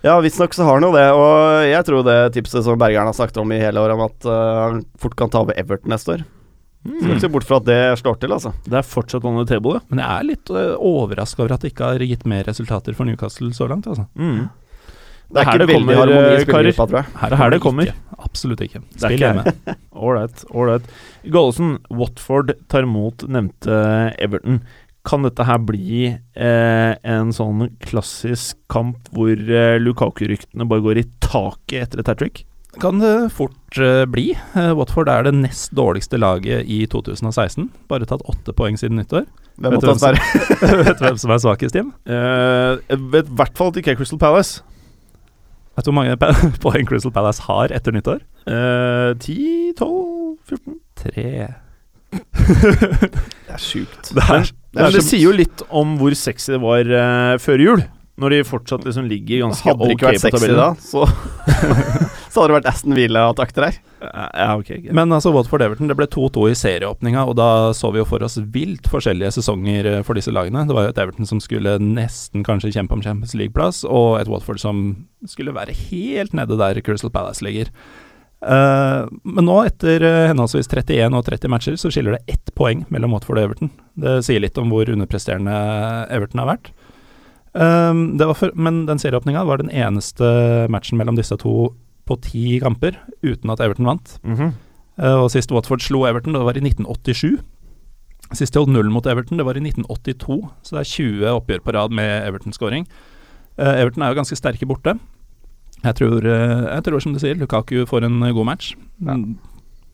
Ja, 0.06 0.20
visstnok 0.22 0.54
så 0.54 0.64
har 0.68 0.78
han 0.78 0.86
jo 0.86 0.92
det. 0.94 1.06
Og 1.18 1.66
jeg 1.68 1.86
tror 1.88 2.04
det 2.06 2.18
tipset 2.38 2.64
som 2.66 2.78
Bergeren 2.80 3.10
har 3.10 3.16
snakket 3.18 3.40
om 3.42 3.52
i 3.52 3.60
hele 3.62 3.82
år, 3.82 3.96
om 3.96 4.04
at 4.06 4.28
uh, 4.30 4.36
han 4.68 4.84
fort 5.02 5.16
kan 5.20 5.32
ta 5.34 5.42
over 5.44 5.58
Everton 5.58 5.90
neste 5.94 6.18
år. 6.18 6.26
Skal 6.88 7.10
ikke 7.16 7.24
se 7.26 7.32
bort 7.34 7.44
fra 7.50 7.58
at 7.60 7.66
det 7.68 7.80
slår 8.00 8.20
til, 8.22 8.32
altså. 8.32 8.54
Det 8.64 8.78
er 8.80 8.86
fortsatt 8.88 9.26
on 9.28 9.40
the 9.42 9.48
table, 9.50 9.74
ja. 9.76 9.82
Men 9.92 10.00
jeg 10.04 10.08
er 10.22 10.28
litt 10.30 10.52
uh, 10.54 10.78
overraska 10.78 11.44
over 11.44 11.58
at 11.58 11.66
det 11.66 11.74
ikke 11.74 11.90
har 11.96 12.06
gitt 12.08 12.24
mer 12.30 12.46
resultater 12.48 12.96
for 12.96 13.10
Newcastle 13.10 13.50
så 13.58 13.68
langt. 13.68 13.90
Altså. 13.92 14.06
Mm. 14.16 14.46
Det 15.28 15.42
er 15.42 15.50
her 15.50 15.58
ikke 15.58 15.66
det 15.68 15.76
kommer, 15.76 15.98
harmoni 16.00 16.20
i 16.22 16.22
eh, 16.22 16.30
karer. 16.30 16.46
spillergruppa, 16.46 16.86
tror 16.88 17.00
jeg. 17.02 17.16
Her 17.20 17.28
Det 17.28 17.36
er 17.36 17.42
her 17.42 17.50
det 17.52 17.58
ikke. 17.58 17.66
kommer. 17.66 17.90
Absolutt 18.30 18.62
ikke. 18.64 18.80
Spill 18.96 19.18
ikke 19.18 19.32
hjemme. 19.34 19.76
Ålreit, 20.08 20.44
ålreit. 20.56 20.86
Gollesen, 21.36 21.74
Watford 21.92 22.54
tar 22.72 22.88
imot 22.88 23.26
nevnte 23.28 23.82
Everton. 24.24 24.62
Kan 25.08 25.24
dette 25.24 25.46
her 25.48 25.62
bli 25.64 26.10
eh, 26.12 26.92
en 27.08 27.32
sånn 27.36 27.70
klassisk 27.86 28.58
kamp 28.72 29.08
hvor 29.16 29.32
eh, 29.32 29.78
Lukaku-ryktene 29.80 30.68
bare 30.68 30.84
går 30.84 31.00
i 31.02 31.08
taket 31.24 31.88
etter 31.88 32.04
et 32.04 32.12
hat 32.12 32.20
trick? 32.20 32.44
Kan 32.82 33.00
det 33.02 33.32
fort 33.34 33.78
eh, 33.82 34.04
bli. 34.06 34.32
Eh, 34.54 34.72
Watford 34.78 35.10
er 35.10 35.26
det 35.26 35.34
nest 35.40 35.72
dårligste 35.78 36.20
laget 36.20 36.68
i 36.70 36.84
2016. 36.92 37.70
Bare 37.90 38.06
tatt 38.10 38.26
åtte 38.30 38.54
poeng 38.58 38.78
siden 38.78 39.00
nyttår. 39.02 39.26
Hvem 39.58 39.74
Vet 39.74 39.82
du 39.82 39.88
hvem 39.90 40.02
som, 40.02 40.18
Vet 40.86 41.00
du 41.00 41.06
hvem 41.08 41.22
som 41.24 41.34
er 41.34 41.42
svakest, 41.42 41.78
Jim? 41.78 41.94
Eh, 42.06 42.78
jeg 42.92 43.06
vet 43.16 43.32
i 43.32 43.38
hvert 43.40 43.58
fall 43.58 43.72
at 43.72 43.78
det 43.78 43.86
ikke 43.86 43.96
er 43.96 44.02
Crystal 44.02 44.22
Palace. 44.22 44.62
Vet 45.78 45.88
du 45.88 45.92
hvor 45.92 45.98
mange 46.02 46.18
poeng 46.66 46.90
Crystal 46.90 47.14
Palace 47.16 47.48
har 47.48 47.74
etter 47.74 47.96
nyttår? 47.96 48.22
Ti, 49.24 49.40
10, 49.40 49.74
12, 49.80 50.36
14 50.52 50.78
Tre. 50.98 51.32
Det 52.48 53.56
er 53.56 53.62
sjukt. 53.62 54.12
Det 54.14 54.24
er, 54.24 54.50
det 54.50 54.80
Men 54.80 54.90
er 54.90 54.98
det 54.98 55.06
sier 55.08 55.24
jo 55.24 55.36
litt 55.36 55.64
om 55.70 55.96
hvor 56.00 56.16
sexy 56.18 56.54
det 56.56 56.62
var 56.64 56.90
uh, 56.92 57.36
før 57.42 57.64
jul. 57.64 57.86
Når 58.18 58.34
de 58.34 58.38
fortsatt 58.50 58.86
liksom 58.86 59.06
ligger 59.06 59.44
ganske 59.44 59.68
Hadde 59.68 59.86
det 59.86 59.94
ikke 59.94 60.08
vært 60.10 60.24
sexy 60.24 60.54
da, 60.58 60.72
så 60.82 61.06
Så 62.38 62.42
hadde 62.44 62.52
det 62.52 62.56
vært 62.60 62.70
Aston 62.70 62.94
Villa-takter 62.98 63.66
her. 63.66 63.78
Ja, 64.02 64.48
ok, 64.60 64.68
greit. 64.70 64.94
Men 64.94 65.14
altså 65.16 65.32
Watford 65.34 65.64
Everton, 65.66 65.90
det 65.90 65.96
ble 65.98 66.06
2-2 66.14 66.44
i 66.52 66.58
serieåpninga, 66.58 67.24
og 67.26 67.38
da 67.40 67.48
så 67.74 67.90
vi 67.94 68.02
jo 68.02 68.06
for 68.06 68.22
oss 68.26 68.38
vilt 68.54 68.86
forskjellige 68.92 69.32
sesonger 69.40 69.90
eh, 69.90 70.04
for 70.06 70.20
disse 70.20 70.34
lagene. 70.34 70.68
Det 70.70 70.76
var 70.78 70.86
jo 70.86 70.92
et 70.94 71.02
Everton 71.02 71.30
som 71.30 71.42
skulle 71.42 71.78
nesten 71.82 72.46
kanskje 72.46 72.76
kjempe 72.76 72.94
om 72.94 73.02
Champions 73.02 73.34
League-plass, 73.38 73.82
og 73.90 74.20
et 74.20 74.30
Watford 74.30 74.62
som 74.62 74.84
skulle 75.26 75.56
være 75.56 75.74
helt 75.88 76.38
nede 76.38 76.60
der 76.62 76.82
Crystal 76.86 77.14
Palace 77.14 77.46
ligger. 77.46 77.74
Eh, 78.42 79.06
men 79.24 79.48
nå, 79.48 79.56
etter 79.66 80.04
eh, 80.06 80.28
henholdsvis 80.30 80.70
31 80.70 81.16
og 81.18 81.26
30 81.26 81.52
matcher, 81.52 81.78
så 81.80 81.92
skiller 81.94 82.18
det 82.18 82.36
ett 82.36 82.54
poeng 82.58 82.84
mellom 82.94 83.16
Watford 83.16 83.40
og 83.40 83.48
Everton. 83.48 83.72
Det 83.98 84.20
sier 84.28 84.44
litt 84.44 84.58
om 84.62 84.70
hvor 84.74 84.90
underpresterende 84.94 85.56
Everton 86.14 86.44
har 86.44 86.52
vært. 86.54 86.72
Um, 87.58 88.18
det 88.20 88.28
var 88.30 88.38
for, 88.38 88.54
men 88.54 88.84
den 88.86 89.00
serieåpninga 89.02 89.42
var 89.48 89.58
den 89.58 89.72
eneste 89.74 90.68
matchen 90.70 91.00
mellom 91.00 91.18
disse 91.18 91.34
to 91.42 91.72
på 92.08 92.18
ti 92.22 92.60
kamper 92.62 93.00
uten 93.26 93.50
at 93.50 93.64
Everton 93.64 93.90
vant. 93.90 94.20
Mm 94.22 94.36
-hmm. 94.36 94.52
uh, 95.02 95.24
og 95.24 95.32
sist 95.32 95.52
Watford 95.52 95.82
slo 95.82 96.06
Everton, 96.06 96.34
det 96.34 96.46
var 96.46 96.58
i 96.58 96.62
1987. 96.62 97.40
Sist 98.34 98.54
de 98.54 98.60
holdt 98.60 98.74
null 98.74 98.90
mot 98.92 99.06
Everton, 99.06 99.38
det 99.38 99.46
var 99.46 99.58
i 99.58 99.64
1982. 99.64 100.50
Så 100.62 100.76
det 100.76 100.80
er 100.80 100.94
20 100.94 101.32
oppgjør 101.32 101.64
på 101.64 101.74
rad 101.74 101.92
med 101.92 102.28
Everton-scoring. 102.28 102.86
Eh, 103.58 103.82
Everton 103.82 104.04
er 104.04 104.12
jo 104.12 104.20
ganske 104.20 104.36
sterke 104.36 104.68
borte. 104.68 104.98
Jeg 105.86 105.96
tror, 106.00 106.26
eh, 106.26 106.64
jeg 106.74 106.84
tror 106.88 107.04
som 107.04 107.14
du 107.14 107.20
sier, 107.22 107.38
Lukaku 107.38 107.84
får 107.90 108.06
en 108.08 108.18
eh, 108.24 108.34
god 108.36 108.46
match. 108.50 108.72
Ja. 109.06 109.16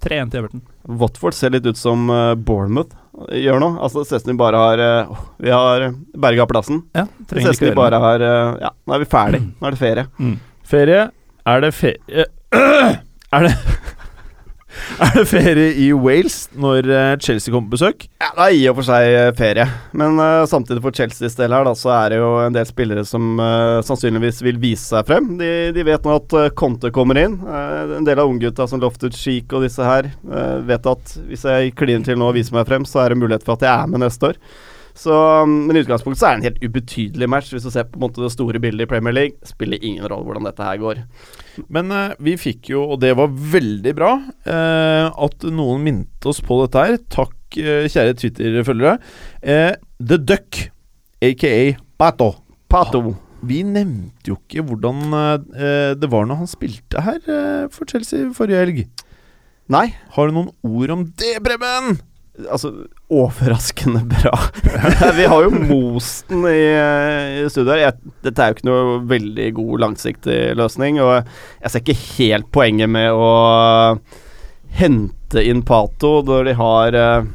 3-1 0.04 0.32
til 0.34 0.40
Everton. 0.42 0.62
Watford 1.00 1.36
ser 1.36 1.54
litt 1.56 1.66
ut 1.68 1.80
som 1.80 2.10
eh, 2.12 2.34
Bournemouth 2.36 2.92
gjør 3.32 3.60
nå. 3.64 3.70
Altså, 3.84 4.02
det 4.04 4.10
ser 4.10 4.20
ut 4.20 4.26
som 4.26 4.32
de 4.34 4.40
bare 4.42 4.60
har 4.60 4.82
Vi 5.44 5.52
har 5.54 5.86
berga 6.18 6.48
plassen. 6.50 6.82
Ja, 6.98 7.06
Det 7.30 7.44
ser 7.44 7.52
ut 7.54 7.60
som 7.60 7.68
de 7.70 7.76
bare 7.78 8.00
har 8.04 8.24
Ja, 8.64 8.72
nå 8.88 8.96
er 8.98 9.04
vi 9.04 9.10
ferdig. 9.12 9.42
Nå 9.62 9.68
er 9.70 9.76
det 9.78 9.80
ferie. 9.84 10.06
mm. 10.20 10.34
Ferie 10.64 11.04
Er 11.46 11.62
det 11.62 11.74
ferie 11.76 12.26
Er 13.36 13.48
det 13.48 13.54
Er 15.04 15.12
det 15.16 15.26
ferie 15.30 15.70
i 15.80 15.88
Wales 15.96 16.48
når 16.58 16.88
eh, 16.90 17.12
Chelsea 17.22 17.54
kommer 17.54 17.70
på 17.72 17.78
besøk? 17.78 18.06
Ja, 18.22 18.30
Det 18.36 18.46
er 18.46 18.58
i 18.58 18.64
og 18.72 18.78
for 18.80 18.88
seg 18.88 19.10
eh, 19.10 19.30
ferie, 19.38 19.68
men 19.98 20.20
uh, 20.22 20.46
samtidig 20.50 20.84
for 20.84 20.96
Chelseas 20.96 21.38
del 21.40 21.56
her, 21.56 21.66
da, 21.68 21.76
så 21.78 21.94
er 21.96 22.14
det 22.14 22.20
jo 22.22 22.32
en 22.44 22.56
del 22.56 22.68
spillere 22.70 23.06
som 23.08 23.40
uh, 23.42 23.80
sannsynligvis 23.86 24.44
vil 24.46 24.60
vise 24.62 24.86
seg 24.90 25.08
frem. 25.10 25.34
De, 25.40 25.52
de 25.76 25.86
vet 25.88 26.06
nå 26.06 26.18
at 26.20 26.38
uh, 26.38 26.50
Conte 26.58 26.92
kommer 26.96 27.20
inn. 27.22 27.40
En 27.44 28.06
del 28.08 28.22
av 28.22 28.30
unggutta 28.30 28.68
som 28.70 28.82
Lofted 28.82 29.16
Cheek 29.18 29.54
og 29.54 29.66
disse 29.66 29.84
her 29.86 30.10
vet 30.68 30.86
at 30.90 31.16
hvis 31.28 31.46
jeg 31.48 31.74
kliner 31.78 32.06
til 32.06 32.20
nå 32.20 32.30
og 32.32 32.38
viser 32.38 32.56
meg 32.56 32.68
frem, 32.70 32.86
så 32.88 33.04
er 33.04 33.14
det 33.14 33.22
mulighet 33.22 33.46
for 33.46 33.58
at 33.58 33.66
jeg 33.66 33.74
er 33.74 33.92
med 33.92 34.04
neste 34.06 34.32
år. 34.32 34.40
Så, 34.94 35.14
mm, 35.48 35.54
men 35.68 35.78
i 35.78 35.82
utgangspunktet 35.82 36.22
så 36.22 36.28
er 36.28 36.36
det 36.36 36.40
en 36.42 36.48
helt 36.52 36.66
ubetydelig 36.68 37.30
match. 37.34 37.50
Hvis 37.54 37.66
du 37.66 37.72
ser 37.74 37.88
på 37.90 37.98
en 37.98 38.06
måte 38.06 38.22
det 38.22 38.32
store 38.34 38.62
bildet 38.62 38.86
i 38.86 38.90
Premier 38.92 39.16
League, 39.16 39.40
spiller 39.50 39.82
ingen 39.82 40.06
rolle 40.06 40.28
hvordan 40.28 40.46
dette 40.50 40.68
her 40.68 40.78
går. 40.82 41.02
Men 41.74 41.90
eh, 41.94 42.14
vi 42.24 42.36
fikk 42.40 42.70
jo, 42.74 42.84
og 42.94 43.02
det 43.02 43.16
var 43.18 43.34
veldig 43.34 43.96
bra, 43.98 44.12
eh, 44.46 45.08
at 45.10 45.48
noen 45.50 45.84
minte 45.86 46.30
oss 46.30 46.44
på 46.46 46.60
dette 46.62 46.86
her. 46.86 47.00
Takk, 47.14 47.36
eh, 47.58 47.90
kjære 47.90 48.16
Twitter-følgere. 48.22 48.96
Eh, 49.42 49.74
The 49.98 50.22
Duck, 50.22 50.62
aka 51.26 51.54
Pato. 51.98 52.34
Pato. 52.70 53.04
Vi 53.44 53.60
nevnte 53.68 54.30
jo 54.32 54.38
ikke 54.40 54.64
hvordan 54.70 55.02
eh, 55.12 55.92
det 56.00 56.08
var 56.14 56.30
når 56.30 56.44
han 56.46 56.48
spilte 56.48 57.02
her 57.04 57.20
eh, 57.28 57.66
for 57.74 57.90
Chelsea 57.90 58.30
forrige 58.36 58.62
helg. 58.62 58.84
Nei, 59.74 59.88
Har 60.16 60.28
du 60.30 60.36
noen 60.36 60.52
ord 60.68 60.92
om 60.94 61.04
det, 61.20 61.38
Preben? 61.44 61.98
Altså 62.50 62.72
overraskende 63.14 64.02
bra. 64.10 64.34
Vi 65.18 65.28
har 65.30 65.46
jo 65.46 65.52
most 65.54 66.32
den 66.32 66.48
i, 66.50 66.66
i 67.44 67.46
studio 67.52 67.76
her. 67.78 67.94
Dette 68.26 68.42
er 68.42 68.50
jo 68.50 68.58
ikke 68.58 68.70
noe 68.70 68.98
veldig 69.12 69.48
god 69.60 69.86
langsiktig 69.86 70.40
løsning, 70.58 71.00
og 71.04 71.14
jeg 71.22 71.70
ser 71.70 71.84
ikke 71.84 72.00
helt 72.18 72.50
poenget 72.56 72.90
med 72.92 73.14
å 73.14 73.30
hente 74.74 75.46
inn 75.46 75.62
Pato 75.66 76.22
når 76.26 76.50
de 76.50 76.54
har 76.58 76.96
eh, 76.98 77.32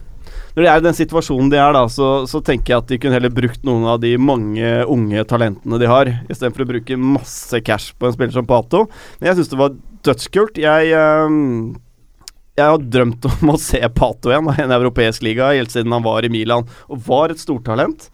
Når 0.57 0.65
de 0.65 0.69
er 0.69 0.81
i 0.81 0.87
den 0.89 0.97
situasjonen 0.99 1.53
de 1.53 1.59
er, 1.63 1.71
da, 1.77 1.85
så, 1.87 2.27
så 2.27 2.41
tenker 2.43 2.75
jeg 2.75 2.83
at 2.83 2.91
de 2.91 2.99
kunne 2.99 3.15
heller 3.15 3.31
brukt 3.35 3.63
noen 3.67 3.87
av 3.87 4.01
de 4.03 4.17
mange 4.19 4.73
unge 4.91 5.23
talentene 5.31 5.79
de 5.79 5.91
har, 5.91 6.11
istedenfor 6.27 6.65
å 6.67 6.73
bruke 6.73 6.99
masse 6.99 7.61
cash 7.63 7.95
på 7.95 8.09
en 8.09 8.17
spiller 8.17 8.35
som 8.35 8.49
Pato. 8.49 8.89
Men 9.21 9.31
jeg 9.31 9.39
syns 9.39 9.53
det 9.53 9.61
var 9.61 9.77
dødskult. 10.09 10.59
Jeg 10.59 10.91
eh, 10.99 11.39
jeg 12.59 12.75
har 12.75 12.83
drømt 12.83 13.27
om 13.31 13.55
å 13.55 13.61
se 13.61 13.81
Pato 13.95 14.33
igjen 14.33 14.51
i 14.53 14.65
en 14.65 14.75
europeisk 14.75 15.25
liga, 15.27 15.53
helt 15.55 15.73
siden 15.75 15.95
han 15.95 16.05
var 16.05 16.27
i 16.27 16.33
Milan, 16.33 16.67
og 16.91 17.03
var 17.07 17.33
et 17.33 17.43
stortalent. 17.43 18.09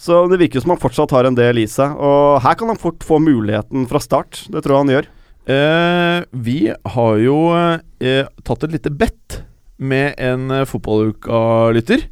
Så 0.00 0.24
det 0.30 0.40
virker 0.40 0.62
som 0.62 0.72
han 0.74 0.80
fortsatt 0.82 1.12
har 1.14 1.28
en 1.28 1.36
del 1.38 1.60
i 1.62 1.68
seg, 1.70 1.94
og 1.94 2.40
her 2.42 2.56
kan 2.58 2.72
han 2.72 2.80
fort 2.80 3.04
få 3.06 3.20
muligheten 3.22 3.86
fra 3.90 4.00
start. 4.02 4.46
Det 4.50 4.64
tror 4.64 4.74
jeg 4.74 4.82
han 4.82 4.94
gjør. 4.96 5.10
Eh, 5.52 6.18
vi 6.32 6.58
har 6.94 7.14
jo 7.22 7.38
eh, 7.54 8.26
tatt 8.46 8.66
et 8.66 8.74
lite 8.74 8.90
bet 8.94 9.42
med 9.82 10.18
en 10.22 10.50
eh, 10.50 10.66
fotballuka-lytter. 10.70 12.06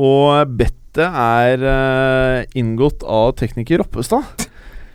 Og 0.00 0.56
bettet 0.60 1.06
er 1.08 1.64
eh, 1.74 2.58
inngått 2.60 3.04
av 3.04 3.34
tekniker 3.40 3.82
Roppestad. 3.82 4.46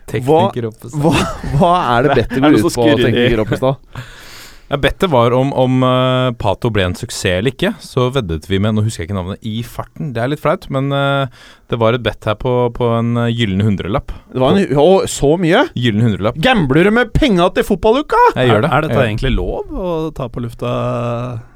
Tekniker 0.09 0.69
Roppestad. 0.69 1.01
Hva, 1.01 1.13
hva 1.57 1.73
er 1.95 2.07
det 2.07 2.15
bettet 2.21 2.37
Er 2.39 2.45
går 2.45 2.61
ut 2.61 2.69
på, 2.69 2.91
tekniker 3.01 3.41
Roppestad? 3.43 4.05
Ja, 4.65 4.77
Bettet 4.81 5.11
var 5.13 5.31
om, 5.31 5.51
om 5.53 5.83
uh, 5.85 6.33
Pato 6.41 6.71
ble 6.73 6.87
en 6.87 6.95
suksess 6.97 7.37
eller 7.37 7.53
ikke. 7.53 7.75
Så 7.85 8.07
veddet 8.15 8.47
vi 8.49 8.57
med 8.61 8.73
Nå 8.73 8.85
husker 8.85 9.03
jeg 9.03 9.11
ikke 9.11 9.17
navnet 9.19 9.45
i 9.45 9.59
farten, 9.61 10.09
det 10.15 10.23
er 10.23 10.31
litt 10.31 10.41
flaut, 10.41 10.65
men 10.73 10.89
uh, 10.89 11.29
det 11.69 11.77
var 11.81 11.93
et 11.93 12.01
bett 12.05 12.25
her 12.25 12.37
på, 12.41 12.53
på 12.73 12.89
en 12.97 13.13
uh, 13.19 13.27
gyllen 13.29 13.61
hundrelapp. 13.65 14.13
Det 14.33 14.41
var 14.41 14.57
en, 14.57 14.73
å, 14.81 15.05
så 15.09 15.35
mye? 15.41 15.67
Gyllen 15.77 16.07
hundrelapp. 16.07 16.39
Gambler 16.41 16.89
du 16.89 16.93
med 16.97 17.13
penga 17.13 17.51
til 17.53 17.67
fotballuka? 17.67 18.17
Jeg 18.33 18.49
gjør 18.49 18.65
det. 18.65 18.71
Er, 18.71 18.73
er 18.73 18.87
dette 18.87 18.95
Jeg 18.95 19.01
gjør 19.03 19.11
egentlig 19.11 19.33
lov 19.37 19.77
å 19.77 19.93
ta 20.17 20.27
på 20.33 20.43
lufta 20.47 20.73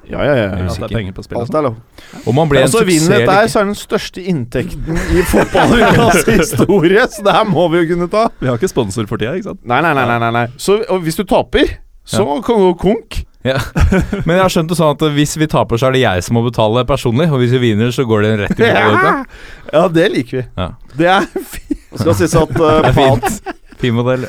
Ja, 0.09 0.21
ja, 0.21 0.37
ja. 0.37 0.47
at 0.69 0.77
det 0.77 0.91
er 0.91 0.95
penger 0.99 1.17
på 1.17 1.25
spill? 1.25 1.41
Alt 1.41 1.57
er 1.57 1.67
lov. 1.71 1.81
Om 2.29 2.43
han 2.43 2.53
ble 2.53 2.63
en 2.67 2.69
så 2.69 2.85
suksess 2.85 3.09
eller 3.09 3.25
ikke. 3.25 3.49
så 3.49 3.63
er 3.63 3.69
den 3.71 3.81
største 3.81 4.29
inntekten 4.35 5.03
i 5.17 5.25
fotballukas 5.33 6.23
historie, 6.35 7.09
så 7.09 7.25
det 7.25 7.37
her 7.41 7.49
må 7.49 7.65
vi 7.73 7.81
jo 7.81 7.91
kunne 7.95 8.11
ta. 8.13 8.27
Vi 8.37 8.53
har 8.53 8.61
ikke 8.61 8.69
sponsor 8.69 9.09
for 9.09 9.17
tida, 9.17 9.33
ikke 9.33 9.55
sant? 9.55 9.65
Nei, 9.65 9.81
nei, 9.81 9.97
nei. 9.97 10.09
nei, 10.13 10.23
nei, 10.27 10.33
nei. 10.43 10.49
Så 10.61 10.83
og 10.85 11.01
hvis 11.05 11.17
du 11.17 11.25
taper, 11.25 11.79
så 12.09 12.25
kan 12.45 12.59
du 12.61 12.69
gå 12.71 12.77
konk. 12.81 13.19
Ja. 13.47 13.55
Men 14.25 14.35
jeg 14.35 14.41
har 14.43 14.51
skjønt 14.51 14.71
det 14.71 14.77
sånn 14.79 14.91
at 14.97 15.03
hvis 15.15 15.37
vi 15.39 15.47
taper, 15.49 15.79
så 15.79 15.87
er 15.87 15.95
det 15.95 16.01
jeg 16.03 16.25
som 16.25 16.35
må 16.35 16.43
betale 16.43 16.83
personlig. 16.89 17.29
Og 17.31 17.39
hvis 17.43 17.53
vi 17.55 17.61
vinner, 17.69 17.93
så 17.95 18.03
går 18.07 18.25
det 18.25 18.33
rett 18.43 18.57
i 18.57 18.65
fotballuka. 18.65 19.13
Ja, 19.75 19.83
det 19.93 20.07
liker 20.09 20.39
vi. 20.39 20.43
Ja. 20.57 20.67
Det 20.97 21.09
er 21.13 21.25
fint. 21.53 21.79
Skal 21.93 22.15
sies 22.17 22.35
at 22.37 22.51
uh, 22.57 22.67
Det 22.83 22.89
er 22.91 22.97
fint. 22.97 23.55
Fin 23.79 23.95
modell. 23.95 24.25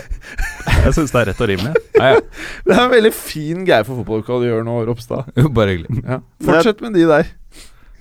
Jeg 0.71 0.93
syns 0.95 1.11
det 1.11 1.19
er 1.23 1.29
rett 1.33 1.41
og 1.43 1.49
rimelig. 1.51 1.73
Ja, 1.97 2.13
ja. 2.15 2.21
Det 2.69 2.77
er 2.77 2.83
en 2.85 2.93
veldig 2.93 3.13
fin 3.17 3.65
greie 3.67 3.87
for 3.89 3.99
fotballuka 3.99 4.39
du 4.41 4.47
gjør 4.47 4.63
nå, 4.69 4.77
Ropstad. 4.87 5.33
Jo, 5.41 5.51
Bare 5.57 5.75
hyggelig. 5.75 6.05
Ja. 6.05 6.21
Fortsett 6.47 6.85
med 6.85 6.95
de 6.95 7.09
der. 7.11 7.33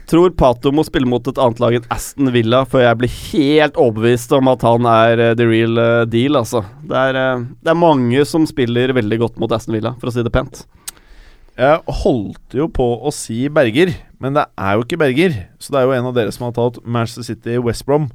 Tror 0.09 0.33
Pato 0.37 0.71
må 0.73 0.83
spille 0.87 1.09
mot 1.09 1.25
et 1.29 1.39
annet 1.41 1.61
lag 1.61 1.77
enn 1.77 1.87
Aston 1.93 2.31
Villa 2.33 2.63
før 2.69 2.83
jeg 2.85 2.99
blir 3.01 3.13
helt 3.29 3.79
overbevist 3.79 4.33
om 4.37 4.49
at 4.51 4.65
han 4.65 4.87
er 4.89 5.21
uh, 5.21 5.29
the 5.37 5.47
real 5.47 5.79
uh, 5.79 6.03
deal, 6.09 6.39
altså. 6.39 6.63
Det 6.89 6.97
er, 6.97 7.19
uh, 7.19 7.47
det 7.61 7.73
er 7.73 7.79
mange 7.79 8.25
som 8.27 8.47
spiller 8.49 8.95
veldig 8.97 9.19
godt 9.21 9.41
mot 9.41 9.53
Aston 9.55 9.77
Villa, 9.77 9.93
for 10.01 10.11
å 10.11 10.15
si 10.15 10.25
det 10.25 10.33
pent. 10.33 10.63
Jeg 11.59 11.99
holdt 12.03 12.55
jo 12.55 12.69
på 12.71 12.87
å 13.03 13.11
si 13.13 13.43
Berger, 13.51 13.91
men 14.23 14.37
det 14.37 14.45
er 14.55 14.77
jo 14.77 14.85
ikke 14.85 15.01
Berger. 15.01 15.35
Så 15.59 15.75
det 15.75 15.81
er 15.81 15.89
jo 15.89 15.97
en 15.97 16.07
av 16.07 16.15
dere 16.15 16.31
som 16.31 16.47
har 16.47 16.55
tatt 16.55 16.79
Manchester 16.87 17.27
City 17.27 17.59
West 17.59 17.83
Brom. 17.87 18.07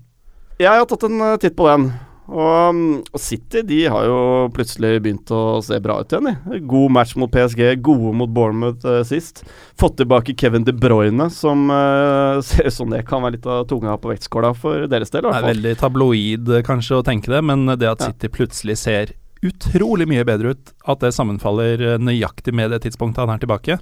Jeg 0.63 0.71
har 0.71 0.89
tatt 0.89 1.05
en 1.05 1.21
titt 1.43 1.57
på 1.59 1.69
den. 1.69 1.91
Og, 2.25 2.79
og 3.13 3.21
City 3.21 3.61
de 3.69 3.83
har 3.93 4.07
jo 4.09 4.19
plutselig 4.55 4.97
begynt 5.05 5.29
å 5.35 5.61
se 5.65 5.77
bra 5.85 5.99
ut 6.01 6.13
igjen. 6.13 6.31
De. 6.31 6.61
God 6.71 6.95
match 6.97 7.17
mot 7.21 7.33
PSG, 7.33 7.75
gode 7.85 8.15
mot 8.17 8.31
Bournemouth 8.33 8.87
uh, 8.89 9.03
sist. 9.05 9.43
Fått 9.81 9.99
tilbake 10.01 10.37
Kevin 10.41 10.65
De 10.65 10.73
Bruyne, 10.73 11.29
som 11.35 11.67
uh, 11.69 12.41
ser 12.49 12.71
ut 12.71 12.79
som 12.79 12.95
det 12.95 13.03
kan 13.09 13.25
være 13.25 13.37
litt 13.37 13.51
av 13.51 13.67
tunga 13.71 13.99
på 14.01 14.15
vektskåla 14.15 14.55
for 14.57 14.89
deres 14.91 15.13
del. 15.13 15.29
i 15.29 15.35
Det 15.35 15.43
er 15.43 15.51
veldig 15.51 15.77
tabloid 15.83 16.55
eh, 16.55 16.65
kanskje 16.65 17.03
å 17.03 17.05
tenke 17.05 17.33
det, 17.35 17.45
men 17.45 17.67
det 17.75 17.91
at 17.91 18.01
Ja. 18.05 18.13
City 18.13 18.33
plutselig 18.33 18.79
ser 18.81 19.15
utrolig 19.45 20.09
mye 20.09 20.25
bedre 20.25 20.55
ut, 20.57 20.73
at 20.89 21.05
det 21.05 21.13
sammenfaller 21.13 21.85
eh, 21.85 22.01
nøyaktig 22.01 22.57
med 22.57 22.73
det 22.73 22.85
tidspunktet 22.87 23.25
han 23.27 23.37
er 23.37 23.45
tilbake, 23.45 23.79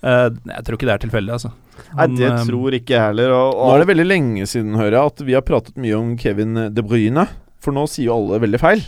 Uh, 0.00 0.32
jeg 0.32 0.64
tror 0.64 0.78
ikke 0.78 0.86
det 0.88 0.92
er 0.94 1.02
tilfeldig, 1.02 1.32
altså. 1.34 1.50
Nei, 1.92 2.06
det 2.16 2.24
eh, 2.24 2.38
tror 2.48 2.76
ikke 2.76 2.94
jeg 2.94 3.02
heller. 3.10 3.34
Og, 3.36 3.58
Nå 3.58 3.74
er 3.74 3.82
det 3.82 3.88
veldig 3.90 4.06
lenge 4.06 4.46
siden, 4.48 4.78
hører 4.80 4.96
jeg, 4.96 5.12
at 5.12 5.22
vi 5.28 5.36
har 5.36 5.44
pratet 5.44 5.80
mye 5.80 5.98
om 5.98 6.14
Kevin 6.20 6.56
De 6.72 6.84
Bruyne. 6.84 7.26
For 7.60 7.72
nå 7.76 7.84
sier 7.90 8.06
jo 8.08 8.14
alle 8.16 8.40
veldig 8.40 8.60
feil. 8.62 8.80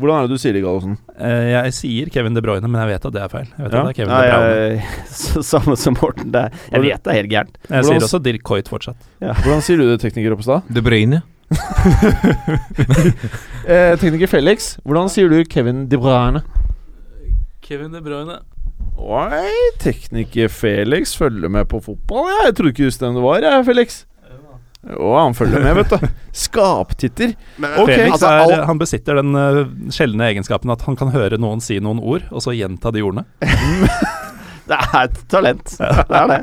Hvordan 0.00 0.16
er 0.22 0.26
det 0.26 0.34
du 0.34 0.40
sier 0.40 0.54
det, 0.56 0.62
Gallosen? 0.64 0.94
eh, 1.20 1.50
jeg 1.52 1.72
sier 1.76 2.08
Kevin 2.10 2.34
De 2.34 2.40
Bruyne, 2.42 2.64
men 2.66 2.80
jeg 2.80 2.88
vet 2.94 3.04
at 3.06 3.12
det 3.12 3.20
er 3.22 3.28
feil. 3.30 3.46
Jeg 3.52 3.66
vet 3.66 3.72
Ja. 3.76 3.80
at 3.82 3.84
det 3.84 3.92
er 3.92 3.98
Kevin 3.98 4.12
Nei, 4.12 4.22
De 4.24 4.30
Bruyne. 4.32 4.70
jeg, 4.72 5.44
samme 5.52 5.76
som 5.76 5.96
Morten. 6.00 6.32
Det, 6.32 6.40
er- 6.46 6.50
jeg 6.72 6.80
vet 6.86 7.02
det 7.04 7.10
er 7.12 7.18
helt 7.20 7.30
gærent. 7.30 7.58
Jeg 7.68 7.68
hvordan- 7.70 8.00
sier 8.00 8.08
også 8.08 8.22
Dirk 8.24 8.42
Coit 8.42 8.68
fortsatt. 8.72 8.96
Hvordan 9.20 9.62
sier 9.62 9.76
du 9.76 9.84
det, 9.90 10.00
tekniker 10.00 10.32
Oppestad? 10.32 10.62
De 10.72 10.82
Bruyne. 10.82 11.22
Eh, 13.62 13.92
tekniker 14.00 14.26
Felix, 14.26 14.72
hvordan 14.82 15.08
sier 15.12 15.28
du 15.30 15.44
Kevin 15.46 15.84
De 15.88 15.98
Bruyne? 16.00 16.40
Kevin 17.62 17.92
De 17.94 18.00
Bruyne. 18.02 18.40
Oi, 18.98 19.50
tekniker 19.80 20.48
Felix 20.52 21.14
følger 21.18 21.48
med 21.52 21.68
på 21.70 21.78
fotball. 21.84 22.26
Jeg 22.46 22.54
trodde 22.58 22.72
ikke 22.72 22.82
du 22.82 22.88
visste 22.90 23.06
hvem 23.06 23.14
det 23.20 23.22
var, 23.24 23.38
jeg, 23.46 23.64
Felix. 23.68 24.00
Å, 24.82 25.10
han 25.14 25.34
følger 25.38 25.62
med, 25.62 25.76
vet 25.78 25.92
du. 25.94 26.08
Skaptitter. 26.34 27.36
Ok, 27.60 27.86
Felix 27.86 28.16
altså, 28.16 28.32
er, 28.50 28.64
han 28.66 28.80
besitter 28.80 29.20
den 29.20 29.36
uh, 29.38 29.62
sjeldne 29.94 30.26
egenskapen 30.32 30.72
at 30.74 30.82
han 30.88 30.98
kan 30.98 31.12
høre 31.14 31.38
noen 31.38 31.62
si 31.62 31.78
noen 31.78 32.02
ord, 32.02 32.26
og 32.34 32.42
så 32.42 32.54
gjenta 32.56 32.90
de 32.94 33.04
ordene. 33.06 33.26
Det 34.68 34.76
er 34.78 34.98
et 35.08 35.16
talent. 35.30 35.72
Det 35.78 36.16
er 36.18 36.28
det. 36.30 36.38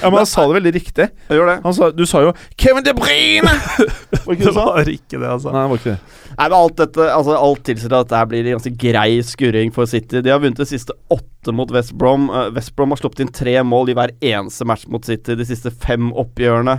Ja, 0.00 0.08
Men 0.08 0.18
han 0.22 0.28
sa 0.28 0.46
det 0.48 0.56
veldig 0.56 0.72
riktig. 0.74 1.06
Jeg 1.28 1.38
gjør 1.38 1.50
det. 1.50 1.56
Han 1.64 1.74
sa, 1.76 1.90
du 1.92 2.04
sa 2.08 2.22
jo 2.24 2.32
'Kevin 2.56 2.86
De 2.86 2.94
Bruyne'! 2.96 3.52
Var 4.24 4.32
ikke 4.34 4.46
det 4.46 4.54
sa? 4.56 4.66
ikke 4.84 5.18
det, 5.20 5.28
altså. 5.28 5.52
Nei, 5.52 5.62
det 5.62 5.70
var 5.70 5.82
ikke 5.82 5.92
det. 5.92 5.98
Nei, 6.38 6.46
men 6.48 6.56
alt 6.58 6.76
dette 6.78 7.06
Altså 7.12 7.36
alt 7.36 7.62
tilsier 7.66 7.94
at 7.98 8.08
dette 8.10 8.24
blir 8.30 8.46
en 8.46 8.56
ganske 8.58 8.74
grei 8.80 9.20
skurring 9.26 9.72
for 9.74 9.90
City. 9.90 10.22
De 10.24 10.32
har 10.32 10.40
vunnet 10.42 10.60
de 10.60 10.68
siste 10.68 10.96
åtte 11.12 11.54
mot 11.54 11.70
West 11.74 11.94
Brom. 11.98 12.28
Uh, 12.32 12.48
West 12.56 12.74
Brom 12.76 12.94
har 12.94 13.00
sluppet 13.02 13.24
inn 13.24 13.32
tre 13.34 13.56
mål 13.62 13.92
i 13.92 13.96
hver 13.98 14.14
eneste 14.20 14.66
match 14.68 14.86
mot 14.88 15.04
City 15.04 15.36
de 15.38 15.46
siste 15.48 15.70
fem 15.70 16.10
oppgjørene. 16.12 16.78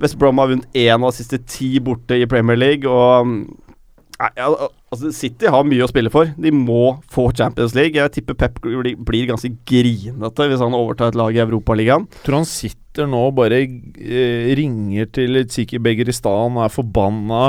West 0.00 0.16
Brom 0.20 0.40
har 0.40 0.48
vunnet 0.52 0.78
én 0.80 0.96
av 0.96 1.10
de 1.10 1.18
siste 1.20 1.40
ti 1.50 1.74
borte 1.84 2.16
i 2.16 2.28
Premier 2.30 2.56
League, 2.56 2.88
og 2.88 3.26
um, 3.26 3.34
Nei, 3.44 3.69
ja, 4.36 4.46
altså 4.92 5.10
City 5.16 5.48
har 5.48 5.64
mye 5.64 5.84
å 5.86 5.88
spille 5.90 6.10
for. 6.12 6.28
De 6.36 6.50
må 6.52 6.98
få 7.12 7.28
Champions 7.36 7.72
League. 7.76 7.96
Jeg 7.96 8.12
tipper 8.18 8.36
Pep 8.36 8.58
blir 8.60 9.28
ganske 9.30 9.48
grinete 9.68 10.48
hvis 10.50 10.60
han 10.64 10.76
overtar 10.76 11.12
et 11.12 11.18
lag 11.20 11.36
i 11.36 11.40
Europaligaen. 11.44 12.04
Tror 12.26 12.42
han 12.42 12.48
sitter 12.48 13.08
nå 13.08 13.22
og 13.30 13.36
bare 13.38 13.62
eh, 13.64 14.50
ringer 14.58 15.08
til 15.14 15.40
Tsiki 15.48 15.80
Begeristan 15.80 16.58
og 16.58 16.66
er 16.66 16.74
forbanna. 16.74 17.44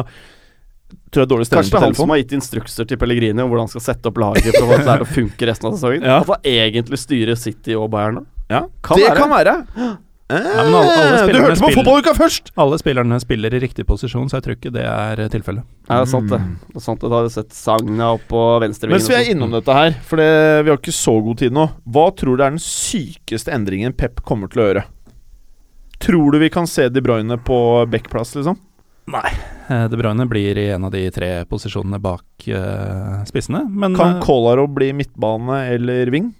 Tror 1.11 1.25
jeg 1.25 1.31
dårlig 1.31 1.47
stemning 1.49 1.65
Kanskje 1.65 1.71
det 1.71 1.79
på 1.79 1.81
er 1.81 1.89
han 1.89 1.97
som 1.99 2.13
har 2.13 2.21
gitt 2.21 2.35
instrukser 2.37 2.87
til 2.87 2.99
Pellegrini 3.01 3.43
om 3.43 3.49
hvordan 3.51 3.67
han 3.67 3.73
skal 3.73 3.83
sette 3.89 4.07
opp 4.11 4.21
laget 4.21 4.55
for 4.55 4.69
få 4.71 4.79
det 4.85 4.95
å 5.03 5.09
funke 5.09 5.49
resten 5.49 5.67
av 5.67 5.75
sesongen. 5.75 6.05
Ja. 6.07 6.21
At 6.23 6.31
han 6.31 6.47
egentlig 6.53 7.01
styrer 7.01 7.39
City 7.39 7.75
og 7.75 7.89
Bayern 7.91 8.21
nå. 8.21 8.25
Ja, 8.51 8.65
Kan 8.83 8.99
det 8.99 9.09
være. 9.09 9.19
kan 9.19 9.35
være. 9.35 9.57
Eh, 10.31 10.45
men 10.63 10.75
alle- 10.79 10.91
alle 10.95 11.33
du 11.33 11.39
hørte 11.43 11.59
på 11.59 11.71
fotballuka 11.75 12.13
først! 12.15 12.51
Alle 12.55 12.77
spillerne 12.79 13.17
spiller 13.19 13.53
i 13.57 13.59
riktig 13.59 13.83
posisjon, 13.89 14.29
så 14.31 14.37
jeg 14.39 14.45
tror 14.45 14.55
ikke 14.55 14.71
det 14.77 14.85
er 14.87 15.19
eh, 15.25 15.31
tilfellet. 15.33 15.65
Ja, 15.89 15.97
det 15.99 16.07
er 16.07 16.11
sant, 16.13 16.29
det. 16.31 16.39
Mm. 16.39 16.53
det 16.69 16.79
er 16.79 16.85
sant 16.85 17.01
det. 17.03 17.09
Da 17.11 17.17
har 17.19 17.27
du 17.27 17.33
sett 17.33 17.51
Sagna 17.57 18.13
opp 18.15 18.23
på 18.31 18.43
venstrevingen. 18.63 18.95
Mens 18.95 19.09
vi 19.11 19.17
er 19.17 19.25
sånn. 19.25 19.35
innom 19.35 19.51
dette 19.57 19.75
her, 19.75 19.97
for 20.07 20.21
det, 20.21 20.29
vi 20.63 20.71
har 20.71 20.79
ikke 20.79 20.95
så 20.95 21.17
god 21.25 21.41
tid 21.43 21.57
nå. 21.57 21.67
Hva 21.91 22.07
tror 22.15 22.37
du 22.39 22.43
er 22.45 22.55
den 22.55 22.63
sykeste 22.63 23.51
endringen 23.51 23.93
Pep 23.97 24.23
kommer 24.23 24.47
til 24.51 24.63
å 24.63 24.69
gjøre? 24.69 24.85
Tror 26.01 26.31
du 26.33 26.39
vi 26.41 26.49
kan 26.49 26.65
se 26.65 26.87
De 26.89 27.01
Bruyne 27.03 27.37
på 27.45 27.57
backplass, 27.91 28.33
liksom? 28.39 28.57
Nei. 29.11 29.29
De 29.91 29.97
Bruyne 29.99 30.25
blir 30.29 30.57
i 30.57 30.69
en 30.73 30.85
av 30.87 30.91
de 30.93 31.03
tre 31.13 31.29
posisjonene 31.49 31.99
bak 32.01 32.47
uh, 32.49 33.21
spissene, 33.27 33.63
men 33.69 33.95
Kan 33.97 34.17
eh, 34.17 34.21
Kolaro 34.23 34.67
bli 34.71 34.91
midtbane 34.97 35.61
eller 35.75 36.09
wing? 36.13 36.31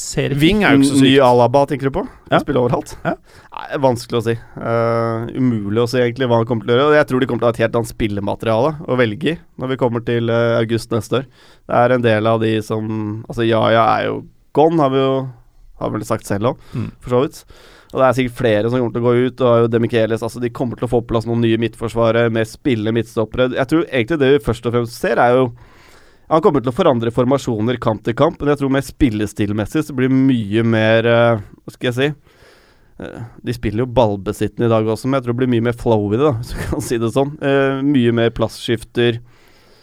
Ser 0.00 0.32
ikke 0.32 0.40
Ving 0.42 0.62
er 0.64 0.76
jo 0.76 0.82
ikke 0.82 0.90
så 0.98 1.04
Ny. 1.04 1.12
Alaba, 1.26 1.62
tenker 1.70 1.90
du 1.90 1.94
på? 1.98 2.02
Ja. 2.30 2.38
Spiller 2.38 2.44
Spille 2.44 2.62
overalt? 2.64 2.94
Ja. 3.04 3.14
Nei, 3.58 3.80
vanskelig 3.84 4.18
å 4.20 4.24
si. 4.28 4.34
Uh, 4.56 5.26
umulig 5.38 5.82
å 5.82 5.88
si 5.90 5.98
egentlig 6.02 6.28
hva 6.30 6.40
han 6.40 6.48
kommer 6.48 6.66
til 6.68 6.74
å 6.74 6.76
gjøre. 6.78 6.90
Og 6.92 6.96
jeg 6.98 7.08
tror 7.10 7.20
de 7.24 7.28
kommer 7.30 7.42
til 7.42 7.48
å 7.48 7.50
ha 7.52 7.56
et 7.56 7.62
helt 7.64 7.78
annet 7.80 7.92
spillemateriale 7.92 8.72
å 8.86 8.98
velge 9.00 9.32
i 9.34 9.38
når 9.58 9.72
vi 9.74 9.80
kommer 9.80 10.04
til 10.06 10.30
uh, 10.32 10.58
august 10.60 10.94
neste 10.94 11.22
år. 11.22 11.26
Det 11.68 11.80
er 11.82 11.96
en 11.96 12.04
del 12.06 12.30
av 12.30 12.40
de 12.44 12.54
som 12.64 12.86
Altså, 13.28 13.46
Yaya 13.46 13.84
er 13.98 14.06
jo 14.10 14.20
gone, 14.56 14.80
har 14.82 14.94
vi 14.94 15.02
jo 15.02 15.10
har 15.78 15.92
vel 15.94 16.02
sagt 16.06 16.26
selv 16.26 16.52
òg, 16.52 16.62
Mm. 16.74 16.88
for 17.00 17.10
så 17.14 17.20
vidt. 17.22 17.44
Og 17.92 18.00
det 18.00 18.04
er 18.08 18.16
sikkert 18.18 18.36
flere 18.36 18.68
som 18.70 18.80
kommer 18.80 18.92
til 18.92 19.00
å 19.04 19.08
gå 19.08 19.26
ut. 19.28 19.40
Og 19.46 19.70
Demichelis 19.72 20.22
Altså, 20.26 20.40
de 20.42 20.50
kommer 20.50 20.76
til 20.76 20.88
å 20.88 20.90
få 20.90 21.00
på 21.04 21.12
plass 21.14 21.24
noen 21.28 21.40
nye 21.40 21.56
midtforsvarere 21.56 22.30
med 22.34 22.46
spillende 22.50 22.92
midtstoppere. 22.92 23.54
Jeg 23.54 23.70
tror 23.70 23.84
egentlig 23.86 24.18
det 24.20 24.32
vi 24.34 24.44
først 24.44 24.66
og 24.66 24.74
fremst 24.74 24.98
ser, 24.98 25.16
er 25.22 25.36
jo 25.38 25.52
han 26.28 26.42
kommer 26.44 26.60
til 26.64 26.72
å 26.72 26.76
forandre 26.76 27.12
formasjoner 27.14 27.78
kamp 27.80 28.02
til 28.04 28.16
kamp, 28.18 28.40
men 28.40 28.52
jeg 28.52 28.60
tror 28.60 28.72
mer 28.74 28.84
spillestilmessig 28.84 29.86
så 29.86 29.96
blir 29.96 30.10
det 30.12 30.18
mye 30.18 30.64
mer 30.66 31.08
eh, 31.08 31.46
Hva 31.64 31.74
skal 31.74 31.90
jeg 31.90 31.96
si 31.98 32.10
Eh, 32.98 33.22
De 33.42 33.54
spiller 33.54 33.84
jo 33.84 33.90
ballbesittende 33.94 34.66
i 34.66 34.72
dag 34.72 34.88
også, 34.90 35.08
men 35.08 35.18
jeg 35.18 35.26
tror 35.26 35.36
det 35.36 35.40
blir 35.42 35.52
mye 35.54 35.66
mer 35.70 35.78
flow 35.78 36.08
i 36.10 36.18
det, 36.18 36.24
da, 36.26 36.34
hvis 36.40 36.52
du 36.54 36.62
kan 36.66 36.84
si 36.84 37.00
det 37.00 37.12
sånn. 37.14 37.34
Eh, 37.38 37.80
mye 37.86 38.14
mer 38.16 38.32
plassskifter. 38.34 39.20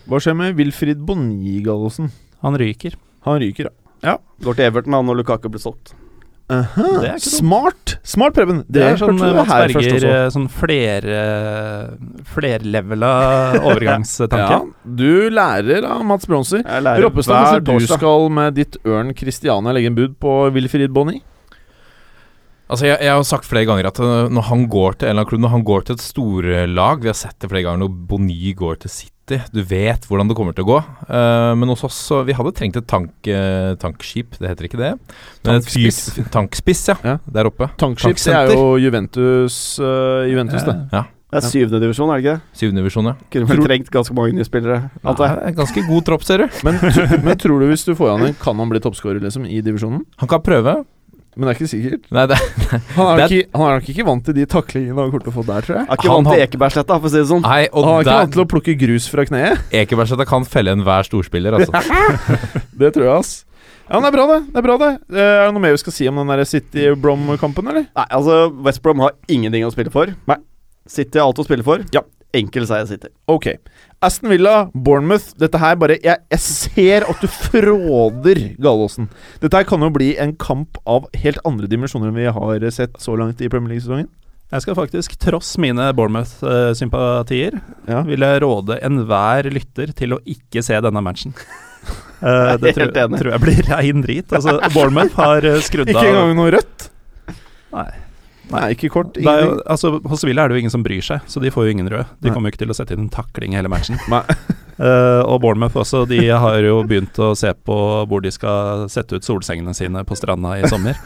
Hva 0.06 0.20
skjer 0.22 0.38
med 0.38 0.58
Wilfrid 0.60 1.02
Bonni, 1.06 1.60
Gallosen? 1.66 2.12
Han 2.46 2.58
ryker. 2.62 2.98
Han 3.26 3.39
ryker, 3.41 3.72
ja. 4.06 4.18
Går 4.46 4.58
til 4.58 4.68
Everton 4.68 4.93
han 4.93 5.08
når 5.08 5.24
Lukaku 5.24 5.48
blir 5.50 5.64
solgt. 5.64 5.96
Aha, 6.54 6.84
Det 7.02 7.08
er 7.10 7.16
ikke. 7.18 7.30
Smart! 7.39 7.93
Smart, 8.06 8.36
Preben. 8.38 8.60
Det 8.70 8.84
er 8.86 9.00
sånn 9.02 9.18
eh, 9.18 9.32
Mats 9.34 9.50
Berger, 9.50 9.96
Sånn 9.98 10.10
eh, 10.12 10.26
sånn 10.36 10.46
fler, 10.54 11.08
flerlevela 12.36 13.12
overgangstanke. 13.64 14.41
Ja, 14.56 14.60
du 14.86 15.30
lærer 15.34 15.88
av 15.89 16.04
Mats 16.06 16.28
Bronser. 16.30 16.62
Jeg 16.62 16.86
lærer 16.86 17.08
Roppestad, 17.08 17.34
hver 17.39 17.48
kanskje 17.48 17.64
du 17.66 17.72
torsdag. 17.72 18.02
skal 18.04 18.28
med 18.38 18.58
ditt 18.60 18.78
ørn 18.86 19.10
Christiania 19.18 19.74
legge 19.74 19.89
en 19.89 19.98
bud 19.98 20.20
på 20.22 20.36
Wilfried 20.56 20.93
Bonny 20.93 21.22
Altså 22.66 22.88
jeg, 22.88 22.98
jeg 23.06 23.14
har 23.14 23.26
sagt 23.30 23.46
flere 23.46 23.68
ganger 23.70 23.86
at 23.91 24.00
når 24.34 24.48
han 24.48 24.64
går 24.74 24.96
til 24.98 25.06
en 25.08 25.12
eller 25.14 25.22
annen 25.22 25.30
klubb, 25.30 25.41
når 25.43 25.52
han 25.54 25.66
går 25.68 25.84
til 25.86 25.98
et 26.00 26.02
storlag 26.02 27.04
Vi 27.04 27.12
har 27.12 27.18
sett 27.20 27.36
det 27.43 27.50
flere 27.52 27.62
ganger 27.68 27.84
når 27.84 27.91
Bonny 28.10 28.54
går 28.58 28.80
til 28.86 28.89
City. 28.93 29.12
Du 29.26 29.62
vet 29.66 30.06
hvordan 30.06 30.30
det 30.30 30.36
kommer 30.38 30.54
til 30.54 30.68
å 30.68 30.70
gå. 30.70 30.78
Uh, 31.10 31.54
men 31.58 31.72
hos 31.72 31.82
oss 31.88 31.98
så 32.12 32.20
Vi 32.28 32.36
hadde 32.38 32.54
trengt 32.58 32.78
et 32.78 32.86
tank, 32.86 33.12
uh, 33.26 33.74
tankskip, 33.82 34.38
det 34.38 34.52
heter 34.52 34.68
ikke 34.70 34.82
det? 34.82 34.92
Tankspiss. 35.46 36.04
Tankspiss, 36.34 36.86
ja. 36.92 36.98
Ja. 37.02 37.18
Der 37.26 37.50
oppe. 37.50 37.72
Tankskip, 37.82 38.22
det 38.22 38.38
er 38.38 38.54
jo 38.54 38.76
Juventus, 38.82 39.58
uh, 39.82 40.24
Juventus 40.30 40.66
det. 40.68 40.78
Ja. 40.94 41.08
Det 41.36 41.42
er 41.42 41.52
syvende 41.52 41.80
divisjon, 41.82 42.12
er 42.14 42.20
det 42.20 42.24
ikke 42.24 42.34
det? 42.38 42.58
Syvende 42.60 42.84
divisjon, 42.84 43.08
ja. 43.10 43.16
Kunne 43.34 43.50
vel 43.50 43.64
trengt 43.66 43.90
ganske 43.92 44.16
mange 44.16 44.38
nye 44.38 44.46
spillere, 44.48 44.78
en 45.04 45.58
ganske 45.58 45.82
god 45.90 46.06
tropp, 46.08 46.24
ser 46.24 46.46
du. 46.46 46.60
Men, 46.64 46.78
men 47.26 47.40
tror 47.42 47.60
du 47.60 47.68
hvis 47.68 47.84
du 47.88 47.96
får 47.98 48.14
han 48.14 48.28
inn, 48.30 48.38
kan 48.40 48.62
han 48.62 48.72
bli 48.72 48.80
toppskårer 48.84 49.20
liksom, 49.26 49.50
i 49.50 49.60
divisjonen? 49.66 50.06
Han 50.22 50.32
kan 50.32 50.46
prøve. 50.46 50.78
Men 51.36 51.48
det 51.50 51.52
er 51.52 51.58
ikke 51.60 51.68
sikkert. 51.72 52.06
Nei, 52.16 52.26
det, 52.32 52.36
Han 52.96 53.08
er, 53.12 53.18
Det 53.20 53.26
ikke, 53.28 53.50
han 53.60 53.66
er 53.68 53.74
nok 53.80 53.90
ikke 53.92 54.06
vant 54.08 54.24
til 54.30 54.36
de 54.38 54.46
taklingene 54.48 54.96
han 55.02 55.10
kommer 55.12 55.26
til 55.26 55.34
å 55.34 55.36
få 55.36 55.44
der, 55.50 55.66
tror 55.68 55.76
jeg. 55.78 55.86
Er 55.90 56.00
ikke 56.00 56.08
Han 56.14 56.16
vant 56.24 56.30
til 56.32 56.44
Ekebergsletta, 56.46 57.00
for 57.02 57.10
å 57.10 57.12
si 57.12 57.18
det 57.20 57.28
sånn. 57.32 57.44
nei, 57.44 57.58
Han 57.74 57.90
er 57.90 57.90
der, 57.92 58.06
ikke 58.06 58.20
vant 58.22 58.36
til 58.38 58.44
å 58.44 58.48
plukke 58.54 58.76
grus 58.86 59.08
fra 59.12 59.26
kneet. 59.28 59.66
Ekebergsletta 59.82 60.28
kan 60.30 60.48
felle 60.48 60.72
enhver 60.78 61.04
storspiller, 61.10 61.58
altså. 61.60 61.76
Det 62.82 62.94
tror 62.96 63.06
jeg, 63.10 63.18
ass. 63.20 63.34
Ja, 63.86 64.00
men 64.00 64.08
Det 64.08 64.10
er 64.10 64.16
bra, 64.18 64.26
det. 64.32 64.40
det 64.54 64.58
er 64.62 64.66
bra 64.66 64.76
det 64.82 64.92
Eh, 65.14 65.22
Er 65.22 65.44
det 65.46 65.54
noe 65.54 65.62
mer 65.68 65.76
vi 65.76 65.82
skal 65.84 65.94
si 65.94 66.08
om 66.10 66.18
den 66.24 66.32
der 66.32 66.42
City-Brom-kampen, 66.50 67.68
eller? 67.70 67.86
Nei, 67.96 68.08
altså, 68.18 68.40
West 68.66 68.82
Brom 68.82 69.04
har 69.04 69.14
ingenting 69.30 69.68
å 69.68 69.74
spille 69.76 69.92
for. 69.94 70.10
Nei. 70.32 70.40
City 70.90 71.20
har 71.20 71.28
alt 71.30 71.40
å 71.42 71.46
spille 71.46 71.66
for. 71.66 71.84
Ja. 71.94 72.02
Enkel 72.38 72.68
seier 72.70 72.88
City. 72.90 73.10
Ok. 73.32 73.48
Aston 74.06 74.30
Villa, 74.30 74.70
Bournemouth. 74.74 75.32
Dette 75.40 75.60
her 75.62 75.78
bare 75.80 75.98
Jeg, 76.04 76.20
jeg 76.32 76.42
ser 76.44 77.06
at 77.10 77.22
du 77.24 77.28
fråder 77.32 78.42
Galåsen. 78.62 79.10
Dette 79.42 79.58
her 79.62 79.68
kan 79.68 79.82
jo 79.86 79.90
bli 79.96 80.12
en 80.22 80.36
kamp 80.42 80.78
av 80.86 81.08
helt 81.18 81.40
andre 81.48 81.70
dimensjoner 81.72 82.12
enn 82.12 82.20
vi 82.20 82.28
har 82.36 82.68
sett 82.76 83.00
så 83.02 83.16
langt 83.20 83.42
i 83.42 83.50
Premier 83.52 83.76
League-sesongen. 83.76 84.10
Jeg 84.54 84.62
skal 84.62 84.78
faktisk, 84.78 85.16
tross 85.20 85.56
mine 85.58 85.88
Bournemouth-sympatier, 85.98 87.58
Ja. 87.90 88.04
vil 88.06 88.22
jeg 88.22 88.42
råde 88.44 88.78
enhver 88.86 89.50
lytter 89.50 89.90
til 89.98 90.14
å 90.14 90.22
ikke 90.22 90.62
se 90.64 90.78
denne 90.86 91.02
matchen. 91.02 91.34
uh, 92.22 92.54
det 92.62 92.76
tror, 92.78 92.94
tror 92.94 93.32
jeg 93.34 93.42
blir 93.42 93.64
rein 93.72 94.06
drit. 94.06 94.30
Altså, 94.32 94.60
Bournemouth 94.76 95.18
har 95.18 95.42
skrudd 95.66 95.90
av 95.90 95.98
Ikke 95.98 96.12
engang 96.14 96.36
noe 96.38 96.54
rødt? 96.54 96.90
Nei. 97.74 97.90
Nei, 98.52 98.66
ikke 98.76 98.91
kort. 98.93 99.18
Jo, 99.18 99.58
altså, 99.66 99.96
hos 100.06 100.24
Villa 100.28 100.46
er 100.46 100.52
det 100.52 100.60
jo 100.60 100.66
ingen 100.66 100.74
som 100.74 100.84
bryr 100.86 101.04
seg, 101.06 101.26
så 101.30 101.41
de 101.41 101.52
får 101.54 101.68
jo 101.68 101.76
ingen 101.76 101.89
røde. 101.89 102.06
De 102.22 102.30
Nei. 102.30 102.36
kommer 102.36 102.50
jo 102.50 102.56
ikke 102.56 102.64
til 102.66 102.74
å 102.74 102.78
sette 102.78 102.96
inn 102.96 103.08
en 103.08 103.14
takling 103.14 103.56
i 103.56 103.62
hele 103.62 103.72
matchen. 103.72 104.00
Eh, 104.76 105.22
og 105.24 105.38
Bournemouth 105.39 105.78
også, 105.80 106.02
de 106.04 106.18
har 106.28 106.58
jo 106.60 106.82
begynt 106.84 107.16
å 107.24 107.30
se 107.39 107.48
på 107.56 107.76
hvor 108.12 108.20
de 108.20 108.28
skal 108.36 108.89
sette 108.91 109.16
ut 109.16 109.24
solsengene 109.24 109.72
sine 109.72 110.02
på 110.04 110.18
stranda 110.20 110.58
i 110.60 110.68
sommer. 110.68 111.00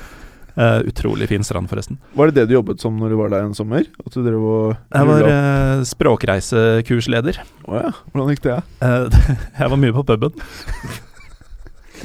Uh, 0.57 0.81
utrolig 0.89 1.27
fin 1.29 1.45
strand, 1.45 1.69
forresten. 1.69 1.99
Var 2.17 2.31
det 2.31 2.39
det 2.39 2.47
du 2.49 2.55
jobbet 2.55 2.81
som 2.81 2.97
når 2.97 3.13
du 3.13 3.17
var 3.19 3.29
der 3.29 3.45
en 3.45 3.53
sommer? 3.53 3.85
Jeg 3.85 5.09
var 5.11 5.27
uh, 5.29 5.83
språkreisekursleder. 5.85 7.37
Å 7.69 7.83
ja. 7.83 7.93
Hvordan 8.09 8.33
gikk 8.33 8.41
det? 8.47 8.57
Uh, 8.81 9.05
jeg 9.61 9.69
var 9.75 9.81
mye 9.85 9.95
på 9.99 10.07
puben. 10.09 10.49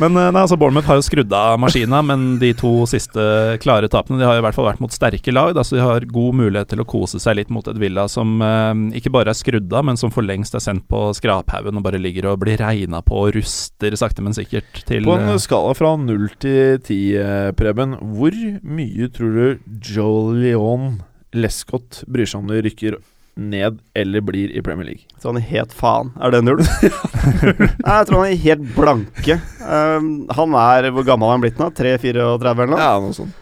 Men 0.02 0.16
eh, 0.18 0.30
nei, 0.34 0.42
altså 0.42 0.56
Bournemouth 0.58 0.88
har 0.90 0.98
jo 0.98 1.04
skrudd 1.06 1.32
av 1.36 1.58
maskina, 1.62 2.00
men 2.06 2.38
de 2.40 2.50
to 2.58 2.72
siste 2.90 3.24
klare 3.62 3.88
tapene 3.92 4.18
De 4.20 4.26
har 4.26 4.40
i 4.40 4.42
hvert 4.44 4.56
fall 4.56 4.66
vært 4.66 4.82
mot 4.82 4.94
sterke 4.94 5.34
lag, 5.34 5.52
da, 5.56 5.64
så 5.66 5.78
de 5.78 5.84
har 5.84 6.08
god 6.10 6.38
mulighet 6.40 6.72
til 6.72 6.82
å 6.82 6.88
kose 6.88 7.20
seg 7.22 7.38
litt 7.38 7.52
mot 7.54 7.66
et 7.70 7.78
Villa 7.80 8.06
som 8.10 8.42
eh, 8.42 8.98
ikke 9.00 9.12
bare 9.14 9.34
er 9.34 9.38
skrudd 9.38 9.72
av, 9.72 9.86
men 9.86 10.00
som 10.00 10.12
for 10.14 10.26
lengst 10.26 10.56
er 10.58 10.64
sendt 10.64 10.88
på 10.90 11.06
skraphaugen 11.16 11.78
og 11.78 11.86
bare 11.86 12.02
ligger 12.02 12.32
og 12.32 12.42
blir 12.42 12.58
regna 12.60 13.02
på 13.06 13.24
og 13.24 13.34
ruster 13.38 13.94
sakte, 13.98 14.24
men 14.24 14.36
sikkert 14.36 14.82
til 14.88 15.06
På 15.06 15.18
en 15.18 15.34
eh, 15.36 15.40
skala 15.42 15.74
fra 15.78 15.94
null 16.00 16.28
til 16.42 16.82
ti, 16.84 17.00
eh, 17.18 17.50
Preben, 17.56 17.98
hvor 18.16 18.34
mye 18.34 19.10
tror 19.14 19.38
du 19.38 19.74
Joe 19.94 20.34
Leon 20.34 20.96
Lescott 21.34 22.02
bryr 22.10 22.28
seg 22.28 22.42
om 22.42 22.50
de 22.50 22.62
rykker 22.66 22.98
ned 23.36 23.78
eller 23.98 24.22
blir 24.24 24.52
i 24.54 24.62
Premier 24.62 24.86
League? 24.86 25.06
Så 25.18 25.30
han 25.30 25.38
er 25.40 25.46
helt 25.48 25.72
faen. 25.74 26.12
Er 26.22 26.34
det 26.34 26.42
null? 26.46 26.60
Nei, 26.62 27.96
jeg 27.98 28.08
tror 28.08 28.20
han 28.20 28.28
er 28.28 28.42
helt 28.44 28.68
blanke. 28.76 29.38
Um, 29.60 30.10
han 30.34 30.58
er 30.60 30.90
Hvor 30.94 31.06
gammel 31.06 31.30
er 31.30 31.36
han 31.36 31.42
blitt 31.46 31.62
nå? 31.62 31.70
3-34 31.74 32.52
eller 32.52 32.70
noe? 32.70 32.78
Ja, 32.82 32.92
noe 33.02 33.16
sånt. 33.16 33.40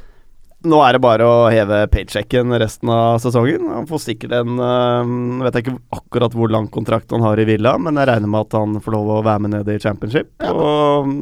Nå 0.62 0.78
er 0.86 0.94
det 0.94 1.02
bare 1.02 1.26
å 1.26 1.38
heve 1.50 1.80
paychecken 1.90 2.54
resten 2.62 2.90
av 2.94 3.16
sesongen. 3.22 3.64
Han 3.72 3.88
får 3.90 4.04
sikkert 4.04 4.36
en 4.38 4.60
um, 4.62 5.40
Vet 5.42 5.58
jeg 5.58 5.66
ikke 5.66 5.78
akkurat 5.98 6.36
hvor 6.38 6.52
lang 6.54 6.68
kontrakt 6.70 7.10
han 7.10 7.24
har 7.26 7.40
i 7.42 7.46
Villa, 7.48 7.74
men 7.82 7.98
jeg 7.98 8.08
regner 8.12 8.30
med 8.30 8.46
at 8.46 8.60
han 8.60 8.78
får 8.84 8.94
lov 8.94 9.10
å 9.16 9.22
være 9.26 9.42
med 9.42 9.56
ned 9.56 9.72
i 9.74 9.80
championship. 9.82 10.30
Og 10.46 11.08
um, 11.08 11.16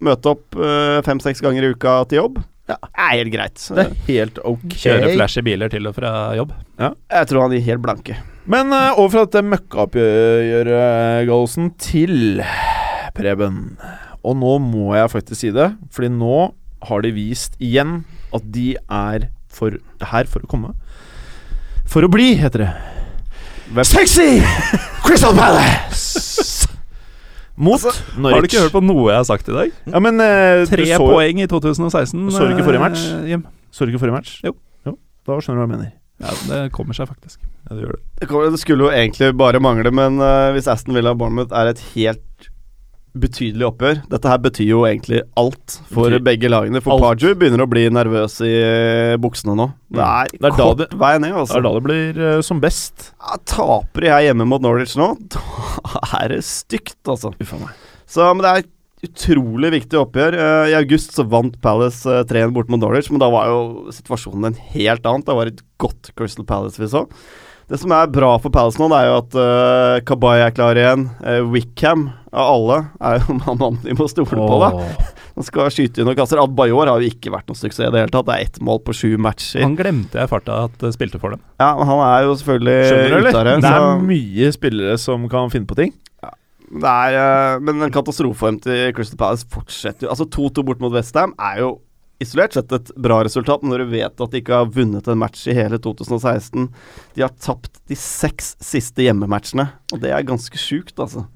møte 0.00 0.32
opp 0.32 0.56
uh, 0.56 1.02
fem-seks 1.04 1.44
ganger 1.44 1.66
i 1.66 1.74
uka 1.74 2.00
til 2.08 2.22
jobb. 2.22 2.40
Ja, 2.70 2.76
er 2.94 3.16
helt 3.18 3.32
greit. 3.34 3.62
Det 3.74 3.82
er 3.82 3.94
helt 4.06 4.36
ok. 4.46 4.66
Kjøre 4.78 5.14
flashy 5.16 5.42
biler 5.46 5.72
til 5.72 5.88
og 5.90 5.96
fra 5.96 6.12
jobb. 6.38 6.52
Ja. 6.78 6.92
Jeg 7.16 7.30
tror 7.30 7.46
han 7.46 7.56
er 7.56 7.64
helt 7.66 7.82
blanke. 7.82 8.18
Men 8.50 8.70
uh, 8.74 8.98
over 8.98 9.10
fra 9.14 9.24
dette 9.26 9.42
møkkaoppgjøret, 9.46 11.26
Gallosen, 11.28 11.72
til 11.82 12.40
Preben. 13.16 13.58
Og 14.22 14.36
nå 14.38 14.56
må 14.62 14.94
jeg 14.94 15.10
faktisk 15.12 15.40
si 15.40 15.50
det, 15.54 15.70
Fordi 15.94 16.10
nå 16.12 16.50
har 16.88 17.04
de 17.04 17.12
vist 17.16 17.56
igjen 17.60 18.02
at 18.36 18.46
de 18.54 18.72
er 18.76 19.28
for, 19.50 19.74
her 20.12 20.30
for 20.30 20.46
å 20.46 20.50
komme. 20.50 20.74
For 21.90 22.06
å 22.06 22.12
bli, 22.12 22.32
heter 22.38 22.64
det. 22.64 22.72
Sexy! 23.86 24.40
Crystal 25.04 25.34
Palace! 25.36 26.70
Mot 27.60 27.76
Altså, 27.76 27.92
Norwich. 28.16 28.34
Har 28.34 28.40
du 28.40 28.48
ikke 28.48 28.62
hørt 28.64 28.74
på 28.78 28.80
noe 28.84 29.06
jeg 29.10 29.18
har 29.20 29.26
sagt 29.28 29.48
i 29.52 29.54
dag? 29.56 29.72
Ja, 29.92 30.00
men 30.00 30.16
uh, 30.22 30.64
Tre 30.70 30.86
så, 30.88 30.98
poeng 31.04 31.42
i 31.44 31.46
2016. 31.50 32.26
Så 32.32 32.46
du 32.48 32.54
ikke 32.54 32.64
forrige 32.66 32.82
match? 32.82 33.02
eh, 33.20 33.42
Så 33.70 33.84
du 33.84 33.92
ikke 33.92 34.00
forrige 34.00 34.16
match? 34.16 34.38
Jo. 34.46 34.54
Da 35.28 35.36
skjønner 35.44 35.60
du 35.60 35.62
hva 35.62 35.66
jeg 35.68 35.74
mener. 35.76 35.90
Ja, 36.20 36.32
det 36.48 36.60
kommer 36.76 36.96
seg 36.96 37.08
faktisk. 37.08 37.38
Ja, 37.68 37.76
det 37.76 37.84
gjør 37.84 37.94
det. 37.96 38.00
Det, 38.20 38.28
kommer, 38.28 38.50
det 38.52 38.60
skulle 38.60 38.88
jo 38.88 38.92
egentlig 38.92 39.30
bare 39.40 39.60
mangle, 39.60 39.92
men 39.92 40.16
uh, 40.20 40.48
hvis 40.56 40.68
Aston 40.72 40.96
Villa 40.96 41.12
Bournemouth 41.16 41.52
er 41.56 41.70
et 41.74 41.80
helt 41.94 42.49
betydelig 43.18 43.66
oppgjør 43.66 44.00
Dette 44.12 44.30
her 44.30 44.38
betyr 44.42 44.68
jo 44.68 44.80
egentlig 44.86 45.20
alt 45.40 45.76
for 45.90 46.06
Betyr 46.10 46.22
begge 46.26 46.50
lagene. 46.50 46.82
For 46.84 46.94
alt. 46.94 47.02
Pardew 47.04 47.34
begynner 47.38 47.64
å 47.64 47.68
bli 47.70 47.86
nervøs 47.92 48.36
i 48.46 48.50
eh, 48.54 49.14
buksene 49.20 49.56
nå. 49.58 49.66
Det 49.90 50.04
er, 50.06 50.30
Det 50.36 50.50
er 50.50 50.56
kort 50.56 50.78
det- 50.82 50.90
vei 51.00 51.12
ned, 51.18 51.30
Det 51.30 51.36
er 51.36 51.40
altså. 51.42 51.62
da 51.66 51.72
det 51.74 51.82
blir 51.88 52.20
uh, 52.22 52.40
som 52.46 52.60
best. 52.62 53.10
Ja, 53.18 53.38
taper 53.50 54.06
jeg 54.06 54.28
hjemme 54.30 54.46
mot 54.46 54.62
Norwich 54.62 54.94
nå, 55.00 55.12
da 55.34 55.42
er 56.22 56.36
det 56.36 56.44
stygt, 56.46 57.00
altså. 57.10 57.32
Uffa 57.40 57.58
meg. 57.64 57.74
Så, 58.10 58.26
men 58.34 58.44
det 58.46 58.50
er 58.52 58.62
et 58.64 59.10
utrolig 59.10 59.72
viktig 59.78 59.98
oppgjør. 60.04 60.36
Uh, 60.38 60.64
I 60.70 60.78
august 60.78 61.14
så 61.16 61.24
vant 61.26 61.54
Palace 61.64 62.06
uh, 62.06 62.22
3-1 62.28 62.54
bort 62.54 62.70
mot 62.70 62.80
Norwich, 62.82 63.10
men 63.10 63.22
da 63.22 63.30
var 63.32 63.50
jo 63.50 63.90
situasjonen 63.96 64.52
en 64.52 64.58
helt 64.74 65.06
annen. 65.08 65.26
Det 65.26 65.38
var 65.38 65.50
et 65.50 65.62
godt 65.82 66.12
Crystal 66.18 66.46
Palace 66.46 66.78
vi 66.82 66.90
så. 66.92 67.06
Det 67.70 67.78
som 67.78 67.92
er 67.94 68.08
bra 68.10 68.32
for 68.42 68.50
Palace 68.50 68.80
nå, 68.80 68.88
det 68.90 68.98
er 68.98 69.06
jo 69.06 69.18
at 69.20 69.34
uh, 69.38 70.00
Kabay 70.02 70.40
er 70.42 70.54
klar 70.54 70.78
igjen. 70.78 71.04
Uh, 71.22 71.44
Wickham 71.52 72.08
av 72.34 72.48
alle 72.56 72.78
er 72.98 73.20
jo 73.22 73.36
mannen 73.44 73.78
de 73.84 73.94
må 73.94 74.08
stole 74.10 74.26
på, 74.26 74.58
da. 74.58 74.70
Han 75.36 75.46
skal 75.46 75.70
skyte 75.70 76.02
inn 76.02 76.08
noen 76.10 76.18
kasser. 76.18 76.40
Adbayor 76.42 76.90
har 76.90 76.98
jo 76.98 77.12
ikke 77.12 77.30
vært 77.30 77.46
noen 77.46 77.60
suksess 77.60 77.86
i 77.86 77.92
det 77.94 78.02
hele 78.02 78.10
tatt. 78.10 78.26
Det 78.26 78.34
er 78.34 78.48
ett 78.48 78.58
mål 78.66 78.82
på 78.86 78.94
sju 78.98 79.12
matcher. 79.22 79.62
Han 79.62 79.76
glemte 79.78 80.18
jeg 80.18 80.32
farta 80.32 80.64
at 80.66 80.82
uh, 80.82 80.90
spilte 80.96 81.22
for 81.22 81.36
dem. 81.36 81.44
Ja, 81.62 81.70
men 81.78 81.86
Han 81.92 82.02
er 82.08 82.26
jo 82.26 82.34
selvfølgelig 82.40 83.30
av 83.30 83.46
det. 83.46 83.54
Er 83.60 83.68
så- 83.68 84.00
mye 84.10 84.50
spillere 84.58 84.98
som 84.98 85.28
kan 85.30 85.54
finne 85.54 85.70
på 85.70 85.78
ting. 85.78 85.94
Det 86.70 86.86
er, 86.86 87.58
men 87.66 87.82
en 87.82 87.90
katastrofeform 87.90 88.60
til 88.62 88.92
Crystal 88.94 89.18
Palace 89.18 89.46
fortsetter 89.50 90.06
jo. 90.06 90.10
Altså 90.12 90.26
2-2 90.30 90.66
bort 90.66 90.82
mot 90.82 90.94
Westham 90.94 91.32
er 91.38 91.62
jo 91.64 91.70
isolert 92.20 92.56
sett 92.56 92.72
et 92.76 92.92
bra 93.00 93.20
resultat, 93.26 93.64
når 93.66 93.84
du 93.84 93.92
vet 93.96 94.24
at 94.24 94.32
de 94.32 94.40
ikke 94.42 94.62
har 94.62 94.72
vunnet 94.74 95.08
en 95.08 95.20
match 95.20 95.46
i 95.48 95.56
hele 95.56 95.80
2016 95.82 96.68
De 97.16 97.24
har 97.24 97.32
tapt 97.40 97.80
de 97.90 97.98
seks 97.98 98.54
siste 98.62 99.06
hjemmematchene, 99.06 99.70
og 99.94 100.02
det 100.02 100.12
er 100.14 100.26
ganske 100.26 100.60
sjukt, 100.60 100.98
altså. 101.00 101.26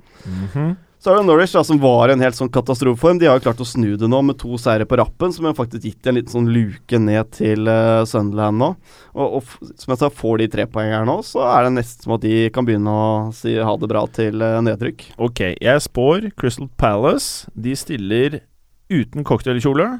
Så 1.04 1.12
er 1.12 1.18
det 1.18 1.26
Norwich, 1.28 1.52
da, 1.52 1.60
som 1.68 1.76
var 1.82 2.08
i 2.08 2.14
en 2.14 2.22
helt 2.24 2.36
sånn 2.38 2.48
katastrofeform. 2.48 3.18
De 3.20 3.26
har 3.28 3.36
jo 3.36 3.42
klart 3.44 3.58
å 3.60 3.66
snu 3.68 3.90
det 4.00 4.08
nå 4.08 4.22
med 4.24 4.38
to 4.40 4.56
seire 4.56 4.86
på 4.88 4.96
rappen, 4.96 5.34
som 5.36 5.44
har 5.44 5.56
faktisk 5.58 5.84
gitt 5.84 6.08
en 6.08 6.16
liten 6.16 6.32
sånn 6.32 6.48
luke 6.48 6.96
ned 6.96 7.28
til 7.36 7.68
uh, 7.68 8.06
Sunderland 8.08 8.56
nå. 8.62 8.70
Og, 9.12 9.34
og 9.36 9.74
som 9.82 9.92
jeg 9.92 10.00
sa, 10.00 10.08
får 10.08 10.40
de 10.40 10.46
tre 10.54 10.64
poeng 10.64 10.94
her 10.94 11.04
nå, 11.04 11.18
så 11.28 11.44
er 11.50 11.66
det 11.66 11.74
nesten 11.74 12.06
som 12.06 12.16
at 12.16 12.24
de 12.24 12.48
kan 12.56 12.64
begynne 12.64 12.88
å 12.88 13.04
si 13.36 13.52
ha 13.52 13.76
det 13.82 13.90
bra 13.92 14.06
til 14.16 14.40
uh, 14.40 14.62
nedtrykk. 14.64 15.04
Ok, 15.28 15.44
jeg 15.52 15.84
spår 15.84 16.30
Crystal 16.40 16.72
Palace. 16.80 17.52
De 17.52 17.76
stiller 17.76 18.40
uten 18.88 19.28
cocktailkjole, 19.28 19.90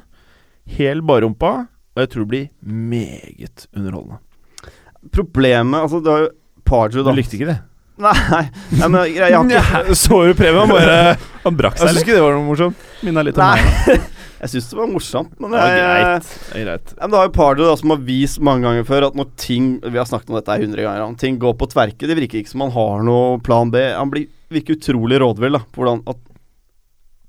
hel 0.77 1.01
barrumpa, 1.05 1.53
og 1.95 2.01
jeg 2.03 2.09
tror 2.11 2.25
det 2.25 2.31
blir 2.33 2.47
meget 2.65 3.67
underholdende. 3.75 4.17
Problemet 5.13 5.81
Altså, 5.85 5.99
det 6.01 6.11
var 6.11 6.23
jo 6.25 6.29
Pardew, 6.65 7.03
Du 7.03 7.09
da. 7.11 7.13
likte 7.15 7.37
ikke 7.37 7.51
det? 7.51 7.59
Nei, 8.01 8.11
nei, 8.75 8.87
men 8.91 8.95
jeg, 9.07 9.29
jeg 9.31 9.37
har 9.61 9.85
ikke 9.85 9.95
Så 10.03 10.17
du 10.27 10.33
Preben? 10.35 10.67
bare 10.67 10.95
Han 11.45 11.55
brakk 11.55 11.77
Jeg 11.77 11.85
seg 11.85 11.87
syns 11.93 11.95
litt. 11.99 12.07
ikke 12.09 12.17
det 12.17 12.23
var 12.25 12.33
noe 12.35 12.43
morsomt. 12.49 12.81
Minna 13.05 13.23
litt 13.23 13.37
om 13.39 13.53
meg. 13.53 14.01
Jeg 14.35 14.51
syns 14.51 14.65
det 14.67 14.75
var 14.77 14.89
morsomt, 14.91 15.29
men 15.39 15.53
Det 15.55 15.61
var 15.61 15.71
jeg, 15.71 15.85
greit. 16.03 16.25
Det 16.35 16.57
er 16.59 16.65
greit. 16.67 16.89
Ja, 16.91 16.99
men 17.05 17.13
det 17.13 17.17
har 17.21 17.27
jo 17.29 17.33
Pardew 17.37 17.69
som 17.79 17.93
har 17.93 18.01
vist 18.05 18.41
mange 18.43 18.67
ganger 18.67 18.83
før 18.85 19.05
at 19.07 19.15
når 19.17 19.29
ting 19.41 19.69
Vi 19.85 19.95
har 19.97 20.09
snakket 20.09 20.29
om 20.29 20.35
dette 20.37 20.51
her 20.57 20.65
100 20.67 20.83
ganger. 20.85 21.05
Om 21.05 21.15
ting 21.21 21.37
går 21.41 21.55
på 21.61 21.69
tverke. 21.71 22.09
Det 22.11 22.17
virker 22.19 22.41
ikke 22.41 22.51
som 22.51 22.65
han 22.65 22.73
har 22.75 23.05
noe 23.07 23.39
plan 23.45 23.71
B. 23.73 23.79
Han 23.95 24.11
blir, 24.11 24.27
virker 24.53 24.75
utrolig 24.75 25.21
rådvill 25.23 25.55
da 25.55 25.61
på 25.63 25.81
hvordan 25.81 26.03
at 26.11 26.19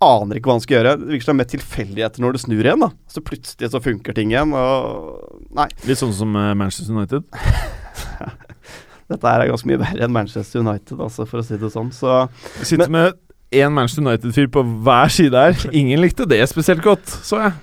Aner 0.04 0.36
ikke 0.38 0.50
hva 0.50 0.56
han 0.58 0.64
skal 0.64 0.76
gjøre. 0.76 0.94
Det 1.00 1.08
virker 1.08 1.24
som 1.24 1.32
det 1.32 1.36
er 1.36 1.40
med 1.40 1.52
tilfeldigheter 1.54 2.24
når 2.24 2.36
det 2.36 2.42
snur 2.42 2.66
igjen. 2.66 2.82
da 2.84 2.90
Så 3.08 3.22
plutselig 3.24 3.70
så 3.72 3.80
funker 3.84 4.16
ting 4.16 4.34
igjen. 4.34 4.52
Og 4.52 5.46
Nei, 5.56 5.68
Litt 5.88 6.00
sånn 6.02 6.12
som 6.16 6.34
eh, 6.36 6.52
Manchester 6.58 6.92
United. 6.92 7.24
dette 9.10 9.30
her 9.30 9.44
er 9.44 9.52
ganske 9.52 9.70
mye 9.70 9.80
verre 9.80 10.04
enn 10.04 10.12
Manchester 10.14 10.64
United, 10.64 10.98
altså, 10.98 11.24
for 11.28 11.40
å 11.40 11.46
si 11.46 11.56
det 11.60 11.70
sånn. 11.72 11.92
Så 11.94 12.26
Vi 12.58 12.68
sitter 12.72 12.92
med 12.92 13.16
én 13.54 13.72
Manchester 13.72 14.04
United-fyr 14.04 14.50
på 14.52 14.64
hver 14.84 15.12
side 15.12 15.46
her. 15.46 15.66
Ingen 15.72 16.02
likte 16.02 16.26
det 16.28 16.42
spesielt 16.50 16.84
godt, 16.84 17.06
så 17.24 17.46
jeg. 17.46 17.56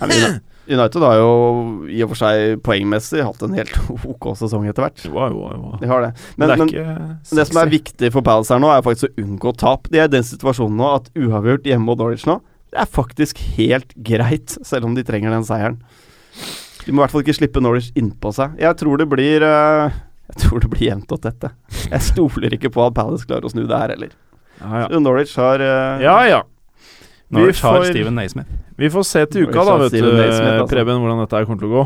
Nei, 0.00 0.10
men 0.12 0.38
United 0.68 1.04
har 1.04 1.16
jo 1.18 1.30
i 1.88 2.02
og 2.04 2.12
for 2.12 2.20
seg 2.20 2.58
poengmessig 2.66 3.22
hatt 3.24 3.40
en 3.46 3.56
helt 3.56 3.72
ok 4.12 4.28
sesong 4.38 4.66
etter 4.68 4.84
hvert. 4.84 5.04
Wow, 5.08 5.32
wow, 5.32 5.56
wow. 5.62 5.78
De 5.80 5.88
har 5.90 6.04
det. 6.04 6.12
Men, 6.36 6.52
Men, 6.52 6.68
det 6.68 6.84
men 6.84 6.98
er 6.98 7.40
det 7.40 7.46
som 7.48 7.62
er 7.62 7.72
viktig 7.72 8.12
for 8.14 8.26
Palace 8.26 8.52
her 8.52 8.62
nå, 8.62 8.70
er 8.72 8.84
faktisk 8.86 9.08
å 9.08 9.24
unngå 9.24 9.54
tap. 9.60 9.88
De 9.92 10.02
er 10.02 10.10
i 10.10 10.14
den 10.18 10.26
situasjonen 10.26 10.76
nå 10.80 10.90
at 10.98 11.10
uavgjort 11.16 11.68
hjemme 11.68 11.88
mot 11.88 12.00
Norwich 12.00 12.26
nå, 12.28 12.38
det 12.68 12.82
er 12.82 12.90
faktisk 12.92 13.40
helt 13.56 13.94
greit, 14.04 14.58
selv 14.66 14.88
om 14.90 14.96
de 14.96 15.04
trenger 15.08 15.32
den 15.32 15.46
seieren. 15.48 15.80
De 16.84 16.92
må 16.92 17.00
i 17.00 17.04
hvert 17.06 17.14
fall 17.16 17.24
ikke 17.24 17.38
slippe 17.38 17.62
Norwich 17.64 17.88
innpå 17.98 18.32
seg. 18.36 18.58
Jeg 18.60 18.76
tror 18.80 19.00
det 19.00 19.08
blir 19.08 19.44
eh, 19.44 19.96
Jeg 20.28 20.42
tror 20.44 20.62
det 20.64 20.70
blir 20.72 20.86
jevnt 20.90 21.12
og 21.16 21.22
tett, 21.24 21.48
jeg. 21.48 21.80
Jeg 21.88 22.04
stoler 22.10 22.54
ikke 22.58 22.70
på 22.74 22.84
at 22.84 22.96
Palace 22.96 23.28
klarer 23.28 23.48
å 23.48 23.52
snu 23.52 23.64
det 23.64 23.80
her 23.80 23.96
heller. 23.96 24.12
Ja, 24.60 24.84
ja. 24.84 24.86
Så 24.92 25.00
Norwich 25.00 25.34
har 25.40 25.64
eh, 25.64 26.04
ja, 26.04 26.16
ja. 26.28 26.40
Norwich 27.28 27.60
Norwich 27.60 27.64
har 27.64 27.84
Steven 27.88 28.16
Naismith. 28.18 28.52
Vi 28.78 28.90
får 28.94 29.06
se 29.08 29.24
til 29.32 29.48
uka, 29.48 29.64
da, 29.66 29.76
vet 29.82 29.96
du, 29.98 30.06
altså. 30.06 30.68
Preben, 30.70 31.00
hvordan 31.02 31.22
dette 31.24 31.38
her 31.38 31.48
kommer 31.48 31.62
til 31.62 31.70
å 31.70 31.74
gå. 31.74 31.84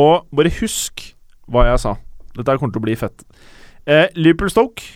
Og 0.00 0.28
bare 0.34 0.52
husk 0.58 1.04
hva 1.46 1.68
jeg 1.68 1.82
sa. 1.84 1.94
Dette 2.34 2.50
her 2.50 2.58
kommer 2.58 2.74
til 2.74 2.82
å 2.82 2.86
bli 2.88 2.96
fett. 2.98 3.26
Eh, 3.86 4.08
Liverpool-Stoke. 4.18 4.86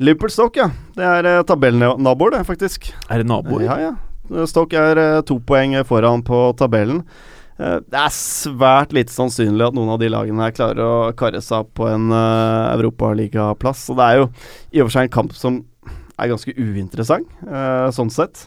Liverpool 0.00 0.32
Stoke, 0.32 0.62
ja. 0.62 0.68
Det 0.96 1.04
er 1.04 1.28
eh, 1.28 1.40
tabellnaboer, 1.46 2.38
det, 2.38 2.44
faktisk. 2.48 2.92
Er 3.10 3.20
det 3.20 3.28
naboer? 3.28 3.66
Ja, 3.66 3.80
ja. 3.82 4.44
Stoke 4.48 4.78
er 4.78 5.00
eh, 5.02 5.24
to 5.28 5.40
poeng 5.44 5.74
foran 5.88 6.24
på 6.24 6.40
tabellen. 6.56 7.02
Eh, 7.58 7.78
det 7.84 7.98
er 7.98 8.14
svært 8.14 8.94
lite 8.94 9.12
sannsynlig 9.12 9.66
at 9.66 9.76
noen 9.76 9.90
av 9.96 10.00
de 10.00 10.10
lagene 10.12 10.46
her 10.46 10.54
klarer 10.54 10.84
å 10.84 11.12
karre 11.18 11.42
seg 11.44 11.64
opp 11.64 11.72
på 11.80 11.88
en 11.90 12.12
uh, 12.14 12.70
europaligaplass. 12.76 13.88
Så 13.88 13.98
det 13.98 14.06
er 14.06 14.20
jo 14.22 14.28
i 14.70 14.82
og 14.82 14.88
for 14.88 14.96
seg 14.96 15.08
en 15.08 15.16
kamp 15.18 15.34
som 15.36 15.64
er 16.18 16.30
ganske 16.32 16.54
uinteressant, 16.54 17.26
eh, 17.46 17.88
sånn 17.94 18.10
sett. 18.10 18.46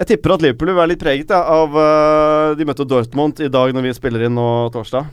Jeg 0.00 0.14
tipper 0.14 0.32
at 0.32 0.44
Liverpool 0.44 0.70
vil 0.70 0.78
være 0.78 0.92
litt 0.94 1.02
preget 1.02 1.32
ja, 1.34 1.42
av 1.44 1.74
uh, 1.76 2.52
De 2.56 2.64
møtte 2.64 2.86
Dortmund 2.88 3.42
i 3.44 3.50
dag 3.52 3.74
når 3.76 3.84
vi 3.84 3.96
spiller 3.98 4.24
inn 4.24 4.38
nå 4.38 4.46
torsdag. 4.72 5.10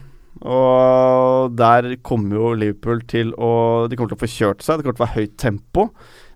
Og 0.48 1.52
der 1.58 1.90
kommer 2.06 2.38
jo 2.38 2.54
Liverpool 2.56 3.02
til 3.10 3.34
å 3.36 3.50
De 3.90 3.98
kommer 3.98 4.14
til 4.14 4.16
å 4.16 4.22
få 4.22 4.30
kjørt 4.32 4.64
seg. 4.64 4.78
Det 4.78 4.86
kommer 4.86 4.96
til 4.96 5.04
å 5.04 5.06
være 5.08 5.18
høyt 5.18 5.36
tempo. 5.42 5.88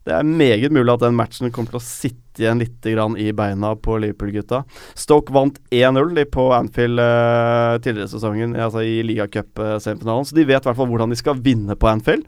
Det 0.05 0.13
er 0.19 0.27
meget 0.27 0.75
mulig 0.75 0.91
at 0.93 1.05
den 1.05 1.17
matchen 1.17 1.53
kommer 1.55 1.73
til 1.73 1.81
å 1.81 1.87
sitte 1.87 2.43
igjen 2.43 2.61
litt 2.61 2.89
i 2.89 3.31
beina 3.37 3.73
på 3.79 3.97
Liverpool-gutta. 4.03 4.65
Stoke 4.99 5.33
vant 5.33 5.61
1-0 5.71 6.25
på 6.33 6.49
Anfield 6.57 6.99
uh, 6.99 7.79
tidligere 7.79 8.11
sesongen, 8.11 8.57
altså 8.57 8.83
i 8.83 8.99
ligacup-semifinalen, 9.07 10.27
så 10.27 10.37
de 10.37 10.49
vet 10.49 10.59
i 10.59 10.69
hvert 10.69 10.81
fall 10.81 10.91
hvordan 10.91 11.13
de 11.13 11.21
skal 11.21 11.39
vinne 11.45 11.77
på 11.79 11.89
Anfield. 11.93 12.27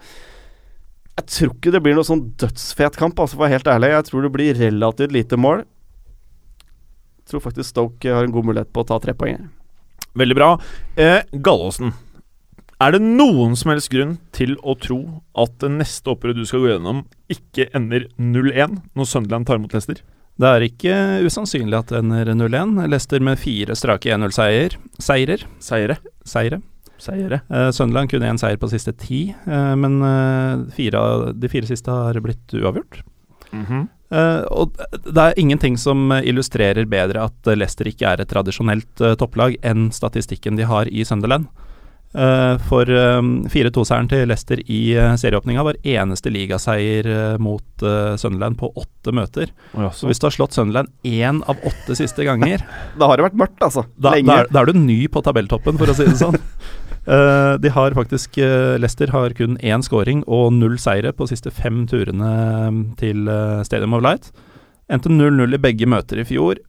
Jeg 1.19 1.31
tror 1.31 1.55
ikke 1.57 1.75
det 1.75 1.83
blir 1.83 1.99
noe 1.99 2.07
sånn 2.07 2.29
dødsfet 2.39 2.97
kamp, 3.01 3.19
altså 3.19 3.35
for 3.35 3.43
å 3.43 3.49
være 3.49 3.59
helt 3.59 3.73
ærlig. 3.75 3.91
Jeg 3.97 4.09
tror 4.09 4.25
det 4.25 4.35
blir 4.39 4.61
relativt 4.61 5.17
lite 5.19 5.41
mål. 5.41 5.65
Tror 7.29 7.43
faktisk 7.45 7.71
Stoke 7.71 8.11
har 8.13 8.27
en 8.27 8.35
god 8.35 8.49
mulighet 8.51 8.73
på 8.75 8.85
å 8.85 8.89
ta 8.89 8.99
tre 9.03 9.15
poeng. 9.17 9.49
Veldig 10.15 10.37
bra. 10.39 10.51
Eh, 10.97 11.23
Gallåsen. 11.33 11.95
Er 12.83 12.93
det 12.95 13.01
noen 13.05 13.55
som 13.57 13.71
helst 13.73 13.91
grunn 13.93 14.17
til 14.35 14.57
å 14.67 14.75
tro 14.79 14.99
at 15.39 15.55
det 15.63 15.71
neste 15.77 16.11
oppgjøret 16.13 16.37
du 16.37 16.45
skal 16.49 16.65
gå 16.65 16.73
gjennom, 16.73 17.05
ikke 17.33 17.69
ender 17.75 18.09
0-1 18.19 18.81
når 18.99 19.09
Sunderland 19.09 19.49
tar 19.49 19.61
imot 19.61 19.75
Leicester? 19.75 20.03
Det 20.35 20.51
er 20.51 20.65
ikke 20.67 20.95
usannsynlig 21.23 21.79
at 21.79 21.93
det 21.93 22.01
ender 22.03 22.33
0-1. 22.35 22.77
Leicester 22.91 23.23
med 23.23 23.39
fire 23.39 23.77
strake 23.79 24.11
1-0-seier. 24.11 24.75
Seirer. 24.99 25.45
Seire. 25.63 25.99
Seire. 26.27 26.61
Seire. 26.99 27.41
Eh, 27.51 27.71
Sunderland 27.75 28.11
kunne 28.11 28.31
én 28.33 28.41
seier 28.41 28.59
på 28.59 28.71
siste 28.71 28.95
ti, 28.99 29.29
eh, 29.31 29.75
men 29.79 30.01
eh, 30.03 30.65
fire 30.75 31.05
de 31.39 31.51
fire 31.53 31.71
siste 31.71 31.95
har 31.95 32.19
blitt 32.25 32.55
uavgjort. 32.59 33.03
Mhm. 33.55 33.87
Eh, 34.15 34.45
og 34.55 34.79
det 34.93 35.19
er 35.19 35.41
ingenting 35.41 35.79
som 35.81 36.13
illustrerer 36.21 36.87
bedre 36.91 37.27
at 37.27 37.53
Leicester 37.57 37.89
ikke 37.91 38.13
er 38.13 38.23
et 38.23 38.31
tradisjonelt 38.31 39.03
uh, 39.03 39.15
topplag 39.19 39.57
enn 39.67 39.89
statistikken 39.95 40.59
de 40.61 40.69
har 40.69 40.91
i 40.91 41.07
Sunderland. 41.09 41.49
Uh, 42.15 42.55
for 42.69 42.87
eh, 42.87 43.17
4-2-seieren 43.51 44.07
til 44.07 44.29
Leicester 44.31 44.61
i 44.71 44.81
uh, 44.95 45.17
serieåpninga 45.19 45.65
var 45.67 45.81
eneste 45.83 46.31
ligaseier 46.31 47.09
mot 47.43 47.87
Sunderland 48.21 48.55
på 48.61 48.71
åtte 48.79 49.11
møter. 49.17 49.51
Å 49.75 49.89
ja, 49.89 49.91
Så 49.91 50.07
hvis 50.07 50.23
du 50.23 50.29
har 50.29 50.37
slått 50.37 50.55
Sunderland 50.55 50.93
én 51.03 51.43
av 51.43 51.59
åtte 51.67 51.99
siste 51.99 52.27
ganger, 52.29 52.63
Da 53.01 53.11
har 53.11 53.19
det 53.19 53.27
vært 53.27 53.41
mørkt, 53.43 53.59
altså. 53.67 53.89
da, 53.97 54.15
da, 54.15 54.39
er, 54.45 54.53
da 54.55 54.63
er 54.63 54.71
du 54.71 54.79
ny 54.79 55.01
på 55.11 55.25
tabelltoppen, 55.27 55.81
for 55.81 55.91
å 55.91 55.99
si 55.99 56.07
det 56.07 56.21
sånn. 56.23 56.39
Eh, 57.05 57.55
de 57.61 57.69
har 57.69 57.95
faktisk 57.97 58.39
uh, 58.41 58.77
Leicester 58.81 59.11
har 59.13 59.35
kun 59.37 59.59
én 59.61 59.85
scoring 59.85 60.23
og 60.25 60.55
null 60.57 60.79
seire 60.81 61.13
på 61.13 61.29
siste 61.29 61.53
fem 61.53 61.85
turene 61.91 62.31
eh, 62.31 62.79
til 63.01 63.29
eh, 63.29 63.61
Stadium 63.67 63.97
of 63.97 64.05
Light. 64.05 64.31
Endte 64.93 65.13
0-0 65.13 65.57
i 65.57 65.61
begge 65.61 65.89
møter 65.89 66.21
i 66.21 66.29
fjor. 66.29 66.61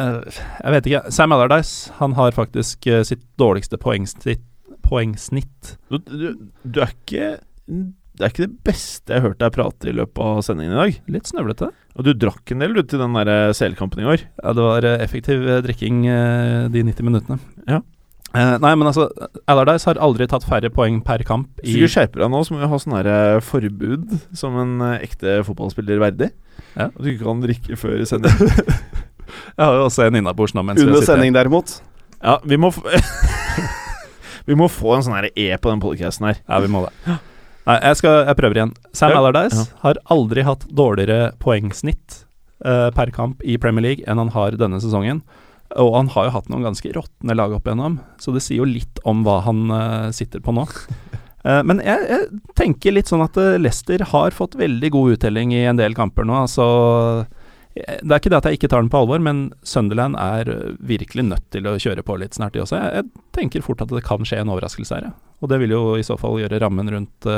Jeg 0.00 0.72
vet 0.72 0.86
ikke. 0.88 1.10
Sam 1.12 1.34
Allardyce 1.36 1.92
han 1.98 2.14
har 2.16 2.32
faktisk 2.32 2.86
sitt 3.04 3.20
dårligste 3.36 3.76
poengsnitt, 3.76 4.40
poengsnitt. 4.80 5.74
Du, 5.92 5.98
du, 6.08 6.30
du 6.64 6.78
er 6.80 6.94
ikke 6.94 7.26
Det 7.68 8.24
er 8.24 8.32
ikke 8.32 8.46
det 8.46 8.64
beste 8.64 9.12
jeg 9.12 9.20
har 9.20 9.28
hørt 9.28 9.42
deg 9.42 9.52
prate 9.52 9.90
i 9.92 9.94
løpet 9.98 10.24
av 10.24 10.40
sendingen 10.46 10.72
i 10.72 10.80
dag. 10.80 10.96
Litt 11.12 11.28
snøvlete. 11.28 11.68
Og 12.00 12.08
du 12.08 12.14
drakk 12.16 12.54
en 12.54 12.64
del 12.64 12.78
du 12.78 12.80
til 12.80 13.04
den 13.04 13.20
der 13.20 13.52
selkampen 13.56 14.00
i 14.00 14.08
år. 14.08 14.24
Ja, 14.40 14.56
det 14.56 14.64
var 14.70 14.88
effektiv 14.94 15.44
drikking 15.68 16.06
de 16.08 16.86
90 16.88 17.10
minuttene. 17.10 17.40
Ja. 17.68 17.82
Eh, 18.30 18.52
nei, 18.62 18.72
men 18.78 18.86
altså, 18.86 19.08
Alardis 19.50 19.84
har 19.88 19.98
aldri 19.98 20.26
tatt 20.30 20.44
færre 20.46 20.68
poeng 20.70 21.00
per 21.02 21.24
kamp 21.26 21.48
Hvis 21.64 21.74
i 21.74 21.80
du 21.82 21.90
skjerper 21.90 22.22
deg 22.22 22.30
nå, 22.30 22.44
så 22.46 22.54
må 22.54 22.60
vi 22.60 22.68
ha 22.70 22.78
sånn 22.78 22.94
her 22.94 23.40
forbud 23.42 24.12
som 24.38 24.54
en 24.62 24.76
eh, 24.86 25.00
ekte 25.08 25.40
fotballspiller 25.48 25.98
verdig. 26.02 26.28
Ja. 26.76 26.86
At 26.92 27.00
du 27.00 27.08
ikke 27.10 27.26
kan 27.26 27.42
drikke 27.42 27.78
før 27.80 28.04
sending. 28.06 28.36
Jeg 29.58 29.62
har 29.64 29.74
jo 29.78 29.84
også 29.88 30.06
en 30.06 30.18
innabords 30.20 30.54
nå 30.54 30.62
mens 30.66 30.82
Under 30.82 31.02
sending, 31.06 31.34
derimot. 31.34 31.76
ja, 32.22 32.36
vi 32.46 32.56
må 32.60 32.70
f 32.74 32.78
Vi 34.48 34.56
må 34.58 34.66
få 34.72 34.96
en 34.96 35.04
sånn 35.06 35.14
her 35.18 35.28
E 35.38 35.50
på 35.60 35.70
den 35.70 35.82
podcasten 35.82 36.26
her. 36.30 36.38
Ja, 36.48 36.58
vi 36.64 36.70
må 36.72 36.80
det. 36.86 37.18
Nei, 37.68 37.76
jeg, 37.84 37.98
skal, 38.00 38.24
jeg 38.26 38.38
prøver 38.38 38.58
igjen. 38.58 38.72
Sam 38.96 39.12
Ja. 39.12 39.18
Alardis 39.20 39.54
Ja. 39.58 39.64
har 39.84 40.00
aldri 40.10 40.42
hatt 40.46 40.64
dårligere 40.74 41.32
poengsnitt 41.38 42.22
uh, 42.64 42.88
per 42.96 43.12
kamp 43.14 43.42
i 43.46 43.58
Premier 43.60 43.84
League 43.84 44.06
enn 44.10 44.18
han 44.18 44.32
har 44.34 44.56
denne 44.58 44.80
sesongen. 44.82 45.20
Og 45.78 45.92
han 45.94 46.10
har 46.10 46.26
jo 46.26 46.34
hatt 46.34 46.48
noen 46.50 46.66
ganske 46.66 46.90
råtne 46.94 47.36
lag 47.36 47.52
opp 47.54 47.68
igjennom, 47.68 48.00
så 48.18 48.34
det 48.34 48.42
sier 48.42 48.62
jo 48.62 48.68
litt 48.68 48.98
om 49.06 49.22
hva 49.26 49.38
han 49.46 49.68
uh, 49.70 50.10
sitter 50.14 50.42
på 50.42 50.54
nå. 50.56 50.64
Uh, 51.46 51.60
men 51.68 51.82
jeg, 51.84 52.08
jeg 52.10 52.40
tenker 52.58 52.96
litt 52.96 53.10
sånn 53.10 53.22
at 53.22 53.38
eh, 53.38 53.58
Leicester 53.60 54.02
har 54.10 54.34
fått 54.34 54.58
veldig 54.58 54.90
god 54.96 55.14
uttelling 55.18 55.54
i 55.54 55.62
en 55.70 55.78
del 55.78 55.94
kamper 55.94 56.26
nå. 56.26 56.42
Altså, 56.42 56.66
det 57.76 58.10
er 58.10 58.18
ikke 58.18 58.32
det 58.34 58.40
at 58.40 58.50
jeg 58.50 58.58
ikke 58.58 58.72
tar 58.72 58.82
den 58.82 58.90
på 58.90 59.04
alvor, 59.04 59.22
men 59.22 59.46
Sunderland 59.62 60.18
er 60.18 60.50
virkelig 60.82 61.28
nødt 61.28 61.46
til 61.54 61.70
å 61.70 61.78
kjøre 61.78 62.02
på 62.02 62.18
litt 62.18 62.34
snart, 62.34 62.56
de 62.56 62.64
også. 62.64 62.80
Jeg, 62.80 63.04
jeg 63.04 63.26
tenker 63.38 63.64
fort 63.64 63.86
at 63.86 63.94
det 63.94 64.02
kan 64.06 64.26
skje 64.26 64.42
en 64.42 64.50
overraskelse 64.50 64.98
her, 64.98 65.12
ja. 65.12 65.38
og 65.38 65.54
det 65.54 65.62
vil 65.62 65.78
jo 65.78 65.84
i 65.94 66.06
så 66.06 66.18
fall 66.18 66.40
gjøre 66.42 66.58
rammen 66.64 66.90
rundt 66.90 67.30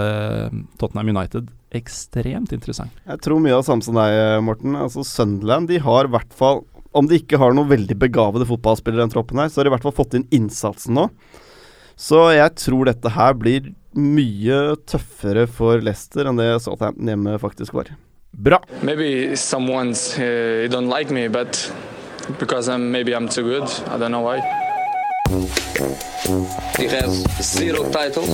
Tottenham 0.81 1.13
United 1.13 1.53
ekstremt 1.77 2.53
interessant. 2.57 2.97
Jeg 3.05 3.21
tror 3.25 3.41
mye 3.45 3.55
av 3.57 3.63
det 3.63 3.69
samme 3.69 3.85
som 3.85 3.97
deg, 3.97 4.19
Morten. 4.45 4.77
Altså 4.77 5.05
Sunderland 5.07 5.69
de 5.69 5.81
har 5.85 6.09
i 6.09 6.13
hvert 6.17 6.37
fall 6.37 6.65
Om 6.93 7.09
de 7.09 7.19
ikke 7.23 7.39
har 7.41 7.55
noen 7.57 7.71
veldig 7.71 7.97
begavede 7.97 8.47
fotballspillere 8.49 9.01
i 9.01 9.05
den 9.07 9.13
troppen 9.15 9.41
her, 9.41 9.49
så 9.49 9.61
har 9.61 9.67
de 9.67 9.73
i 9.73 9.75
hvert 9.77 9.87
fall 9.87 9.97
fått 9.97 10.17
inn 10.19 10.27
innsatsen 10.35 10.97
nå. 10.99 11.09
Så 11.97 12.19
jeg 12.35 12.55
tror 12.61 12.89
dette 12.89 13.13
her 13.15 13.37
blir 13.39 13.73
mye 13.97 14.77
tøffere 14.89 15.47
for 15.49 15.81
Leicester 15.85 16.29
enn 16.29 16.41
det 16.41 16.49
Southampton 16.65 17.09
hjemme 17.09 17.37
faktisk 17.41 17.77
var. 17.77 17.93
Bra. 18.33 18.59
Maybe 18.83 19.37
someone's 19.37 20.17
uh, 20.17 20.69
don't 20.73 20.89
like 20.89 21.11
me, 21.13 21.29
but 21.29 21.71
because 22.39 22.69
I'm 22.69 22.91
maybe 22.91 23.15
I'm 23.15 23.29
too 23.29 23.43
good. 23.43 23.69
I 23.89 23.99
don't 23.99 24.11
know 24.11 24.23
why. 24.25 24.41
He 26.79 26.89
has 26.89 27.25
zero 27.43 27.91
titles, 27.91 28.29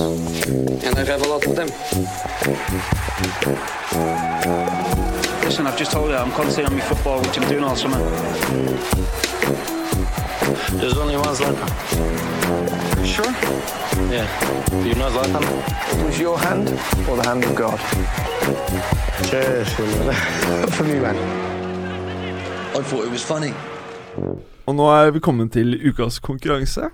and 0.83 0.97
I 0.97 1.03
have 1.05 1.21
a 1.21 1.27
lot 1.27 1.45
of 1.45 1.55
them. 1.55 1.69
Listen, 5.49 5.65
I've 5.65 5.79
just 5.79 5.91
told 5.91 6.11
you 6.11 6.15
I'm 6.15 6.31
concentrating 6.31 6.73
on 6.73 6.77
my 6.77 6.85
football, 6.85 7.21
which 7.21 7.35
I'm 7.39 7.49
doing 7.49 7.63
all 7.63 7.75
summer. 7.75 7.97
There's 10.77 10.95
only 10.95 11.17
one 11.17 11.33
Zlatan. 11.33 11.67
Sure? 13.03 13.25
Yeah. 14.13 14.27
Do 14.69 14.87
you 14.87 14.93
know 14.93 15.09
Zlatan? 15.09 15.41
It 15.97 16.05
was 16.05 16.19
your 16.19 16.37
hand 16.37 16.69
or 17.09 17.17
the 17.17 17.23
hand 17.25 17.43
of 17.45 17.55
God? 17.55 17.79
For 20.75 20.83
me, 20.83 20.99
man. 20.99 21.17
I 22.75 22.81
thought 22.83 23.05
it 23.05 23.11
was 23.11 23.23
funny. 23.23 23.51
Og 24.67 24.75
nå 24.75 24.85
er 24.93 25.11
vi 25.11 25.19
kommet 25.19 25.53
til 25.57 25.73
ukas 25.81 26.19
konkurranse. 26.19 26.91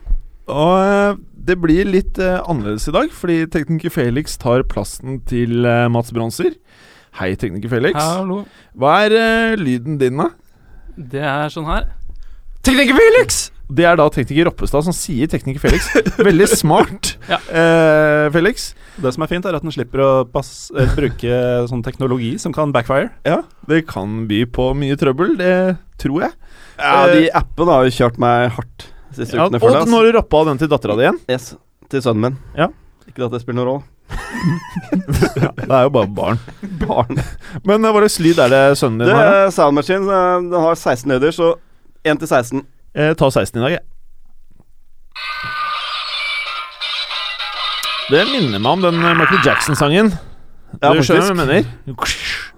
Og 0.48 0.80
eh, 0.80 1.18
det 1.48 1.60
blir 1.60 1.86
litt 1.92 2.20
eh, 2.24 2.40
annerledes 2.40 2.88
i 2.88 2.92
dag, 2.96 3.12
fordi 3.12 3.48
tekniker 3.52 3.92
Felix 3.92 4.38
tar 4.40 4.64
plassen 4.64 5.20
til 5.28 5.66
eh, 5.66 5.90
Mats 5.92 6.16
Bronser. 6.16 6.56
Hei, 7.16 7.32
tekniker 7.40 7.72
Felix. 7.72 7.96
Hallo. 7.96 8.42
Hva 8.76 8.96
er 9.06 9.14
uh, 9.16 9.54
lyden 9.62 9.98
din, 10.02 10.18
da? 10.20 10.30
Det 10.96 11.22
er 11.24 11.52
sånn 11.54 11.68
her. 11.70 11.90
Tekniker 12.66 12.98
Felix! 12.98 13.46
Det 13.66 13.82
er 13.88 13.96
da 13.98 14.06
tekniker 14.14 14.46
Roppestad 14.46 14.86
som 14.86 14.94
sier 14.94 15.30
tekniker 15.32 15.62
Felix. 15.64 15.88
Veldig 16.28 16.46
smart, 16.52 17.16
Ja. 17.30 17.40
eh, 17.50 18.28
Felix. 18.34 18.68
Det 19.02 19.10
som 19.16 19.24
er 19.26 19.30
fint, 19.32 19.46
er 19.50 19.58
at 19.58 19.64
den 19.66 19.74
slipper 19.74 20.04
å 20.06 20.10
pass, 20.30 20.68
eh, 20.78 20.92
bruke 20.98 21.40
sånn 21.72 21.82
teknologi 21.86 22.36
som 22.42 22.54
kan 22.54 22.74
backfire. 22.76 23.10
Ja, 23.26 23.40
det 23.70 23.84
kan 23.90 24.28
by 24.30 24.44
på 24.54 24.68
mye 24.78 24.98
trøbbel, 25.02 25.34
det 25.42 25.54
tror 26.02 26.28
jeg. 26.28 26.36
Ja, 26.78 27.08
de 27.10 27.26
appene 27.42 27.74
har 27.80 27.88
jo 27.90 27.96
kjørt 27.98 28.20
meg 28.22 28.52
hardt 28.60 28.88
siste 29.18 29.40
Ja, 29.40 29.48
ukene. 29.50 29.62
og 29.66 29.74
når 29.80 29.90
nå 29.90 29.98
har 30.02 30.10
du 30.12 30.18
rappa 30.20 30.44
den 30.52 30.62
til 30.62 30.70
dattera 30.76 30.98
di 31.00 31.08
igjen. 31.08 31.20
Yes, 31.32 31.50
til 31.90 32.06
sønnen 32.06 32.22
min. 32.28 32.38
Ja. 32.60 32.70
Ikke 33.10 33.26
at 33.26 33.34
det 33.34 33.42
spiller 33.46 33.64
noen 33.64 33.72
rolle. 33.74 33.90
Det 34.12 35.72
er 35.72 35.84
jo 35.88 35.90
bare 35.96 36.08
barn. 36.08 36.40
Barn. 36.86 37.18
Men 37.66 37.86
eh, 37.86 37.92
hva 37.96 38.02
slags 38.06 38.20
lyd 38.22 38.40
er 38.46 38.52
det 38.54 38.62
sønnen 38.80 39.02
din 39.02 39.10
Det 39.10 39.16
har? 39.18 39.32
da? 39.46 39.52
Sound 39.56 39.76
Machine. 39.80 40.06
eh, 40.06 40.38
Den 40.46 40.62
har 40.62 40.76
16 40.78 41.12
høyder, 41.16 41.32
så 41.36 41.54
1 42.06 42.20
til 42.22 42.28
16. 42.30 42.66
Jeg 42.96 43.18
ta 43.20 43.30
16 43.34 43.60
i 43.60 43.64
dag, 43.66 43.72
jeg. 43.80 43.84
Det 48.12 48.22
minner 48.30 48.62
meg 48.62 48.72
om 48.78 48.84
den 48.86 49.00
eh, 49.02 49.16
Michael 49.18 49.42
Jackson-sangen. 49.48 50.14
Ja, 50.82 50.92
du 50.94 51.02
skjønner 51.02 51.34
hva 51.34 51.34
jeg 51.34 51.40
mener? 51.42 51.64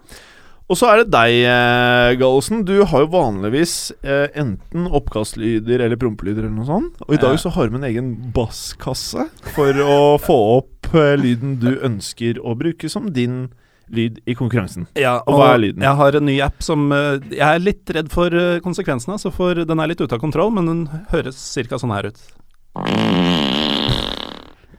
Og 0.68 0.76
så 0.76 0.90
er 0.92 1.00
det 1.00 1.14
deg, 1.14 1.34
eh, 1.48 2.14
Gallosen. 2.20 2.66
Du 2.68 2.82
har 2.84 3.06
jo 3.06 3.12
vanligvis 3.14 3.94
eh, 4.04 4.28
enten 4.36 4.90
oppkastlyder 4.92 5.86
eller 5.86 6.00
prompelyder 6.00 6.44
eller 6.44 6.58
noe 6.58 6.68
sånt. 6.68 6.98
Og 7.08 7.16
i 7.16 7.22
dag 7.22 7.38
så 7.40 7.54
har 7.56 7.70
du 7.70 7.78
med 7.78 7.86
en 7.86 7.88
egen 7.88 8.10
basskasse 8.36 9.30
for 9.56 9.80
å 9.80 10.18
få 10.20 10.38
opp 10.58 10.92
eh, 10.92 11.16
lyden 11.22 11.56
du 11.64 11.72
ønsker 11.80 12.42
å 12.44 12.58
bruke 12.60 12.92
som 12.92 13.08
din 13.16 13.48
lyd 13.88 14.20
i 14.28 14.36
konkurransen. 14.36 14.90
Ja, 15.00 15.22
Og 15.24 15.40
hva 15.40 15.54
er 15.54 15.64
lyden? 15.64 15.88
Jeg 15.88 15.96
har 16.02 16.20
en 16.20 16.28
ny 16.28 16.42
app 16.44 16.60
som 16.60 16.90
uh, 16.92 17.16
Jeg 17.32 17.40
er 17.48 17.64
litt 17.64 17.88
redd 17.96 18.12
for 18.12 18.36
uh, 18.36 18.60
konsekvensene, 18.60 19.16
så 19.16 19.32
for 19.32 19.64
den 19.64 19.80
er 19.80 19.88
litt 19.88 20.04
ute 20.04 20.12
av 20.12 20.20
kontroll, 20.20 20.52
men 20.52 20.68
den 20.68 20.82
høres 21.14 21.40
ca. 21.56 21.80
sånn 21.80 21.96
her 21.96 22.12
ut. 22.12 22.20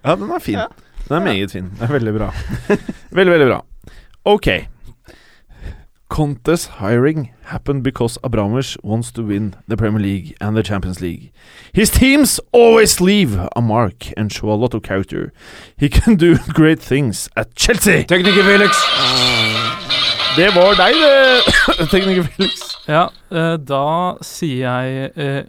Ja, 0.05 0.13
den 0.13 0.29
er 0.29 0.45
fin. 0.45 0.61
Den 1.09 1.23
er 1.23 1.25
meget 1.25 1.57
fin. 1.57 1.73
Det 1.79 1.89
er 1.89 1.97
veldig 1.97 2.19
bra. 2.21 2.29
veldig, 3.17 3.33
veldig 3.33 3.49
bra. 3.49 3.63
Ok. 4.29 4.51
Contest 6.09 6.69
hiring 6.81 7.31
happened 7.45 7.83
because 7.83 8.19
Abramovich 8.25 8.77
wants 8.83 9.13
to 9.13 9.23
win 9.23 9.55
the 9.67 9.77
Premier 9.77 10.01
League 10.01 10.37
and 10.41 10.57
the 10.57 10.63
Champions 10.63 11.01
League. 11.01 11.33
His 11.73 11.91
teams 11.91 12.41
always 12.51 13.01
leave 13.01 13.39
a 13.55 13.61
mark 13.61 14.11
and 14.17 14.33
show 14.33 14.51
a 14.51 14.57
lot 14.57 14.75
of 14.75 14.83
character. 14.83 15.33
He 15.77 15.89
can 15.89 16.17
do 16.17 16.39
great 16.49 16.81
things 16.81 17.29
at 17.37 17.55
Chelsea. 17.55 18.05
Tekniker 18.05 18.43
Felix! 18.43 18.77
Det 20.37 20.55
var 20.55 20.75
deg, 20.79 20.95
det, 20.95 21.89
tekniker 21.93 22.23
Felix. 22.23 22.61
Ja, 22.89 23.09
eh, 23.31 23.57
da 23.69 24.17
sier 24.25 24.85
jeg 24.85 25.11
eh, 25.17 25.45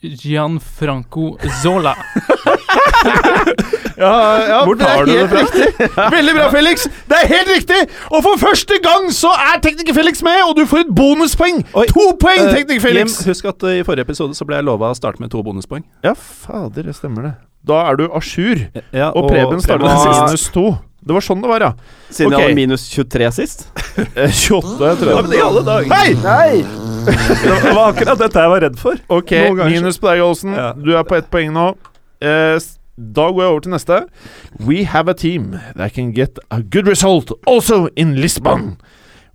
Gianfranco 0.00 1.36
Zola. 1.62 1.94
Ja, 3.98 4.48
ja 4.48 4.58
Hvor 4.64 4.74
det 4.74 4.86
er 4.86 4.94
tar 4.94 5.04
du 5.04 5.10
det 5.10 5.18
helt 5.18 5.32
riktig. 5.32 5.88
Veldig 6.16 6.34
bra, 6.36 6.50
Felix. 6.52 6.86
Det 7.10 7.16
er 7.22 7.26
helt 7.26 7.50
riktig! 7.56 7.80
Og 8.10 8.22
for 8.22 8.38
første 8.38 8.78
gang 8.82 9.08
så 9.14 9.32
er 9.34 9.58
tekniker 9.64 9.94
Felix 9.94 10.22
med, 10.22 10.38
og 10.46 10.54
du 10.56 10.62
får 10.70 10.84
et 10.84 10.92
bonuspoeng. 10.94 11.64
Oi. 11.74 11.86
To 11.90 12.06
poeng, 12.20 12.44
uh, 12.46 12.54
tekniker 12.54 12.84
Felix. 12.84 13.18
Jim, 13.18 13.32
husk 13.32 13.50
at 13.50 13.66
uh, 13.66 13.74
i 13.74 13.82
forrige 13.86 14.06
episode 14.06 14.38
så 14.38 14.46
ble 14.46 14.60
jeg 14.60 14.68
lova 14.68 14.92
å 14.92 14.98
starte 14.98 15.22
med 15.22 15.34
to 15.34 15.42
bonuspoeng. 15.42 15.82
Ja, 16.06 16.14
fader, 16.14 16.86
det 16.86 16.94
stemmer 16.98 17.26
det. 17.26 17.32
Da 17.66 17.82
er 17.90 17.98
du 17.98 18.06
a 18.06 18.22
jour. 18.22 18.62
Ja, 18.94 19.10
Og 19.10 19.26
Preben 19.26 19.58
starter 19.64 19.88
Preben 19.88 19.98
starta 19.98 20.28
minus 20.28 20.46
to. 20.54 20.68
Det 21.08 21.14
var 21.14 21.24
sånn 21.24 21.42
det 21.42 21.50
var, 21.50 21.64
ja. 21.64 21.72
Siden 22.10 22.30
okay. 22.30 22.38
jeg 22.38 22.52
hadde 22.52 22.60
minus 22.60 22.86
23 22.94 23.32
sist. 23.40 23.66
Eh, 23.98 24.30
28, 24.30 24.94
tror 25.00 25.10
jeg. 25.10 25.40
i 25.40 25.42
alle 25.42 25.64
dager! 25.66 25.90
Hei! 25.90 26.14
Nei! 26.22 26.87
Det 27.06 27.74
var 27.74 27.92
akkurat 27.92 28.18
dette 28.20 28.42
jeg 28.42 28.50
var 28.52 28.60
redd 28.66 28.78
for. 28.80 28.98
Ok, 29.12 29.32
minus 29.68 29.98
på 30.00 30.10
deg, 30.10 30.22
Olsen. 30.24 30.54
Ja. 30.56 30.72
Du 30.74 30.92
er 30.96 31.06
på 31.06 31.16
ett 31.18 31.28
poeng 31.32 31.52
nå. 31.54 31.68
Eh, 32.20 32.58
da 32.98 33.28
går 33.30 33.42
jeg 33.44 33.50
over 33.52 33.60
til 33.66 33.74
neste. 33.76 34.00
We 34.66 34.84
have 34.90 35.08
a 35.10 35.14
team 35.14 35.52
that 35.76 35.94
can 35.94 36.10
get 36.12 36.38
a 36.50 36.60
good 36.62 36.88
result 36.90 37.32
also 37.46 37.86
in 37.96 38.16
Lisbon. 38.16 38.76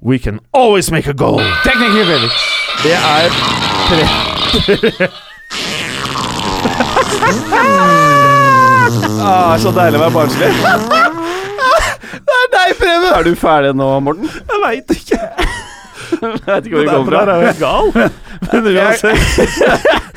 We 0.01 0.19
can 0.19 0.39
always 0.53 0.91
make 0.91 1.07
a 1.07 1.13
goal. 1.13 1.39
Det 2.83 2.93
er 2.93 3.29
tre 3.87 5.07
Ah, 9.23 9.55
så 9.59 9.71
deilig 9.71 9.99
å 9.99 10.03
være 10.03 10.13
barnslig. 10.13 10.49
det 12.27 12.35
er 12.37 12.49
deg, 12.53 12.73
Preben! 12.79 13.09
Er 13.15 13.23
du 13.27 13.33
ferdig 13.39 13.71
nå, 13.79 13.87
Morten? 14.03 14.27
Jeg 14.27 14.61
veit 14.63 14.93
ikke. 14.97 15.19
Jeg 16.21 16.41
vet 16.47 16.65
ikke 16.65 16.75
hvor 16.77 16.83
det 16.83 16.93
kommer 16.93 17.11
fra. 17.11 17.35
er 17.35 17.45
jo 17.47 17.53
gal. 17.59 18.11
Men 18.53 18.67
uansett 18.73 19.37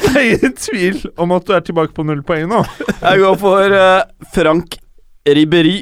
Det 0.02 0.10
er 0.16 0.24
ingen 0.32 0.56
tvil 0.60 0.98
om 1.18 1.32
at 1.36 1.46
du 1.48 1.52
er 1.56 1.60
tilbake 1.66 1.94
på 1.96 2.04
null 2.06 2.22
poeng 2.26 2.48
nå. 2.50 2.64
Jeg 3.02 3.22
går 3.22 3.38
for 3.42 3.76
uh, 3.76 4.02
Frank 4.34 4.76
Ribberi. 5.28 5.78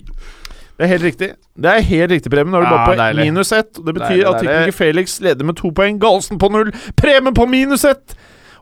Det 0.74 0.86
er 0.86 0.90
helt 0.90 1.04
riktig. 1.06 1.28
Det 1.54 1.70
er 1.70 1.84
helt 1.86 2.10
riktig, 2.10 2.30
Preben. 2.32 2.50
Nå 2.50 2.58
er 2.58 2.64
du 2.64 2.70
Ja, 2.70 2.76
bare 2.76 2.86
på 2.94 3.00
deilig. 3.00 3.26
minus 3.28 3.52
ett. 3.54 3.76
Det 3.78 3.94
betyr 3.94 4.08
Deilig, 4.08 4.26
at 4.30 4.40
tekniker 4.42 4.72
Felix 4.78 5.20
leder 5.22 5.44
med 5.46 5.54
to 5.60 5.70
poeng. 5.70 6.00
Galsen 6.02 6.38
på 6.42 6.48
null. 6.50 6.72
Preben 6.98 7.34
på 7.36 7.46
minus 7.46 7.84
ett. 7.84 8.16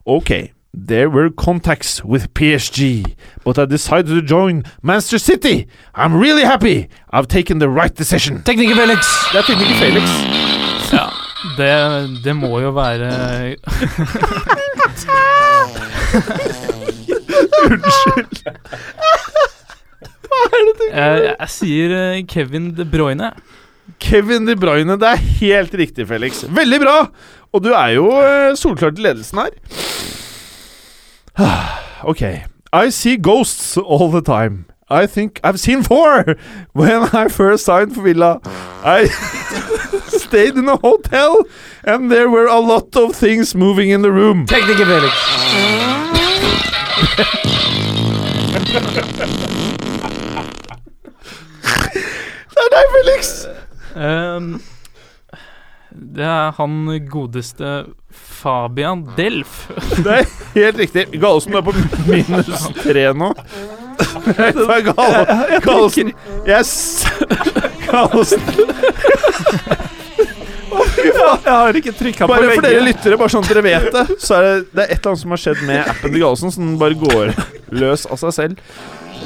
Ok. 0.05 0.33
There 0.75 1.09
were 1.11 1.29
contacts 1.31 2.03
with 2.05 2.29
PSG, 2.35 3.05
but 3.45 3.59
I 3.59 3.67
decided 3.67 4.09
to 4.09 4.23
join 4.35 4.65
Manchester 4.83 5.19
City. 5.19 5.67
I'm 5.95 6.17
really 6.21 6.45
happy. 6.45 6.89
I've 7.13 7.29
taken 7.29 7.59
the 7.61 7.69
right 7.69 7.95
decision. 7.95 8.43
Tekniker 8.43 8.75
Felix! 8.75 9.07
Det 9.33 9.39
er 9.39 9.43
tekniker 9.53 9.75
Felix. 9.81 10.52
Det, 11.57 11.73
det 12.25 12.35
må 12.37 12.61
jo 12.63 12.71
være 12.77 13.09
Unnskyld. 17.63 18.43
Hva 20.33 20.41
er 20.49 20.63
det, 20.69 20.87
Jeg, 20.89 21.23
jeg 21.29 21.51
sier 21.53 21.95
eh, 21.97 22.23
Kevin 22.29 22.71
De 22.77 22.87
Bruyne. 22.89 23.33
Kevin 24.03 24.47
De 24.49 24.57
Bruyne. 24.57 24.97
Det 25.01 25.09
er 25.09 25.25
helt 25.43 25.75
riktig, 25.79 26.09
Felix. 26.09 26.45
Veldig 26.49 26.81
bra! 26.83 26.97
Og 27.53 27.65
du 27.65 27.71
er 27.77 27.95
jo 27.99 28.09
eh, 28.21 28.53
i 28.57 28.97
til 28.97 29.05
ledelsen 29.11 29.39
her. 29.45 29.53
ok. 32.13 32.23
I 32.73 32.91
see 32.91 33.17
ghosts 33.17 33.77
all 33.77 34.11
the 34.11 34.23
time. 34.23 34.65
I 34.89 35.07
think 35.07 35.41
I've 35.45 35.59
seen 35.59 35.83
four 35.83 36.37
when 36.75 37.03
I 37.13 37.29
first 37.29 37.65
signed 37.65 37.95
for 37.95 38.03
Villa. 38.03 38.41
I 38.85 39.09
stayed 40.33 40.57
in 40.57 40.67
a 40.67 40.77
hotel, 40.77 41.45
and 41.85 42.11
there 42.11 42.31
were 42.31 42.47
a 42.47 42.59
lot 42.59 42.97
of 42.97 43.15
things 43.15 43.55
moving 43.55 43.91
in 43.91 44.01
the 44.01 44.11
room. 44.11 44.47
Tekniker 44.47 44.87
Felix! 44.87 45.13
Det 52.53 52.63
er 52.63 52.71
deg, 52.73 52.87
Felix! 52.95 53.33
Um, 53.95 54.47
det 55.93 56.25
er 56.25 56.55
han 56.57 56.87
godeste 57.13 57.73
Fabian 58.11 59.03
Delf. 59.19 59.67
Det 60.05 60.15
er 60.23 60.31
helt 60.55 60.79
riktig. 60.81 61.05
Gallosen 61.21 61.59
er 61.61 61.65
på 61.67 61.75
minus 62.09 62.65
tre 62.81 63.11
nå. 63.13 63.29
Det 64.33 64.79
Gal- 64.89 65.61
Gallosen 65.67 66.15
Jeg 66.49 66.65
Gallosen 67.91 68.41
Jeg 71.47 71.53
har 71.53 71.79
ikke 71.81 71.93
trykka 71.99 72.27
på 72.27 72.33
Bare 72.35 72.55
for 72.55 72.67
dere 72.67 72.83
lyttere, 72.87 73.19
bare 73.21 73.33
sånn 73.35 73.45
at 73.47 73.51
dere 73.53 73.65
vet 73.67 73.89
det, 73.95 74.05
så 74.23 74.37
er 74.39 74.47
det, 74.47 74.55
det 74.73 74.85
er 74.87 74.93
et 74.95 74.99
eller 74.99 75.13
annet 75.13 75.23
som 75.25 75.35
har 75.37 75.43
skjedd 75.45 75.63
med 75.69 75.83
appen 75.93 76.13
til 76.15 76.21
Gallosen, 76.23 76.55
som 76.55 76.73
bare 76.81 76.99
går 77.01 77.33
løs 77.83 78.07
av 78.13 78.21
seg 78.23 78.35
selv. 78.39 78.55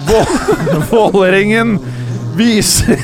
Vå- 0.07 0.27
Vålerengen 0.91 1.77
viser 2.37 3.01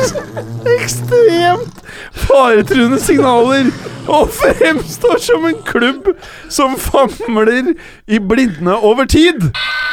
ekstremt 0.80 1.80
faretruende 2.26 2.98
signaler 3.02 3.68
og 4.10 4.30
fremstår 4.32 5.20
som 5.22 5.44
en 5.50 5.58
klubb 5.66 6.08
som 6.52 6.76
famler 6.80 7.74
i 8.08 8.18
blindene 8.18 8.74
over 8.80 9.04
tid. 9.10 9.42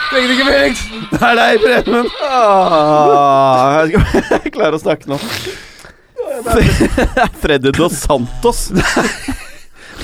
Tekniker 0.07 0.47
Felix! 0.47 0.83
Det 1.11 1.19
er 1.27 1.35
deg, 1.41 1.59
Preben. 1.65 2.07
Ah, 2.23 3.83
ikke 3.83 4.23
jeg 4.45 4.53
klarer 4.55 4.77
å 4.77 4.81
snakke 4.81 5.11
nå. 5.11 5.19
Freddy 7.41 7.71
Dos 7.71 7.93
Santos. 7.93 8.69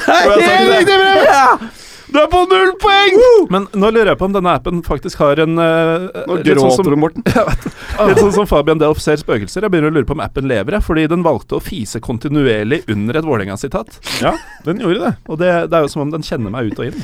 Helt 0.06 0.38
riktig, 0.38 0.98
Preben! 0.98 1.72
Du 2.14 2.20
er 2.22 2.28
på 2.30 2.40
null 2.46 2.76
poeng! 2.78 3.16
Men 3.50 3.64
nå 3.74 3.90
lurer 3.90 4.12
jeg 4.12 4.20
på 4.20 4.28
om 4.28 4.34
denne 4.36 4.52
appen 4.54 4.84
faktisk 4.86 5.22
har 5.24 5.40
en 5.42 5.58
uh, 5.58 6.12
Nå 6.30 6.36
gråter 6.44 6.60
sånn 6.62 6.76
som, 6.78 6.90
du, 6.94 6.98
Morten. 7.00 7.26
litt 8.10 8.22
sånn 8.22 8.36
som 8.36 8.50
Fabian 8.50 8.82
Delf 8.82 9.02
ser 9.02 9.18
spøkelser. 9.18 9.66
Jeg 9.66 9.74
begynner 9.74 9.90
å 9.90 9.96
lure 9.96 10.06
på 10.10 10.14
om 10.14 10.22
appen 10.22 10.46
lever, 10.50 10.78
jeg, 10.78 10.86
fordi 10.86 11.08
den 11.10 11.26
valgte 11.26 11.58
å 11.58 11.64
fise 11.64 12.04
kontinuerlig 12.04 12.84
under 12.94 13.18
et 13.18 13.26
Vålerenga-sitat. 13.26 13.98
Ja, 14.22 14.36
den 14.68 14.84
gjorde 14.84 15.08
det. 15.08 15.14
Og 15.26 15.42
det, 15.42 15.50
det 15.74 15.80
er 15.80 15.88
jo 15.88 15.94
som 15.96 16.06
om 16.06 16.14
den 16.14 16.26
kjenner 16.28 16.54
meg 16.54 16.70
ut 16.70 16.84
og 16.84 16.92
inn. 16.92 17.02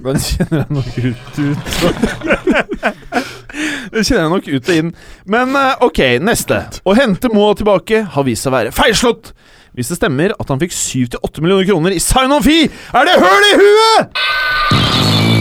Den 0.00 0.20
kjenner 0.20 0.62
jeg 0.62 0.70
nok 0.78 0.90
ut, 0.96 1.32
ut. 1.42 1.60
Den 3.92 4.06
kjenner 4.06 4.22
jeg 4.24 4.32
nok 4.32 4.48
ut 4.48 4.70
og 4.70 4.78
inn. 4.80 4.92
Men 5.34 5.56
eh, 5.58 5.84
ok, 5.88 6.00
neste. 6.24 6.60
Å 6.84 6.96
hente 6.96 7.30
Moa 7.32 7.56
tilbake 7.58 8.04
har 8.14 8.26
vist 8.28 8.46
seg 8.46 8.52
å 8.52 8.56
være 8.56 8.74
feilslått. 8.76 9.32
Hvis 9.72 9.88
det 9.88 9.96
stemmer 10.00 10.34
at 10.36 10.50
han 10.52 10.60
fikk 10.60 10.74
7-8 10.76 11.44
millioner 11.44 11.68
kroner 11.68 11.94
i 11.96 12.00
sign-on-fee, 12.02 12.68
er 12.68 13.08
det 13.08 13.14
høl 13.22 13.46
i 13.48 13.54
huet! 13.60 14.18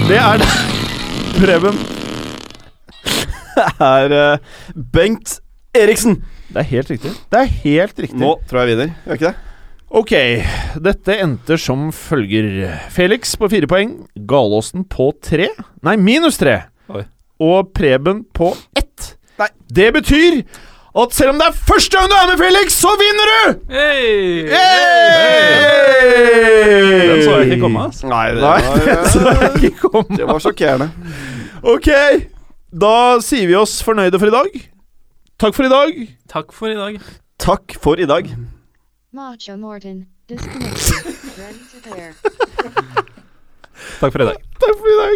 Det 0.07 0.19
er 0.19 0.39
det. 0.39 0.51
Preben. 1.35 1.79
er 3.95 4.15
eh, 4.15 4.51
Bengt 4.93 5.39
Eriksen. 5.75 6.21
Det 6.51 6.63
er 6.63 6.69
helt 6.71 6.91
riktig. 6.91 7.13
Det 7.31 7.39
er 7.39 7.55
helt 7.63 8.03
riktig. 8.07 8.19
Nå 8.19 8.35
tror 8.49 8.63
jeg 8.63 8.73
vinner, 8.73 8.93
gjør 9.05 9.19
ikke 9.19 9.31
det? 9.31 9.47
Ok, 9.91 10.11
dette 10.79 11.15
endte 11.19 11.57
som 11.59 11.89
følger. 11.91 12.77
Felix 12.95 13.35
på 13.35 13.49
fire 13.51 13.67
poeng, 13.67 13.97
Galåsen 14.27 14.85
på 14.87 15.09
tre 15.19 15.49
Nei, 15.83 15.97
minus 15.99 16.39
tre. 16.39 16.61
Og 17.41 17.71
Preben 17.73 18.23
på 18.37 18.51
ett. 18.77 19.15
Nei. 19.41 19.47
Det 19.73 19.89
betyr 19.95 20.41
at 21.01 21.13
selv 21.15 21.31
om 21.33 21.37
det 21.39 21.47
er 21.47 21.55
første 21.55 21.95
gang 21.97 22.09
du 22.11 22.15
er 22.17 22.27
med, 22.29 22.37
Felix, 22.41 22.73
så 22.83 22.91
vinner 22.99 23.29
du! 23.31 23.39
Hey! 23.71 24.49
Den 27.07 27.23
så 27.23 27.37
jeg 27.39 27.45
ikke 27.47 27.61
komme, 27.63 27.85
Altså. 27.87 28.07
Nei, 28.11 28.25
det 28.35 28.41
Nei, 28.43 28.59
var, 28.67 28.83
det 28.85 28.97
så 29.13 29.19
jeg 29.29 29.71
ikke 29.71 29.79
komme. 29.87 30.17
det 30.19 30.27
var 30.27 30.43
sjokkerende. 30.43 30.89
Ok, 31.63 31.89
da 32.83 32.93
sier 33.23 33.47
vi 33.49 33.55
oss 33.59 33.77
fornøyde 33.87 34.19
for 34.19 34.27
i 34.31 34.35
dag. 34.35 34.61
Takk 35.41 35.55
for 35.57 35.65
i 35.65 35.71
dag. 35.71 36.01
Takk 36.29 36.51
for 36.53 36.67
i 36.73 36.77
dag. 36.77 36.99
Takk 37.41 37.77
for 37.81 37.95
i 38.03 38.05
dag. 38.11 38.27
Macho 39.15 39.55
Morten. 39.57 40.03
Ready 40.31 41.63
to. 41.71 41.79
Takk 43.99 44.11
for 44.13 44.21
i 44.21 44.27
dag. 44.29 44.37
Takk 44.61 44.75
for 44.77 44.91
i 44.91 44.99
dag. 45.01 45.15